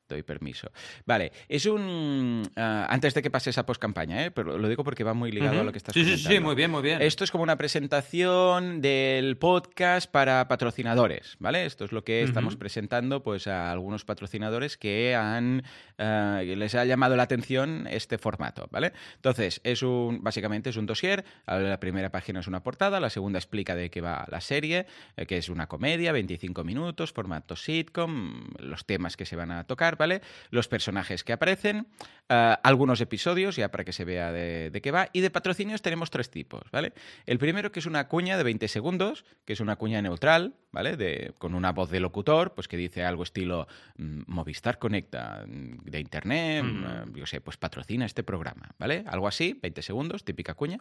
doy 0.09 0.23
permiso. 0.23 0.71
Vale, 1.05 1.33
es 1.49 1.67
un... 1.67 2.43
Ah, 2.57 2.87
antes 2.89 3.15
de 3.15 3.23
que 3.23 3.31
pase 3.31 3.51
esa 3.51 3.67
post-campaña, 3.67 4.25
¿eh? 4.25 4.31
pero 4.31 4.59
lo 4.59 4.69
digo 4.69 4.85
porque 4.85 5.05
va 5.05 5.15
muy 5.15 5.33
ligado 5.33 5.61
a 5.61 5.65
lo 5.65 5.73
que 5.73 5.79
estás 5.79 5.95
sí, 5.95 6.01
comentando. 6.01 6.29
Sí, 6.29 6.35
sí, 6.37 6.41
muy 6.41 6.55
bien, 6.55 6.71
muy 6.71 6.83
bien. 6.83 7.03
Esto 7.03 7.25
es 7.25 7.31
como 7.31 7.43
una 7.43 7.57
presentación 7.57 8.81
del 8.81 9.37
podcast 9.37 10.11
para 10.11 10.47
patrocinadores, 10.49 11.37
¿vale? 11.39 11.67
Esto 11.67 11.85
es 11.85 11.93
lo 11.93 12.05
que 12.05 12.23
estamos 12.23 12.57
presentando 12.57 13.23
pues, 13.23 13.47
a 13.47 13.73
algunos 13.73 14.05
patrocinadores 14.05 14.77
que 14.77 15.15
han... 15.15 15.63
Ah, 15.99 16.43
les 16.45 16.75
ha 16.75 16.85
llamado 16.85 17.17
la 17.17 17.25
atención 17.25 17.87
este 17.91 18.19
formato, 18.19 18.69
¿vale? 18.71 18.93
Entonces, 19.17 19.61
es 19.65 19.83
un... 19.83 20.23
Básicamente 20.23 20.71
es 20.71 20.77
un 20.77 20.87
dossier. 20.87 21.25
La 21.47 21.81
primera 21.81 22.11
página 22.11 22.41
es 22.41 22.47
una 22.47 22.63
portada, 22.63 23.01
la 23.01 23.11
segunda 23.11 23.39
explica 23.39 23.75
de 23.75 23.91
qué 23.91 24.01
va 24.01 24.27
la 24.29 24.41
serie, 24.41 24.87
eh, 25.17 25.27
que 25.27 25.39
es 25.39 25.49
una 25.49 25.67
comedia, 25.67 26.13
25 26.13 26.65
minutos, 26.65 27.13
formato 27.13 27.57
sitcom, 27.57 28.49
los 28.59 28.85
temas 28.87 29.17
que 29.17 29.27
se 29.27 29.37
van 29.37 29.51
a 29.51 29.65
tocar, 29.65 29.96
¿vale? 29.97 30.23
Los 30.51 30.69
personajes 30.69 31.25
que 31.25 31.33
aparecen, 31.33 31.87
eh, 32.29 32.57
algunos 32.63 33.01
episodios, 33.01 33.57
ya 33.57 33.71
para 33.71 33.85
que 33.85 33.93
se 33.93 34.05
vea 34.05 34.33
de, 34.33 34.81
qué 34.83 34.91
va, 34.91 35.09
y 35.13 35.21
de 35.21 35.31
patrocinios 35.31 35.83
tenemos 35.83 36.11
tres 36.11 36.31
tipos, 36.31 36.63
¿vale? 36.71 36.93
El 37.27 37.39
primero 37.39 37.73
que 37.73 37.81
es 37.81 37.87
una 37.87 38.09
cuña 38.09 38.37
de 38.37 38.45
20 38.45 38.69
segundos, 38.69 39.25
que 39.45 39.53
es 39.53 39.61
una 39.61 39.77
cuña 39.77 40.03
neutral, 40.03 40.55
¿vale? 40.73 40.97
De, 40.97 41.33
con 41.39 41.55
una 41.55 41.73
voz 41.73 41.91
de 41.91 42.01
locutor, 42.01 42.55
pues 42.55 42.69
que 42.69 42.77
dice 42.77 43.05
algo 43.05 43.23
estilo 43.23 43.67
mm, 43.97 44.23
Movistar 44.27 44.79
Conecta 44.79 45.45
mm, 45.47 45.85
de 45.85 46.01
Internet, 46.01 46.65
mm, 46.65 47.15
yo 47.15 47.27
sé, 47.27 47.41
pues 47.41 47.57
patrocina 47.57 48.07
este 48.07 48.23
programa, 48.23 48.71
¿vale? 48.79 49.05
Algo 49.07 49.29
así, 49.29 49.59
20 49.63 49.83
segundos, 49.83 50.25
típica 50.25 50.55
cuña. 50.55 50.79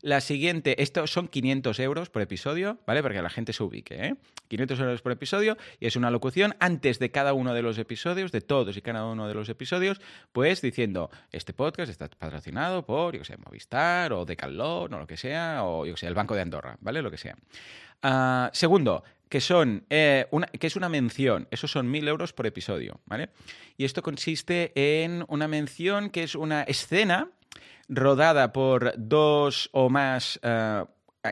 La 0.00 0.20
siguiente, 0.20 0.82
esto 0.82 1.06
son 1.06 1.28
500 1.28 1.78
euros 1.80 2.10
por 2.10 2.22
episodio, 2.22 2.78
¿vale? 2.86 3.02
Para 3.02 3.14
que 3.14 3.22
la 3.22 3.30
gente 3.30 3.52
se 3.52 3.62
ubique, 3.62 4.06
¿eh? 4.06 4.14
500 4.48 4.80
euros 4.80 5.02
por 5.02 5.12
episodio 5.12 5.56
y 5.80 5.86
es 5.86 5.96
una 5.96 6.10
locución 6.10 6.54
antes 6.60 6.98
de 6.98 7.10
cada 7.10 7.32
uno 7.32 7.54
de 7.54 7.62
los 7.62 7.78
episodios, 7.78 8.32
de 8.32 8.42
todos 8.52 8.76
y 8.76 8.82
cada 8.82 9.06
uno 9.06 9.26
de 9.26 9.32
los 9.32 9.48
episodios, 9.48 9.98
pues 10.30 10.60
diciendo, 10.60 11.10
este 11.30 11.54
podcast 11.54 11.90
está 11.90 12.06
patrocinado 12.10 12.84
por, 12.84 13.16
yo 13.16 13.24
sé, 13.24 13.38
Movistar 13.38 14.12
o 14.12 14.26
Decathlon 14.26 14.92
o 14.92 14.98
lo 14.98 15.06
que 15.06 15.16
sea, 15.16 15.64
o 15.64 15.86
yo 15.86 15.96
sé, 15.96 16.06
el 16.06 16.12
Banco 16.12 16.34
de 16.34 16.42
Andorra, 16.42 16.76
¿vale? 16.82 17.00
Lo 17.00 17.10
que 17.10 17.16
sea. 17.16 17.34
Ah, 18.02 18.50
segundo, 18.52 19.04
que 19.30 19.40
son 19.40 19.86
eh, 19.88 20.26
una, 20.32 20.48
que 20.48 20.66
es 20.66 20.76
una 20.76 20.90
mención. 20.90 21.48
Esos 21.50 21.70
son 21.70 21.90
mil 21.90 22.06
euros 22.06 22.34
por 22.34 22.46
episodio, 22.46 23.00
¿vale? 23.06 23.30
Y 23.78 23.86
esto 23.86 24.02
consiste 24.02 24.72
en 24.74 25.24
una 25.28 25.48
mención 25.48 26.10
que 26.10 26.22
es 26.22 26.34
una 26.34 26.64
escena 26.64 27.30
rodada 27.88 28.52
por 28.52 28.92
dos 28.98 29.70
o 29.72 29.88
más. 29.88 30.38
Ah, 30.42 30.88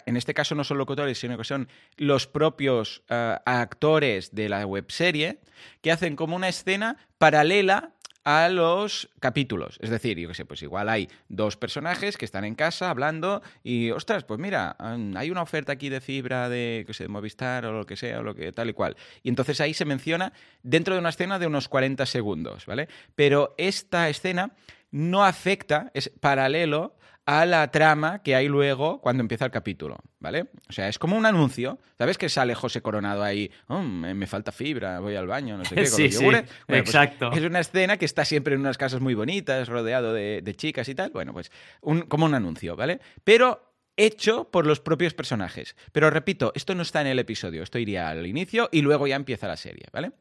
en 0.06 0.16
este 0.16 0.34
caso 0.34 0.54
no 0.54 0.64
son 0.64 0.78
locutores, 0.78 1.18
sino 1.18 1.36
que 1.36 1.44
son 1.44 1.68
los 1.96 2.26
propios 2.26 3.02
eh, 3.08 3.36
actores 3.44 4.34
de 4.34 4.48
la 4.48 4.66
webserie, 4.66 5.40
que 5.82 5.92
hacen 5.92 6.16
como 6.16 6.36
una 6.36 6.48
escena 6.48 6.96
paralela 7.18 7.92
a 8.24 8.48
los 8.48 9.08
capítulos. 9.18 9.78
Es 9.80 9.90
decir, 9.90 10.18
yo 10.18 10.28
qué 10.28 10.34
sé, 10.34 10.44
pues 10.44 10.62
igual 10.62 10.88
hay 10.88 11.08
dos 11.28 11.56
personajes 11.56 12.16
que 12.16 12.24
están 12.24 12.44
en 12.44 12.54
casa 12.54 12.90
hablando 12.90 13.42
y, 13.62 13.90
ostras, 13.90 14.24
pues 14.24 14.38
mira, 14.38 14.76
hay 15.16 15.30
una 15.30 15.42
oferta 15.42 15.72
aquí 15.72 15.88
de 15.88 16.00
fibra 16.00 16.48
de, 16.48 16.84
qué 16.86 16.94
sé, 16.94 17.04
de 17.04 17.08
Movistar 17.08 17.64
o 17.66 17.72
lo 17.72 17.86
que 17.86 17.96
sea, 17.96 18.20
o 18.20 18.22
lo 18.22 18.34
que 18.34 18.52
tal 18.52 18.68
y 18.68 18.72
cual. 18.74 18.96
Y 19.22 19.30
entonces 19.30 19.60
ahí 19.60 19.74
se 19.74 19.84
menciona 19.84 20.32
dentro 20.62 20.94
de 20.94 21.00
una 21.00 21.08
escena 21.08 21.38
de 21.38 21.46
unos 21.46 21.68
40 21.68 22.04
segundos, 22.06 22.66
¿vale? 22.66 22.88
Pero 23.14 23.54
esta 23.56 24.08
escena 24.08 24.52
no 24.90 25.24
afecta, 25.24 25.90
es 25.94 26.10
paralelo 26.20 26.96
a 27.26 27.46
la 27.46 27.70
trama 27.70 28.22
que 28.22 28.34
hay 28.34 28.48
luego 28.48 29.00
cuando 29.00 29.20
empieza 29.20 29.44
el 29.44 29.50
capítulo, 29.50 29.98
¿vale? 30.18 30.46
O 30.68 30.72
sea, 30.72 30.88
es 30.88 30.98
como 30.98 31.16
un 31.16 31.26
anuncio. 31.26 31.78
¿Sabes 31.96 32.18
que 32.18 32.28
sale 32.28 32.54
José 32.54 32.82
Coronado 32.82 33.22
ahí? 33.22 33.50
Oh, 33.68 33.82
me, 33.82 34.26
falta 34.26 34.52
fibra, 34.52 35.00
voy 35.00 35.16
al 35.16 35.26
baño, 35.26 35.56
no 35.56 35.64
sé 35.64 35.74
qué, 35.74 35.82
con 35.82 35.90
sí, 35.92 36.10
sí, 36.10 36.24
pues 36.24 36.80
exacto. 36.80 37.30
es 37.32 37.42
una 37.42 37.60
escena 37.60 37.96
que 37.98 38.04
está 38.04 38.24
siempre 38.24 38.54
en 38.54 38.60
unas 38.60 38.78
casas 38.78 39.00
muy 39.00 39.14
bonitas, 39.14 39.68
rodeado 39.68 40.12
de, 40.12 40.54
chicas 40.56 40.88
y 40.88 40.94
tal. 40.94 41.10
Bueno, 41.10 41.32
pues 41.32 41.52
como 41.80 42.26
un 42.26 42.34
anuncio, 42.34 42.74
¿vale? 42.76 43.00
Pero 43.22 43.70
hecho 43.96 44.50
por 44.50 44.66
los 44.66 44.80
propios 44.80 45.14
personajes. 45.14 45.76
Pero 45.92 46.10
repito, 46.10 46.52
esto 46.54 46.74
no 46.74 46.82
está 46.82 47.00
en 47.00 47.08
el 47.08 47.18
episodio, 47.18 47.62
esto 47.62 47.78
iría 47.78 48.08
al 48.08 48.26
inicio 48.26 48.68
y 48.72 48.82
luego 48.82 49.06
ya 49.06 49.16
empieza 49.16 49.46
la 49.46 49.56
serie, 49.56 49.86
¿vale? 49.92 50.12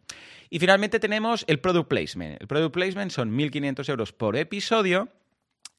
Y 0.50 0.60
finalmente 0.60 1.00
tenemos 1.00 1.46
el 1.48 1.60
product 1.60 1.88
placement. 1.88 2.42
El 2.42 2.48
product 2.48 2.74
placement 2.74 3.12
son 3.12 3.38
1.500 3.38 3.90
euros 3.90 4.14
por 4.14 4.36
episodio 4.36 5.10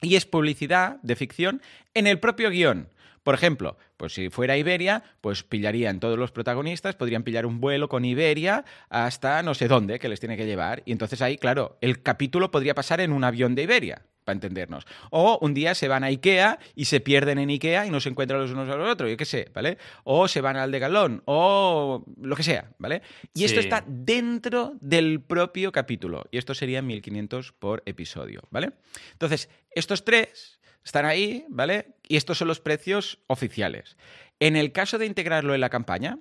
y 0.01 0.17
es 0.17 0.27
publicidad 0.27 0.97
de 1.03 1.17
ficción 1.17 1.63
en 1.95 2.07
el 2.07 2.19
propio 2.19 2.51
guion. 2.51 2.89
Por 3.23 3.35
ejemplo, 3.35 3.77
pues 3.97 4.15
si 4.15 4.31
fuera 4.31 4.57
Iberia, 4.57 5.03
pues 5.21 5.43
pillarían 5.43 6.01
todos 6.01 6.19
los 6.19 6.33
protagonistas, 6.33 6.97
podrían 6.97 7.23
pillar 7.23 7.45
un 7.45 7.61
vuelo 7.61 7.89
con 7.89 8.05
Iberia 8.05 8.65
hasta 8.89 9.43
no 9.43 9.55
sé 9.55 9.69
dónde 9.69 9.99
que 9.99 10.09
les 10.09 10.21
tiene 10.21 10.39
que 10.39 10.47
llevar. 10.47 10.83
Y 10.87 10.93
entonces 10.93 11.21
ahí, 11.21 11.37
claro, 11.37 11.77
el 11.83 12.03
capítulo 12.03 12.51
podría 12.51 12.75
pasar 12.75 13.01
en 13.01 13.13
un 13.13 13.25
avión 13.25 13.55
de 13.55 13.65
Iberia 13.65 14.03
para 14.31 14.37
entendernos. 14.37 14.87
O 15.11 15.39
un 15.43 15.55
día 15.55 15.75
se 15.75 15.89
van 15.89 16.05
a 16.05 16.07
Ikea 16.07 16.59
y 16.77 16.85
se 16.85 17.01
pierden 17.01 17.39
en 17.39 17.49
Ikea 17.51 17.87
y 17.87 17.91
no 17.91 18.01
se 18.01 18.09
encuentran 18.09 18.41
los 18.41 18.53
unos 18.53 18.69
a 18.69 18.77
los 18.77 18.89
otros, 18.89 19.11
yo 19.11 19.17
qué 19.17 19.25
sé, 19.25 19.51
¿vale? 19.53 19.79
O 20.05 20.29
se 20.29 20.41
van 20.41 20.57
al 20.57 20.71
de 20.71 20.79
Galón, 20.79 21.23
o 21.25 22.05
lo 22.21 22.37
que 22.37 22.43
sea, 22.43 22.71
¿vale? 22.79 23.03
Y 23.35 23.45
esto 23.45 23.61
está 23.61 23.85
dentro 23.87 24.75
del 24.81 25.21
propio 25.21 25.73
capítulo. 25.73 26.25
Y 26.31 26.39
esto 26.39 26.55
sería 26.55 26.81
1500 26.81 27.53
por 27.53 27.83
episodio, 27.87 28.43
¿vale? 28.51 28.73
Entonces, 29.13 29.49
estos 29.71 30.05
tres 30.05 30.61
están 30.85 31.05
ahí, 31.05 31.45
¿vale? 31.49 31.97
Y 32.09 32.17
estos 32.17 32.39
son 32.39 32.49
los 32.49 32.61
precios 32.61 33.19
oficiales. 33.27 33.97
En 34.39 34.57
el 34.57 34.73
caso 34.73 34.99
de 34.99 35.07
integrarlo 35.07 35.55
en 35.55 35.61
la 35.61 35.71
campaña, 35.71 36.19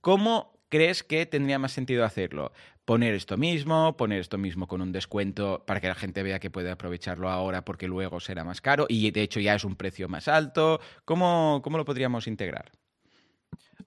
¿cómo 0.00 0.58
crees 0.68 1.02
que 1.02 1.26
tendría 1.26 1.58
más 1.58 1.72
sentido 1.72 2.04
hacerlo? 2.04 2.52
Poner 2.84 3.14
esto 3.14 3.36
mismo, 3.36 3.96
poner 3.96 4.20
esto 4.20 4.38
mismo 4.38 4.66
con 4.66 4.80
un 4.82 4.90
descuento 4.90 5.64
para 5.66 5.80
que 5.80 5.86
la 5.86 5.94
gente 5.94 6.24
vea 6.24 6.40
que 6.40 6.50
puede 6.50 6.70
aprovecharlo 6.70 7.30
ahora 7.30 7.64
porque 7.64 7.86
luego 7.86 8.18
será 8.18 8.42
más 8.42 8.60
caro 8.60 8.86
y 8.88 9.10
de 9.12 9.22
hecho 9.22 9.38
ya 9.38 9.54
es 9.54 9.64
un 9.64 9.76
precio 9.76 10.08
más 10.08 10.26
alto. 10.26 10.80
¿Cómo, 11.04 11.60
cómo 11.62 11.78
lo 11.78 11.84
podríamos 11.84 12.26
integrar? 12.26 12.72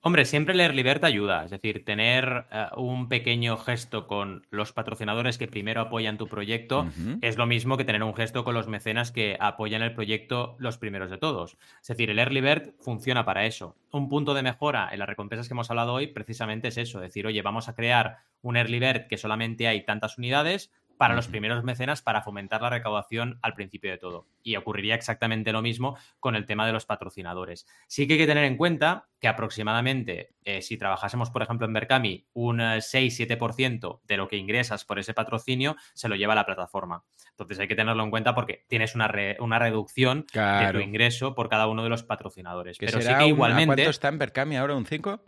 Hombre, 0.08 0.26
siempre 0.26 0.54
el 0.54 0.62
Early 0.62 0.84
Bird 0.84 1.04
ayuda, 1.04 1.46
es 1.46 1.50
decir, 1.50 1.84
tener 1.84 2.46
eh, 2.52 2.68
un 2.78 3.10
pequeño 3.10 3.58
gesto 3.58 4.06
con 4.06 4.46
los 4.52 4.72
patrocinadores 4.72 5.40
que 5.40 5.48
primero 5.48 5.82
apoyan 5.82 6.20
tu 6.20 6.28
proyecto 6.28 6.86
es 7.22 7.38
lo 7.38 7.48
mismo 7.48 7.76
que 7.76 7.86
tener 7.86 8.04
un 8.04 8.14
gesto 8.14 8.44
con 8.44 8.54
los 8.54 8.68
mecenas 8.68 9.12
que 9.12 9.36
apoyan 9.40 9.82
el 9.82 9.96
proyecto 9.96 10.58
los 10.60 10.78
primeros 10.78 11.10
de 11.10 11.18
todos. 11.18 11.58
Es 11.82 11.88
decir, 11.88 12.12
el 12.12 12.20
Early 12.20 12.40
Bird 12.40 12.76
funciona 12.82 13.26
para 13.26 13.48
eso. 13.48 13.78
Un 13.90 14.08
punto 14.08 14.36
de 14.36 14.44
mejora 14.44 14.90
en 14.92 15.00
las 15.00 15.10
recompensas 15.10 15.48
que 15.48 15.56
hemos 15.56 15.72
hablado 15.72 15.96
hoy 15.96 16.06
precisamente 16.06 16.68
es 16.68 16.78
eso, 16.78 17.00
decir, 17.00 17.26
oye, 17.26 17.42
vamos 17.42 17.68
a 17.68 17.74
crear 17.74 18.18
un 18.44 18.58
Early 18.58 18.78
Bird 18.78 19.08
que 19.08 19.18
solamente 19.18 19.68
hay 19.68 19.86
tantas 19.86 20.20
unidades 20.20 20.72
para 20.98 21.14
los 21.16 21.28
primeros 21.28 21.64
mecenas 21.64 22.02
para 22.02 22.22
fomentar 22.22 22.62
la 22.62 22.70
recaudación 22.70 23.38
al 23.42 23.54
principio 23.54 23.92
de 23.92 23.98
todo. 23.98 24.28
Y 24.44 24.56
ocurriría 24.56 24.96
exactamente 24.96 25.52
lo 25.52 25.62
mismo 25.62 25.98
con 26.20 26.36
el 26.36 26.46
tema 26.46 26.66
de 26.66 26.74
los 26.74 26.86
patrocinadores. 26.86 27.68
Sí 27.88 28.08
que 28.08 28.14
hay 28.14 28.20
que 28.20 28.28
tener 28.28 28.46
en 28.46 28.58
cuenta 28.58 29.08
que 29.20 29.28
aproximadamente, 29.28 30.34
eh, 30.44 30.62
si 30.62 30.78
trabajásemos, 30.78 31.32
por 31.32 31.42
ejemplo, 31.42 31.66
en 31.66 31.74
Berkami, 31.74 32.26
un 32.34 32.62
eh, 32.62 32.78
6-7% 32.82 34.02
de 34.04 34.18
lo 34.18 34.28
que 34.28 34.38
ingresas 34.38 34.86
por 34.86 35.00
ese 35.00 35.14
patrocinio 35.14 35.76
se 35.94 36.08
lo 36.10 36.16
lleva 36.16 36.36
la 36.36 36.46
plataforma. 36.46 37.04
Entonces 37.32 37.60
hay 37.60 37.68
que 37.68 37.76
tenerlo 37.76 38.04
en 38.04 38.10
cuenta 38.12 38.36
porque 38.36 38.66
tienes 38.68 38.96
una, 38.96 39.08
re- 39.08 39.38
una 39.40 39.60
reducción 39.60 40.26
de 40.32 40.74
tu 40.74 40.80
ingreso 40.80 41.36
por 41.36 41.50
cada 41.50 41.68
uno 41.68 41.84
de 41.84 41.90
los 41.90 42.04
patrocinadores. 42.04 42.78
Pero 42.78 43.02
sí 43.02 43.08
que 43.08 43.14
un- 43.16 43.22
¿A 43.22 43.28
igualmente... 43.28 43.66
cuánto 43.68 43.90
está 43.90 44.08
en 44.10 44.20
Berkami 44.20 44.58
ahora? 44.58 44.76
¿Un 44.76 44.86
5? 44.86 45.20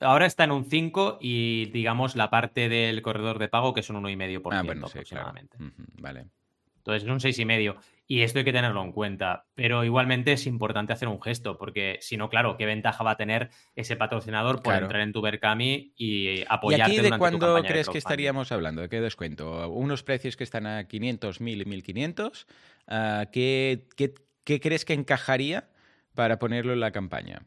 Ahora 0.00 0.26
está 0.26 0.44
en 0.44 0.52
un 0.52 0.64
5 0.64 1.18
y 1.20 1.66
digamos 1.66 2.16
la 2.16 2.30
parte 2.30 2.68
del 2.68 3.02
corredor 3.02 3.38
de 3.38 3.48
pago 3.48 3.74
que 3.74 3.82
son 3.82 3.96
un 3.96 4.04
1,5% 4.04 4.48
Ah, 4.50 4.62
bueno, 4.62 4.86
sí, 4.86 4.92
claro. 5.04 5.30
aproximadamente. 5.30 5.56
Ujú, 5.58 5.84
Vale. 6.00 6.30
Entonces 6.78 7.02
es 7.04 7.08
un 7.10 7.20
6,5. 7.20 7.76
Y 8.06 8.22
esto 8.22 8.38
hay 8.38 8.44
que 8.44 8.52
tenerlo 8.52 8.82
en 8.82 8.92
cuenta. 8.92 9.46
Pero 9.54 9.84
igualmente 9.84 10.32
es 10.32 10.46
importante 10.46 10.92
hacer 10.92 11.08
un 11.08 11.20
gesto, 11.22 11.56
porque 11.58 11.98
si 12.00 12.16
no, 12.16 12.28
claro, 12.28 12.56
¿qué 12.56 12.66
ventaja 12.66 13.04
va 13.04 13.12
a 13.12 13.16
tener 13.16 13.50
ese 13.76 13.96
patrocinador 13.96 14.62
por 14.62 14.72
Claro. 14.72 14.86
entrar 14.86 15.02
en 15.02 15.12
tu 15.12 15.20
Berkami 15.20 15.92
y 15.96 16.40
¿Y 16.40 16.44
apoyarte 16.48 17.00
aquí 17.00 17.00
de 17.02 17.16
cuándo 17.18 17.54
de 17.54 17.64
crees 17.64 17.88
que 17.88 17.98
estaríamos 17.98 18.52
hablando? 18.52 18.82
¿De 18.82 18.88
qué 18.88 19.00
descuento? 19.00 19.70
Unos 19.70 20.02
precios 20.02 20.36
que 20.36 20.44
están 20.44 20.66
a 20.66 20.86
500, 20.88 21.40
1000 21.40 21.60
y 21.62 21.64
1500. 21.64 22.46
ah, 22.86 23.26
¿qué, 23.32 23.88
qué, 23.96 24.14
qué 24.44 24.60
crees 24.60 24.84
que 24.84 24.94
encajaría 24.94 25.70
para 26.14 26.38
ponerlo 26.38 26.72
en 26.72 26.80
la 26.80 26.90
campaña? 26.92 27.42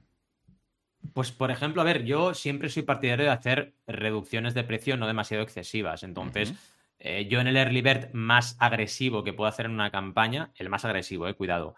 Pues, 1.14 1.32
por 1.32 1.52
ejemplo, 1.52 1.82
a 1.82 1.86
ver, 1.86 2.06
yo 2.06 2.34
siempre 2.34 2.70
soy 2.70 2.84
partidario 2.84 3.26
de 3.26 3.32
hacer 3.32 3.74
reducciones 3.88 4.54
de 4.54 4.64
precio 4.64 4.98
no 4.98 5.08
demasiado 5.08 5.44
excesivas. 5.44 6.04
Entonces, 6.04 6.54
eh, 7.00 7.28
yo 7.30 7.42
en 7.42 7.48
el 7.48 7.58
early 7.58 7.82
bird 7.82 8.14
más 8.14 8.56
agresivo 8.60 9.24
que 9.24 9.34
puedo 9.34 9.50
hacer 9.50 9.66
en 9.66 9.74
una 9.74 9.92
campaña, 9.92 10.52
el 10.56 10.70
más 10.70 10.86
agresivo, 10.86 11.28
eh, 11.28 11.34
cuidado, 11.34 11.76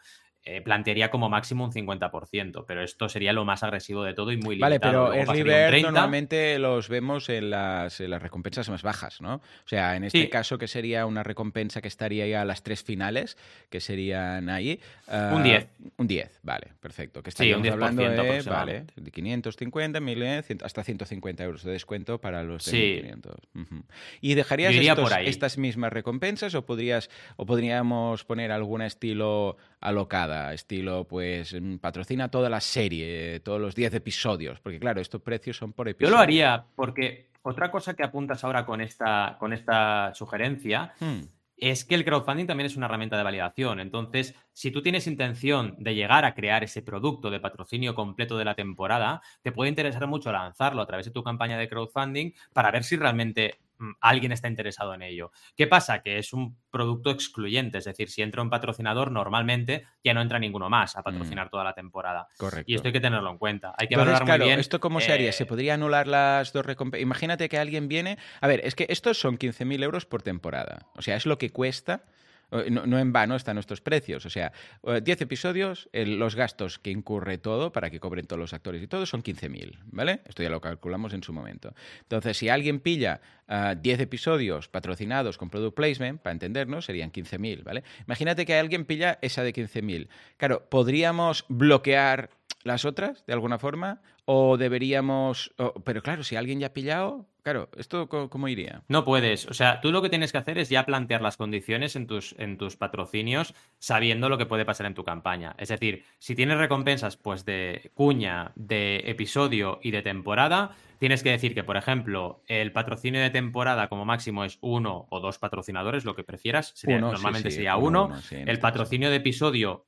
eh, 0.47 0.61
plantearía 0.61 1.09
como 1.09 1.27
máximo 1.27 1.65
un 1.65 1.71
50%, 1.71 2.65
pero 2.67 2.83
esto 2.83 3.09
sería 3.09 3.33
lo 3.33 3.45
más 3.45 3.63
agresivo 3.63 4.03
de 4.03 4.13
todo 4.13 4.31
y 4.31 4.37
muy 4.37 4.57
Vale, 4.59 4.75
limitado. 4.75 4.91
pero 4.91 4.99
Luego 5.07 5.13
Early 5.13 5.25
pasaría 5.25 5.43
un 5.43 5.47
Bird 5.61 5.69
30. 5.69 5.91
normalmente 5.91 6.59
los 6.59 6.87
vemos 6.87 7.29
en 7.29 7.49
las, 7.49 7.99
en 7.99 8.11
las 8.11 8.21
recompensas 8.21 8.69
más 8.69 8.83
bajas, 8.83 9.21
¿no? 9.21 9.35
O 9.35 9.67
sea, 9.67 9.95
en 9.95 10.03
este 10.03 10.21
Sí. 10.21 10.29
caso 10.29 10.57
que 10.59 10.67
sería 10.67 11.05
una 11.07 11.23
recompensa 11.23 11.81
que 11.81 11.87
estaría 11.87 12.27
ya 12.27 12.41
a 12.41 12.45
las 12.45 12.61
tres 12.61 12.83
finales, 12.83 13.37
que 13.71 13.81
serían 13.81 14.49
ahí. 14.49 14.79
Un 15.07 15.13
ah, 15.15 15.41
10. 15.43 15.67
Un 15.97 16.07
10, 16.07 16.39
vale, 16.43 16.67
perfecto. 16.79 17.23
Que 17.23 17.31
Sí, 17.31 17.51
un 17.51 17.65
estaríamos 17.65 17.73
hablando 17.73 18.03
10% 18.03 18.43
de, 18.43 18.49
vale, 18.51 18.85
de 18.95 19.11
550, 19.11 19.99
1000, 19.99 20.21
eh, 20.23 20.43
hasta 20.63 20.83
150 20.83 21.43
euros 21.43 21.63
de 21.63 21.71
descuento 21.71 22.19
para 22.21 22.43
los 22.43 22.65
de 22.65 22.71
Sí. 22.71 22.77
1500. 23.01 23.35
Ujú. 23.55 23.83
¿Y 24.21 24.35
dejarías 24.35 24.73
Yo 24.73 24.77
iría 24.77 24.91
estos- 24.91 25.09
por 25.09 25.17
ahí. 25.17 25.27
estas 25.27 25.57
mismas 25.57 25.91
recompensas 25.91 26.53
o, 26.53 26.65
podrías, 26.65 27.09
o 27.35 27.45
podríamos 27.47 28.23
poner 28.25 28.51
alguna 28.51 28.85
estilo 28.85 29.57
alocada? 29.87 30.53
Estilo, 30.53 31.05
pues, 31.07 31.53
mm, 31.59 31.77
patrocina 31.77 32.29
toda 32.29 32.49
la 32.49 32.59
serie, 32.61 33.39
todos 33.41 33.59
los 33.61 33.75
10 33.75 33.93
episodios. 33.93 34.59
Porque, 34.59 34.79
claro, 34.79 35.01
estos 35.01 35.21
precios 35.21 35.57
son 35.57 35.73
por 35.73 35.87
Yo 35.87 35.91
episodio. 35.91 36.15
lo 36.15 36.21
haría 36.21 36.65
porque 36.75 37.29
otra 37.41 37.69
cosa 37.71 37.93
que 37.93 38.03
apuntas 38.03 38.43
ahora 38.43 38.65
con 38.65 38.81
esta, 38.81 39.37
con 39.39 39.53
esta 39.53 40.13
sugerencia 40.15 40.93
Hmm. 40.99 41.21
es 41.57 41.85
que 41.85 41.95
el 41.95 42.03
crowdfunding 42.03 42.47
también 42.47 42.65
es 42.65 42.75
una 42.75 42.87
herramienta 42.87 43.15
de 43.17 43.23
validación. 43.23 43.79
Entonces, 43.79 44.35
si 44.51 44.71
tú 44.71 44.81
tienes 44.81 45.07
intención 45.07 45.75
de 45.77 45.95
llegar 45.95 46.25
a 46.25 46.33
crear 46.33 46.63
ese 46.63 46.81
producto 46.81 47.29
de 47.29 47.39
patrocinio 47.39 47.95
completo 47.95 48.37
de 48.37 48.45
la 48.45 48.55
temporada, 48.55 49.21
te 49.41 49.51
puede 49.53 49.69
interesar 49.69 50.05
mucho 50.07 50.31
lanzarlo 50.31 50.81
a 50.81 50.85
través 50.87 51.05
de 51.05 51.11
tu 51.13 51.23
campaña 51.23 51.57
de 51.57 51.69
crowdfunding 51.69 52.31
para 52.51 52.71
ver 52.71 52.83
si 52.83 52.97
realmente 52.97 53.55
alguien 54.01 54.31
está 54.31 54.47
interesado 54.47 54.93
en 54.93 55.01
ello. 55.01 55.31
¿Qué 55.55 55.67
pasa? 55.67 56.01
Que 56.01 56.17
es 56.17 56.33
un 56.33 56.57
producto 56.69 57.11
excluyente, 57.11 57.77
es 57.77 57.85
decir, 57.85 58.09
si 58.09 58.21
entra 58.21 58.41
un 58.41 58.49
patrocinador, 58.49 59.11
normalmente 59.11 59.85
ya 60.03 60.13
no 60.13 60.21
entra 60.21 60.39
ninguno 60.39 60.69
más 60.69 60.95
a 60.95 61.03
patrocinar 61.03 61.49
toda 61.49 61.63
la 61.63 61.73
temporada. 61.73 62.27
Correcto. 62.37 62.71
Y 62.71 62.75
esto 62.75 62.87
hay 62.87 62.93
que 62.93 62.99
tenerlo 62.99 63.29
en 63.29 63.37
cuenta. 63.37 63.73
Hay 63.77 63.87
que 63.87 63.95
Entonces, 63.95 64.13
valorar 64.13 64.25
claro, 64.25 64.43
muy 64.43 64.49
bien. 64.49 64.59
¿esto 64.59 64.79
cómo 64.79 64.99
se 64.99 65.13
haría? 65.13 65.31
¿Se 65.31 65.43
eh, 65.43 65.45
podría 65.45 65.75
anular 65.75 66.07
las 66.07 66.53
dos 66.53 66.65
recompensas? 66.65 67.03
Imagínate 67.03 67.49
que 67.49 67.57
alguien 67.57 67.87
viene... 67.87 68.17
A 68.41 68.47
ver, 68.47 68.61
es 68.63 68.75
que 68.75 68.85
estos 68.89 69.19
son 69.19 69.37
15.000 69.37 69.83
euros 69.83 70.05
por 70.05 70.21
temporada. 70.21 70.87
O 70.95 71.01
sea, 71.01 71.15
es 71.15 71.25
lo 71.25 71.37
que 71.37 71.51
cuesta... 71.51 72.03
eh, 72.51 72.69
No, 72.69 72.99
en 72.99 73.11
vano 73.13 73.35
están 73.35 73.55
nuestros 73.55 73.81
precios. 73.81 74.25
O 74.25 74.29
sea, 74.29 74.51
eh, 74.83 75.01
10 75.03 75.21
episodios, 75.21 75.89
el- 75.93 76.17
los 76.19 76.35
gastos 76.35 76.79
que 76.79 76.91
incurre 76.91 77.37
todo 77.37 77.71
para 77.71 77.89
que 77.89 77.99
cobren 77.99 78.25
todos 78.25 78.39
los 78.39 78.53
actores 78.53 78.81
y 78.81 78.87
todo 78.87 79.05
son 79.05 79.21
15.000, 79.21 79.77
¿vale? 79.85 80.21
Esto 80.25 80.43
ya 80.43 80.49
lo 80.49 80.61
calculamos 80.61 81.13
en 81.13 81.23
su 81.23 81.33
momento. 81.33 81.73
Entonces, 82.01 82.37
si 82.37 82.49
alguien 82.49 82.79
pilla 82.79 83.21
ah, 83.47 83.75
10 83.75 83.99
episodios 83.99 84.67
patrocinados 84.69 85.37
con 85.37 85.49
product 85.49 85.75
placement, 85.75 86.21
para 86.21 86.33
entendernos, 86.33 86.85
serían 86.85 87.11
15.000, 87.11 87.63
¿vale? 87.63 87.83
Imagínate 88.07 88.45
que 88.45 88.55
alguien 88.55 88.85
pilla 88.85 89.19
esa 89.21 89.43
de 89.43 89.53
15.000. 89.53 90.07
Claro, 90.37 90.67
¿podríamos 90.69 91.45
bloquear 91.47 92.29
las 92.65 92.83
otras 92.83 93.25
de 93.25 93.33
alguna 93.33 93.57
forma? 93.59 94.01
¿O 94.25 94.57
deberíamos...? 94.57 95.53
pero 95.85 96.01
claro, 96.01 96.23
si 96.23 96.35
alguien 96.35 96.59
ya 96.59 96.67
ha 96.67 96.73
pillado, 96.73 97.27
claro, 97.43 97.69
¿esto 97.77 98.09
cómo 98.09 98.47
iría? 98.47 98.81
No 98.87 99.05
puedes. 99.05 99.45
O 99.47 99.53
sea, 99.53 99.79
tú 99.81 99.91
lo 99.91 100.01
que 100.01 100.09
tienes 100.09 100.31
que 100.31 100.39
hacer 100.39 100.57
es 100.57 100.69
ya 100.69 100.83
plantear 100.85 101.21
las 101.21 101.37
condiciones 101.37 101.95
en 101.95 102.07
tus, 102.07 102.35
en 102.39 102.57
tus 102.57 102.75
patrocinios 102.75 103.53
sabiendo 103.77 104.27
lo 104.29 104.37
que 104.39 104.47
puede 104.47 104.65
pasar 104.65 104.87
en 104.87 104.95
tu 104.95 105.03
campaña. 105.03 105.55
Es 105.59 105.69
decir, 105.69 106.03
si 106.17 106.33
tienes 106.35 106.57
recompensas 106.57 107.17
pues 107.17 107.45
de 107.45 107.91
cuña, 107.93 108.51
de 108.55 109.03
episodio 109.05 109.79
y 109.83 109.91
de 109.91 110.01
temporada, 110.01 110.71
tienes 110.97 111.21
que 111.21 111.29
decir 111.29 111.53
que, 111.53 111.63
por 111.63 111.77
ejemplo, 111.77 112.41
el 112.47 112.71
patrocinio 112.71 113.21
de 113.21 113.29
temporada 113.29 113.89
como 113.89 114.05
máximo 114.05 114.43
es 114.43 114.57
uno 114.61 115.05
o 115.11 115.19
dos 115.19 115.37
patrocinadores, 115.37 116.03
lo 116.03 116.15
que 116.15 116.23
prefieras. 116.23 116.71
Sería- 116.73 116.97
Uno, 116.97 117.09
sí, 117.09 117.13
normalmente 117.13 117.51
sí, 117.51 117.57
sería 117.57 117.75
uno, 117.77 117.87
uno. 117.87 118.05
uno, 118.05 118.21
sí, 118.21 118.35
en 118.35 118.41
el 118.41 118.47
este 118.49 118.61
caso. 118.61 118.73
patrocinio 118.73 119.09
de 119.11 119.17
episodio 119.17 119.85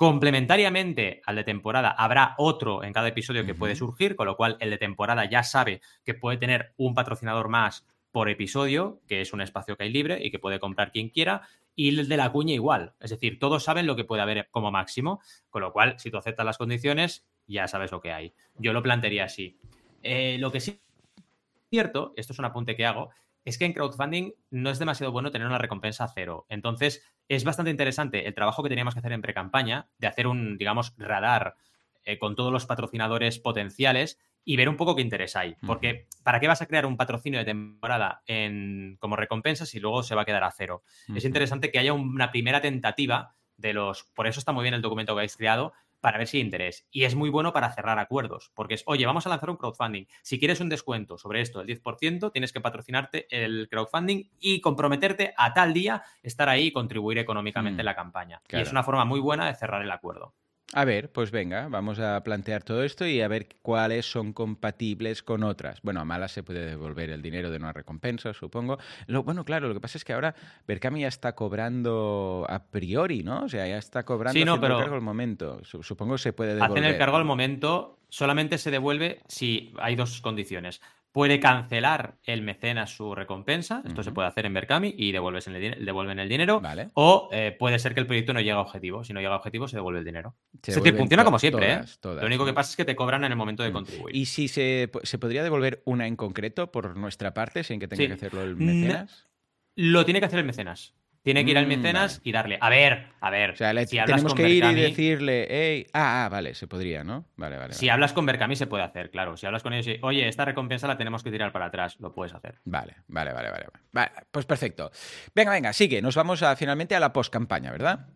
Complementariamente 0.00 1.20
al 1.26 1.36
de 1.36 1.44
temporada, 1.44 1.90
habrá 1.90 2.34
otro 2.38 2.82
en 2.84 2.94
cada 2.94 3.08
episodio 3.08 3.44
que 3.44 3.54
puede 3.54 3.76
surgir, 3.76 4.16
con 4.16 4.24
lo 4.24 4.34
cual 4.34 4.56
el 4.58 4.70
de 4.70 4.78
temporada 4.78 5.26
ya 5.26 5.42
sabe 5.42 5.82
que 6.06 6.14
puede 6.14 6.38
tener 6.38 6.72
un 6.78 6.94
patrocinador 6.94 7.50
más 7.50 7.86
por 8.10 8.30
episodio, 8.30 9.02
que 9.06 9.20
es 9.20 9.34
un 9.34 9.42
espacio 9.42 9.76
que 9.76 9.84
hay 9.84 9.90
libre 9.90 10.24
y 10.24 10.30
que 10.30 10.38
puede 10.38 10.58
comprar 10.58 10.90
quien 10.90 11.10
quiera, 11.10 11.42
y 11.76 11.90
el 11.90 12.08
de 12.08 12.16
la 12.16 12.32
cuña 12.32 12.54
igual. 12.54 12.94
Es 12.98 13.10
decir, 13.10 13.38
todos 13.38 13.62
saben 13.62 13.86
lo 13.86 13.94
que 13.94 14.04
puede 14.04 14.22
haber 14.22 14.48
como 14.50 14.70
máximo, 14.70 15.20
con 15.50 15.60
lo 15.60 15.70
cual, 15.70 15.96
si 15.98 16.10
tú 16.10 16.16
aceptas 16.16 16.46
las 16.46 16.56
condiciones, 16.56 17.26
ya 17.46 17.68
sabes 17.68 17.92
lo 17.92 18.00
que 18.00 18.12
hay. 18.12 18.32
Yo 18.56 18.72
lo 18.72 18.82
plantearía 18.82 19.24
así. 19.24 19.58
Eh, 20.02 20.38
lo 20.40 20.50
que 20.50 20.60
sí 20.60 20.70
es 20.70 21.20
cierto, 21.68 22.14
esto 22.16 22.32
es 22.32 22.38
un 22.38 22.46
apunte 22.46 22.74
que 22.74 22.86
hago, 22.86 23.10
es 23.44 23.58
que 23.58 23.64
en 23.64 23.72
crowdfunding 23.72 24.32
no 24.50 24.70
es 24.70 24.78
demasiado 24.78 25.12
bueno 25.12 25.30
tener 25.30 25.46
una 25.46 25.58
recompensa 25.58 26.08
cero. 26.14 26.46
Entonces, 26.48 27.02
es 27.28 27.44
bastante 27.44 27.70
interesante 27.70 28.26
el 28.26 28.34
trabajo 28.34 28.62
que 28.62 28.68
teníamos 28.68 28.94
que 28.94 29.00
hacer 29.00 29.12
en 29.12 29.22
pre-campaña, 29.22 29.88
de 29.98 30.06
hacer 30.06 30.26
un, 30.26 30.58
digamos, 30.58 30.94
radar 30.98 31.56
eh, 32.04 32.18
con 32.18 32.36
todos 32.36 32.52
los 32.52 32.66
patrocinadores 32.66 33.38
potenciales 33.38 34.18
y 34.44 34.56
ver 34.56 34.68
un 34.68 34.76
poco 34.76 34.96
qué 34.96 35.02
interés 35.02 35.36
hay. 35.36 35.54
Porque, 35.66 36.06
¿para 36.22 36.40
qué 36.40 36.48
vas 36.48 36.62
a 36.62 36.66
crear 36.66 36.86
un 36.86 36.96
patrocinio 36.96 37.38
de 37.38 37.44
temporada 37.44 38.22
en, 38.26 38.96
como 38.98 39.16
recompensa 39.16 39.66
si 39.66 39.80
luego 39.80 40.02
se 40.02 40.14
va 40.14 40.22
a 40.22 40.24
quedar 40.24 40.44
a 40.44 40.50
cero? 40.50 40.82
Es 41.14 41.24
interesante 41.24 41.70
que 41.70 41.78
haya 41.78 41.92
una 41.92 42.30
primera 42.30 42.60
tentativa 42.60 43.34
de 43.56 43.74
los. 43.74 44.04
Por 44.14 44.26
eso 44.26 44.40
está 44.40 44.52
muy 44.52 44.62
bien 44.62 44.74
el 44.74 44.82
documento 44.82 45.14
que 45.14 45.20
habéis 45.20 45.36
creado, 45.36 45.72
para 46.00 46.18
ver 46.18 46.26
si 46.26 46.38
hay 46.38 46.42
interés. 46.42 46.86
Y 46.90 47.04
es 47.04 47.14
muy 47.14 47.30
bueno 47.30 47.52
para 47.52 47.72
cerrar 47.72 47.98
acuerdos, 47.98 48.50
porque 48.54 48.74
es, 48.74 48.82
oye, 48.86 49.06
vamos 49.06 49.26
a 49.26 49.28
lanzar 49.28 49.50
un 49.50 49.56
crowdfunding. 49.56 50.06
Si 50.22 50.38
quieres 50.38 50.60
un 50.60 50.68
descuento 50.68 51.18
sobre 51.18 51.40
esto 51.40 51.62
del 51.62 51.80
10%, 51.82 52.32
tienes 52.32 52.52
que 52.52 52.60
patrocinarte 52.60 53.26
el 53.30 53.68
crowdfunding 53.70 54.30
y 54.38 54.60
comprometerte 54.60 55.34
a 55.36 55.52
tal 55.52 55.72
día 55.72 56.02
estar 56.22 56.48
ahí 56.48 56.66
y 56.66 56.72
contribuir 56.72 57.18
económicamente 57.18 57.80
en 57.80 57.86
la 57.86 57.94
campaña. 57.94 58.42
Y 58.50 58.56
es 58.56 58.70
una 58.70 58.82
forma 58.82 59.04
muy 59.04 59.20
buena 59.20 59.46
de 59.46 59.54
cerrar 59.54 59.82
el 59.82 59.90
acuerdo. 59.90 60.34
A 60.72 60.84
ver, 60.84 61.10
pues 61.10 61.32
venga, 61.32 61.66
vamos 61.68 61.98
a 61.98 62.22
plantear 62.22 62.62
todo 62.62 62.84
esto 62.84 63.04
y 63.04 63.20
a 63.20 63.28
ver 63.28 63.48
cuáles 63.60 64.08
son 64.08 64.32
compatibles 64.32 65.22
con 65.24 65.42
otras. 65.42 65.82
Bueno, 65.82 66.00
a 66.00 66.04
malas 66.04 66.30
se 66.30 66.44
puede 66.44 66.64
devolver 66.64 67.10
el 67.10 67.22
dinero 67.22 67.50
de 67.50 67.56
una 67.56 67.72
recompensa, 67.72 68.32
supongo. 68.32 68.78
Lo, 69.06 69.24
bueno, 69.24 69.44
claro, 69.44 69.66
lo 69.66 69.74
que 69.74 69.80
pasa 69.80 69.98
es 69.98 70.04
que 70.04 70.12
ahora 70.12 70.36
Berkami 70.68 71.00
ya 71.00 71.08
está 71.08 71.34
cobrando 71.34 72.46
a 72.48 72.70
priori, 72.70 73.24
¿no? 73.24 73.44
O 73.44 73.48
sea, 73.48 73.66
ya 73.66 73.78
está 73.78 74.04
cobrando 74.04 74.38
sí, 74.38 74.44
no, 74.44 74.60
pero 74.60 74.76
el 74.76 74.82
cargo 74.82 74.94
al 74.94 75.02
momento. 75.02 75.60
Supongo 75.64 76.14
que 76.14 76.22
se 76.22 76.32
puede 76.32 76.54
devolver. 76.54 76.78
Hacen 76.78 76.84
el 76.84 76.98
cargo 76.98 77.16
al 77.16 77.24
momento, 77.24 77.98
solamente 78.08 78.56
se 78.56 78.70
devuelve 78.70 79.22
si 79.26 79.74
hay 79.78 79.96
dos 79.96 80.20
condiciones 80.20 80.80
puede 81.12 81.40
cancelar 81.40 82.18
el 82.22 82.42
mecenas 82.42 82.94
su 82.94 83.14
recompensa, 83.14 83.82
esto 83.86 84.02
se 84.02 84.12
puede 84.12 84.28
hacer 84.28 84.46
en 84.46 84.54
Berkami 84.54 84.94
y 84.96 85.12
devuelves 85.12 85.46
el, 85.48 85.84
devuelven 85.84 86.18
el 86.18 86.28
dinero, 86.28 86.62
o 86.94 87.28
eh, 87.32 87.54
puede 87.58 87.78
ser 87.78 87.94
que 87.94 88.00
el 88.00 88.06
proyecto 88.06 88.32
no 88.32 88.40
llegue 88.40 88.52
a 88.52 88.60
objetivo, 88.60 89.02
si 89.02 89.12
no 89.12 89.20
llega 89.20 89.34
a 89.34 89.38
objetivo 89.38 89.66
se 89.66 89.76
devuelve 89.76 90.00
el 90.00 90.04
dinero. 90.04 90.36
es 90.62 90.74
decir, 90.74 90.96
funciona 90.96 91.24
como 91.24 91.38
siempre, 91.38 91.72
¿eh? 91.72 91.80
Lo 92.02 92.26
único 92.26 92.44
que 92.44 92.52
pasa 92.52 92.70
es 92.70 92.76
que 92.76 92.84
te 92.84 92.94
cobran 92.94 93.24
en 93.24 93.32
el 93.32 93.36
momento 93.36 93.62
de 93.62 93.70
mm. 93.70 93.72
contribuir. 93.72 94.16
¿Y 94.16 94.26
si 94.26 94.48
se, 94.48 94.88
podría 94.88 95.42
devolver 95.42 95.82
una 95.84 96.06
en 96.06 96.16
concreto 96.16 96.70
por 96.70 96.96
nuestra 96.96 97.34
parte 97.34 97.64
sin 97.64 97.80
que 97.80 97.88
tenga 97.88 98.06
que 98.06 98.12
hacerlo 98.12 98.42
el 98.42 98.56
mecenas? 98.56 99.28
Lo 99.74 100.04
tiene 100.04 100.20
que 100.20 100.26
hacer 100.26 100.38
el 100.38 100.44
mecenas. 100.44 100.94
Tiene 101.22 101.44
que 101.44 101.50
ir 101.50 101.58
al 101.58 101.66
mm, 101.66 101.68
mecenas 101.68 102.20
y 102.24 102.32
darle, 102.32 102.56
a 102.60 102.70
ver, 102.70 103.08
a 103.20 103.30
ver. 103.30 103.50
O 103.50 103.56
sea, 103.56 103.74
tenemos 104.06 104.34
que 104.34 104.48
ir 104.48 104.64
y 104.64 104.74
decirle, 104.74 105.46
hey, 105.50 105.86
ah, 105.92 106.24
ah, 106.24 106.28
vale, 106.30 106.54
se 106.54 106.66
podría, 106.66 107.04
¿no? 107.04 107.26
Vale, 107.36 107.58
vale. 107.58 107.74
Si 107.74 107.90
hablas 107.90 108.14
con 108.14 108.24
Berkami 108.24 108.56
se 108.56 108.66
puede 108.66 108.84
hacer, 108.84 109.10
claro. 109.10 109.36
Si 109.36 109.44
hablas 109.44 109.62
con 109.62 109.74
ellos 109.74 109.86
y, 109.86 109.98
oye, 110.02 110.28
esta 110.28 110.46
recompensa 110.46 110.86
la 110.86 110.96
tenemos 110.96 111.22
que 111.22 111.30
tirar 111.30 111.52
para 111.52 111.66
atrás, 111.66 111.96
lo 112.00 112.14
puedes 112.14 112.32
hacer. 112.32 112.60
Vale, 112.64 112.96
vale, 113.08 113.34
vale, 113.34 113.50
vale. 113.50 113.66
Vale, 113.92 114.10
pues 114.30 114.46
perfecto. 114.46 114.90
Venga, 115.34 115.50
venga, 115.50 115.72
sigue. 115.74 116.00
Nos 116.00 116.16
vamos 116.16 116.42
a, 116.42 116.56
finalmente 116.56 116.96
a 116.96 117.00
la 117.00 117.12
postcampaña, 117.12 117.70
¿verdad? 117.70 118.08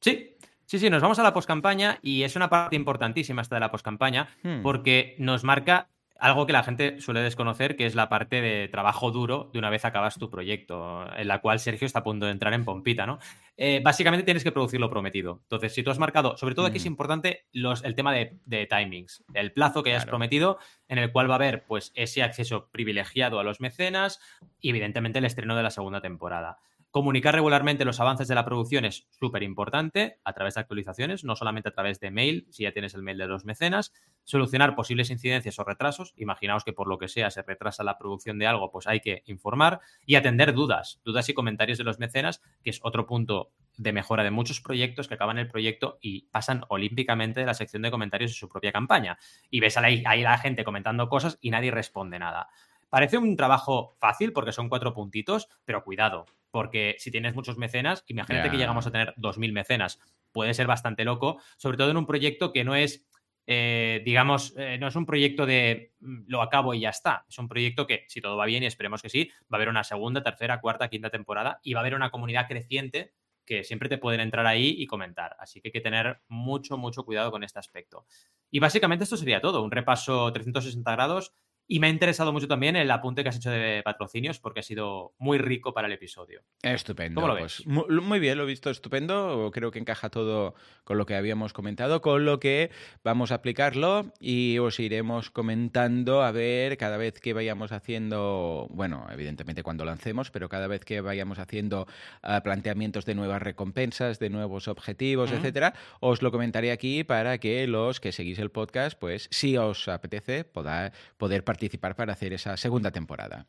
Sí, 0.00 0.34
Sí, 0.68 0.78
sí, 0.78 0.90
nos 0.90 1.00
vamos 1.00 1.18
a 1.18 1.22
la 1.22 1.32
postcampaña 1.32 1.98
y 2.02 2.24
es 2.24 2.36
una 2.36 2.50
parte 2.50 2.76
importantísima 2.76 3.40
esta 3.40 3.56
de 3.56 3.60
la 3.60 3.70
postcampaña 3.70 4.28
hmm. 4.42 4.60
porque 4.60 5.16
nos 5.18 5.42
marca 5.42 5.88
algo 6.18 6.46
que 6.46 6.52
la 6.52 6.64
gente 6.64 7.00
suele 7.00 7.20
desconocer, 7.20 7.76
que 7.76 7.86
es 7.86 7.94
la 7.94 8.08
parte 8.08 8.40
de 8.40 8.68
trabajo 8.68 9.12
duro 9.12 9.50
de 9.52 9.58
una 9.60 9.70
vez 9.70 9.84
acabas 9.84 10.18
tu 10.18 10.28
proyecto, 10.28 11.06
en 11.16 11.28
la 11.28 11.40
cual 11.40 11.60
Sergio 11.60 11.86
está 11.86 12.00
a 12.00 12.04
punto 12.04 12.26
de 12.26 12.32
entrar 12.32 12.52
en 12.54 12.64
pompita, 12.64 13.06
¿no? 13.06 13.20
Eh, 13.56 13.80
básicamente 13.82 14.24
tienes 14.24 14.42
que 14.42 14.50
producir 14.50 14.80
lo 14.80 14.90
prometido. 14.90 15.40
Entonces, 15.44 15.72
si 15.72 15.84
tú 15.84 15.90
has 15.90 15.98
marcado, 15.98 16.36
sobre 16.36 16.56
todo 16.56 16.66
aquí 16.66 16.78
es 16.78 16.84
mm. 16.84 16.88
importante 16.88 17.46
los, 17.52 17.84
el 17.84 17.94
tema 17.94 18.12
de, 18.12 18.66
timings, 18.68 19.24
el 19.32 19.52
plazo 19.52 19.82
que 19.82 19.90
hayas 19.90 20.06
prometido, 20.06 20.58
en 20.88 20.98
el 20.98 21.12
cual 21.12 21.30
va 21.30 21.34
a 21.34 21.36
haber 21.36 21.64
pues 21.66 21.92
ese 21.94 22.22
acceso 22.24 22.68
privilegiado 22.72 23.38
a 23.38 23.44
los 23.44 23.60
mecenas 23.60 24.20
y 24.60 24.70
evidentemente 24.70 25.20
el 25.20 25.24
estreno 25.24 25.56
de 25.56 25.62
la 25.62 25.70
segunda 25.70 26.00
temporada. 26.00 26.58
Comunicar 26.90 27.34
regularmente 27.34 27.84
los 27.84 28.00
avances 28.00 28.28
de 28.28 28.34
la 28.34 28.46
producción 28.46 28.86
es 28.86 29.06
súper 29.10 29.42
importante 29.42 30.18
a 30.24 30.32
través 30.32 30.54
de 30.54 30.62
actualizaciones, 30.62 31.22
no 31.22 31.36
solamente 31.36 31.68
a 31.68 31.72
través 31.72 32.00
de 32.00 32.10
mail, 32.10 32.46
si 32.50 32.62
ya 32.62 32.72
tienes 32.72 32.94
el 32.94 33.02
mail 33.02 33.18
de 33.18 33.26
los 33.26 33.44
mecenas. 33.44 33.92
Solucionar 34.28 34.74
posibles 34.74 35.08
incidencias 35.08 35.58
o 35.58 35.64
retrasos. 35.64 36.12
Imaginaos 36.14 36.62
que 36.62 36.74
por 36.74 36.86
lo 36.86 36.98
que 36.98 37.08
sea 37.08 37.30
se 37.30 37.40
retrasa 37.40 37.82
la 37.82 37.96
producción 37.96 38.38
de 38.38 38.46
algo, 38.46 38.70
pues 38.70 38.86
hay 38.86 39.00
que 39.00 39.22
informar. 39.24 39.80
Y 40.04 40.16
atender 40.16 40.52
dudas, 40.52 41.00
dudas 41.02 41.30
y 41.30 41.32
comentarios 41.32 41.78
de 41.78 41.84
los 41.84 41.98
mecenas, 41.98 42.42
que 42.62 42.68
es 42.68 42.80
otro 42.82 43.06
punto 43.06 43.52
de 43.78 43.94
mejora 43.94 44.24
de 44.24 44.30
muchos 44.30 44.60
proyectos 44.60 45.08
que 45.08 45.14
acaban 45.14 45.38
el 45.38 45.48
proyecto 45.48 45.96
y 46.02 46.26
pasan 46.26 46.66
olímpicamente 46.68 47.40
de 47.40 47.46
la 47.46 47.54
sección 47.54 47.80
de 47.80 47.90
comentarios 47.90 48.32
de 48.32 48.36
su 48.36 48.50
propia 48.50 48.70
campaña. 48.70 49.16
Y 49.48 49.60
ves 49.60 49.78
ahí, 49.78 50.02
ahí 50.04 50.20
la 50.20 50.36
gente 50.36 50.62
comentando 50.62 51.08
cosas 51.08 51.38
y 51.40 51.48
nadie 51.48 51.70
responde 51.70 52.18
nada. 52.18 52.50
Parece 52.90 53.16
un 53.16 53.34
trabajo 53.34 53.96
fácil 53.98 54.34
porque 54.34 54.52
son 54.52 54.68
cuatro 54.68 54.92
puntitos, 54.92 55.48
pero 55.64 55.84
cuidado, 55.84 56.26
porque 56.50 56.96
si 56.98 57.10
tienes 57.10 57.34
muchos 57.34 57.56
mecenas, 57.56 58.04
imagínate 58.08 58.50
que 58.50 58.58
llegamos 58.58 58.86
a 58.86 58.90
tener 58.90 59.14
2.000 59.16 59.52
mecenas, 59.52 60.00
puede 60.32 60.52
ser 60.52 60.66
bastante 60.66 61.04
loco, 61.04 61.40
sobre 61.56 61.78
todo 61.78 61.90
en 61.90 61.96
un 61.96 62.06
proyecto 62.06 62.52
que 62.52 62.64
no 62.64 62.74
es, 62.74 63.06
eh, 63.50 64.02
digamos, 64.04 64.52
eh, 64.58 64.76
no 64.78 64.88
es 64.88 64.94
un 64.94 65.06
proyecto 65.06 65.46
de 65.46 65.94
mm, 66.00 66.24
lo 66.26 66.42
acabo 66.42 66.74
y 66.74 66.80
ya 66.80 66.90
está, 66.90 67.24
es 67.26 67.38
un 67.38 67.48
proyecto 67.48 67.86
que, 67.86 68.04
si 68.06 68.20
todo 68.20 68.36
va 68.36 68.44
bien 68.44 68.62
y 68.62 68.66
esperemos 68.66 69.00
que 69.00 69.08
sí, 69.08 69.30
va 69.44 69.52
a 69.52 69.56
haber 69.56 69.70
una 69.70 69.84
segunda, 69.84 70.22
tercera, 70.22 70.60
cuarta, 70.60 70.90
quinta 70.90 71.08
temporada 71.08 71.58
y 71.62 71.72
va 71.72 71.80
a 71.80 71.82
haber 71.82 71.94
una 71.94 72.10
comunidad 72.10 72.46
creciente 72.46 73.14
que 73.46 73.64
siempre 73.64 73.88
te 73.88 73.96
pueden 73.96 74.20
entrar 74.20 74.46
ahí 74.46 74.74
y 74.76 74.86
comentar. 74.86 75.34
Así 75.38 75.62
que 75.62 75.68
hay 75.68 75.72
que 75.72 75.80
tener 75.80 76.20
mucho, 76.28 76.76
mucho 76.76 77.06
cuidado 77.06 77.30
con 77.30 77.42
este 77.42 77.58
aspecto. 77.58 78.04
Y 78.50 78.58
básicamente 78.58 79.04
esto 79.04 79.16
sería 79.16 79.40
todo, 79.40 79.62
un 79.62 79.70
repaso 79.70 80.30
360 80.30 80.92
grados 80.92 81.32
y 81.70 81.80
me 81.80 81.86
ha 81.86 81.90
interesado 81.90 82.32
mucho 82.32 82.48
también 82.48 82.76
el 82.76 82.90
apunte 82.90 83.22
que 83.22 83.28
has 83.28 83.36
hecho 83.36 83.50
de 83.50 83.82
patrocinios 83.84 84.40
porque 84.40 84.60
ha 84.60 84.62
sido 84.62 85.12
muy 85.18 85.36
rico 85.36 85.74
para 85.74 85.86
el 85.86 85.92
episodio. 85.92 86.40
Estupendo. 86.62 87.20
¿Cómo 87.20 87.34
lo 87.34 87.34
ves? 87.34 87.62
Pues, 87.62 88.02
muy, 88.02 88.18
bien, 88.18 88.38
lo 88.38 88.44
he 88.44 88.46
visto 88.46 88.70
estupendo. 88.70 89.50
Creo 89.52 89.70
que 89.70 89.78
encaja 89.78 90.08
todo 90.08 90.54
con 90.84 90.96
lo 90.96 91.04
que 91.04 91.14
habíamos 91.14 91.52
comentado, 91.52 92.00
con 92.00 92.24
lo 92.24 92.40
que 92.40 92.70
vamos 93.04 93.32
a 93.32 93.36
aplicarlo 93.36 94.14
y 94.18 94.56
os 94.58 94.80
iremos 94.80 95.30
comentando 95.30 96.22
a 96.22 96.32
ver 96.32 96.78
cada 96.78 96.96
vez 96.96 97.20
que 97.20 97.34
vayamos 97.34 97.70
haciendo, 97.70 98.66
bueno, 98.70 99.06
evidentemente 99.12 99.62
cuando 99.62 99.84
lancemos, 99.84 100.30
pero 100.30 100.48
cada 100.48 100.68
vez 100.68 100.86
que 100.86 101.02
vayamos 101.02 101.38
haciendo 101.38 101.86
ah, 102.22 102.42
planteamientos 102.42 103.04
de 103.04 103.14
nuevas 103.14 103.42
recompensas, 103.42 104.18
de 104.18 104.30
nuevos 104.30 104.68
objetivos, 104.68 105.32
etcétera, 105.32 105.74
os 106.00 106.22
lo 106.22 106.32
comentaré 106.32 106.72
aquí 106.72 107.04
para 107.04 107.36
que 107.36 107.66
los 107.66 108.00
que 108.00 108.12
seguís 108.12 108.38
el 108.38 108.50
podcast, 108.50 108.98
pues 108.98 109.28
si 109.30 109.58
os 109.58 109.86
apetece, 109.88 110.44
poder 110.44 111.44
participar 111.44 111.57
participar 111.58 111.96
para 111.96 112.12
hacer 112.12 112.32
esa 112.32 112.56
segunda 112.56 112.92
temporada. 112.92 113.46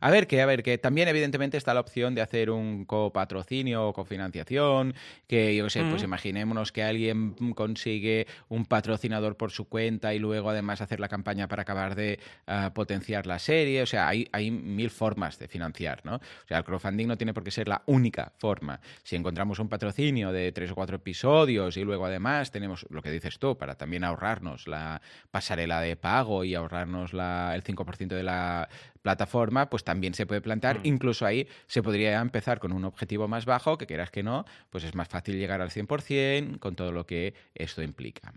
A 0.00 0.10
ver 0.10 0.26
que, 0.26 0.42
a 0.42 0.46
ver 0.46 0.64
que 0.64 0.78
también 0.78 1.06
evidentemente 1.06 1.56
está 1.56 1.74
la 1.74 1.80
opción 1.80 2.12
de 2.16 2.20
hacer 2.20 2.50
un 2.50 2.84
copatrocinio 2.84 3.86
o 3.86 3.92
cofinanciación, 3.92 4.94
que 5.28 5.54
yo 5.54 5.70
sé, 5.70 5.84
pues 5.84 6.02
imaginémonos 6.02 6.72
que 6.72 6.82
alguien 6.82 7.34
consigue 7.54 8.26
un 8.48 8.66
patrocinador 8.66 9.36
por 9.36 9.52
su 9.52 9.68
cuenta 9.68 10.12
y 10.12 10.18
luego 10.18 10.50
además 10.50 10.80
hacer 10.80 10.98
la 10.98 11.08
campaña 11.08 11.46
para 11.46 11.62
acabar 11.62 11.94
de 11.94 12.18
ah, 12.48 12.72
potenciar 12.74 13.28
la 13.28 13.38
serie, 13.38 13.82
o 13.82 13.86
sea, 13.86 14.08
hay, 14.08 14.26
hay 14.32 14.50
mil 14.50 14.90
formas 14.90 15.38
de 15.38 15.46
financiar, 15.46 16.04
¿no? 16.04 16.16
O 16.16 16.48
sea, 16.48 16.58
el 16.58 16.64
crowdfunding 16.64 17.06
no 17.06 17.16
tiene 17.16 17.32
por 17.32 17.44
qué 17.44 17.52
ser 17.52 17.68
la 17.68 17.82
única 17.86 18.32
forma. 18.38 18.80
Si 19.04 19.14
encontramos 19.14 19.60
un 19.60 19.68
patrocinio 19.68 20.32
de 20.32 20.50
tres 20.50 20.72
o 20.72 20.74
cuatro 20.74 20.96
episodios 20.96 21.76
y 21.76 21.84
luego 21.84 22.06
además 22.06 22.50
tenemos 22.50 22.86
lo 22.90 23.02
que 23.02 23.12
dices 23.12 23.38
tú, 23.38 23.56
para 23.56 23.76
también 23.76 24.02
ahorrarnos 24.02 24.66
la 24.66 25.00
pasarela 25.30 25.80
de 25.80 25.94
pago 25.94 26.42
y 26.42 26.56
ahorrarnos 26.56 27.12
la 27.12 27.35
el 27.54 27.62
5% 27.62 28.08
de 28.08 28.22
la 28.22 28.68
plataforma, 29.06 29.70
pues 29.70 29.84
también 29.84 30.14
se 30.14 30.26
puede 30.26 30.40
plantear. 30.40 30.80
Mm. 30.80 30.86
Incluso 30.86 31.24
ahí 31.24 31.46
se 31.68 31.80
podría 31.80 32.20
empezar 32.20 32.58
con 32.58 32.72
un 32.72 32.84
objetivo 32.84 33.28
más 33.28 33.44
bajo, 33.44 33.78
que 33.78 33.86
quieras 33.86 34.10
que 34.10 34.24
no, 34.24 34.44
pues 34.68 34.82
es 34.82 34.96
más 34.96 35.06
fácil 35.06 35.38
llegar 35.38 35.60
al 35.60 35.70
100% 35.70 36.58
con 36.58 36.74
todo 36.74 36.90
lo 36.90 37.06
que 37.06 37.32
esto 37.54 37.82
implica. 37.82 38.32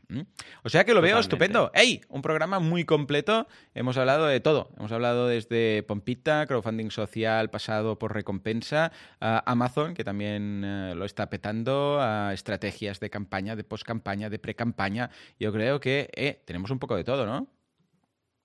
O 0.63 0.69
sea 0.69 0.83
que 0.83 0.93
lo 0.93 1.01
veo 1.01 1.17
estupendo. 1.17 1.71
¡Ey! 1.73 2.01
Un 2.07 2.21
programa 2.21 2.59
muy 2.59 2.85
completo. 2.85 3.47
Hemos 3.73 3.97
hablado 3.97 4.27
de 4.27 4.41
todo. 4.41 4.69
Hemos 4.77 4.91
hablado 4.91 5.27
desde 5.27 5.81
Pompita, 5.81 6.45
crowdfunding 6.45 6.91
social 6.91 7.49
pasado 7.49 7.97
por 7.97 8.13
recompensa, 8.13 8.91
a 9.19 9.51
Amazon, 9.51 9.95
que 9.95 10.03
también 10.03 10.61
eh, 10.63 10.93
lo 10.95 11.05
está 11.05 11.31
petando, 11.31 11.97
a 11.99 12.31
estrategias 12.33 12.99
de 12.99 13.09
campaña, 13.09 13.55
de 13.55 13.63
post-campaña, 13.63 14.29
de 14.29 14.37
pre-campaña. 14.37 15.09
Yo 15.39 15.51
creo 15.51 15.79
que 15.79 16.11
eh, 16.15 16.43
tenemos 16.45 16.69
un 16.69 16.77
poco 16.77 16.95
de 16.95 17.03
todo, 17.03 17.25
¿no? 17.25 17.47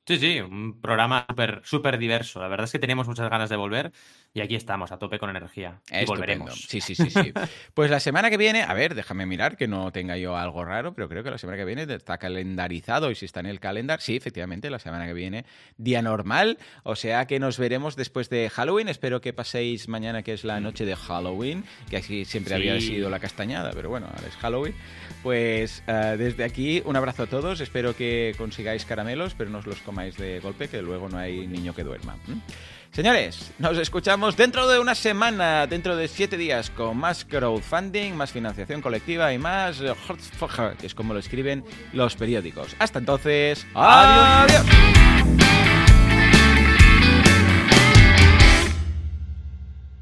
Sí, 0.06 0.18
sí, 0.18 0.38
un 0.40 0.80
programa 0.82 1.24
súper 1.26 1.62
super 1.64 1.96
diverso. 1.98 2.38
La 2.40 2.48
verdad 2.48 2.64
es 2.66 2.72
que 2.72 2.78
teníamos 2.78 3.08
muchas 3.08 3.30
ganas 3.30 3.48
de 3.48 3.56
volver 3.56 3.90
y 4.36 4.40
aquí 4.40 4.56
estamos, 4.56 4.90
a 4.90 4.98
tope 4.98 5.20
con 5.20 5.30
energía. 5.30 5.80
Y 5.92 6.04
volveremos. 6.06 6.66
Sí, 6.68 6.80
sí, 6.80 6.96
sí, 6.96 7.08
sí. 7.08 7.32
pues 7.74 7.88
la 7.88 8.00
semana 8.00 8.30
que 8.30 8.36
viene, 8.36 8.62
a 8.62 8.74
ver, 8.74 8.96
déjame 8.96 9.26
mirar 9.26 9.56
que 9.56 9.68
no 9.68 9.92
tenga 9.92 10.16
yo 10.16 10.36
algo 10.36 10.64
raro, 10.64 10.92
pero 10.92 11.08
creo 11.08 11.22
que 11.22 11.30
la 11.30 11.38
semana 11.38 11.56
que 11.56 11.64
viene 11.64 11.84
está 11.84 12.18
calendarizado 12.18 13.12
y 13.12 13.14
si 13.14 13.26
está 13.26 13.38
en 13.38 13.46
el 13.46 13.60
calendar, 13.60 14.00
sí, 14.00 14.16
efectivamente, 14.16 14.70
la 14.70 14.80
semana 14.80 15.06
que 15.06 15.12
viene, 15.12 15.44
día 15.76 16.02
normal. 16.02 16.58
O 16.82 16.96
sea 16.96 17.28
que 17.28 17.38
nos 17.38 17.58
veremos 17.60 17.94
después 17.94 18.28
de 18.28 18.50
Halloween. 18.50 18.88
Espero 18.88 19.20
que 19.20 19.32
paséis 19.32 19.86
mañana, 19.86 20.24
que 20.24 20.32
es 20.32 20.42
la 20.42 20.58
noche 20.58 20.84
de 20.84 20.96
Halloween, 20.96 21.62
que 21.88 21.96
aquí 21.96 22.24
siempre 22.24 22.56
había 22.56 22.80
sido 22.80 23.10
la 23.10 23.20
castañada, 23.20 23.70
pero 23.72 23.88
bueno, 23.88 24.08
ahora 24.12 24.26
es 24.26 24.34
Halloween. 24.34 24.74
Pues 25.22 25.84
eh, 25.86 26.16
desde 26.18 26.42
aquí, 26.42 26.82
un 26.84 26.96
abrazo 26.96 27.22
a 27.22 27.26
todos. 27.26 27.60
Espero 27.60 27.94
que 27.94 28.34
consigáis 28.36 28.84
caramelos, 28.84 29.34
pero 29.34 29.48
no 29.50 29.58
os 29.58 29.66
los 29.66 29.80
comáis 29.82 30.16
de 30.16 30.40
golpe, 30.40 30.66
que 30.66 30.82
luego 30.82 31.08
no 31.08 31.18
hay 31.18 31.46
niño 31.46 31.72
que 31.72 31.84
duerma. 31.84 32.16
Señores, 32.94 33.50
nos 33.58 33.76
escuchamos 33.76 34.36
dentro 34.36 34.68
de 34.68 34.78
una 34.78 34.94
semana, 34.94 35.66
dentro 35.66 35.96
de 35.96 36.06
siete 36.06 36.36
días, 36.36 36.70
con 36.70 36.96
más 36.96 37.24
crowdfunding, 37.24 38.12
más 38.12 38.30
financiación 38.30 38.80
colectiva 38.80 39.32
y 39.32 39.38
más... 39.38 39.80
que 40.78 40.86
es 40.86 40.94
como 40.94 41.12
lo 41.12 41.18
escriben 41.18 41.64
los 41.92 42.14
periódicos. 42.14 42.76
Hasta 42.78 43.00
entonces, 43.00 43.66
adiós. 43.74 44.64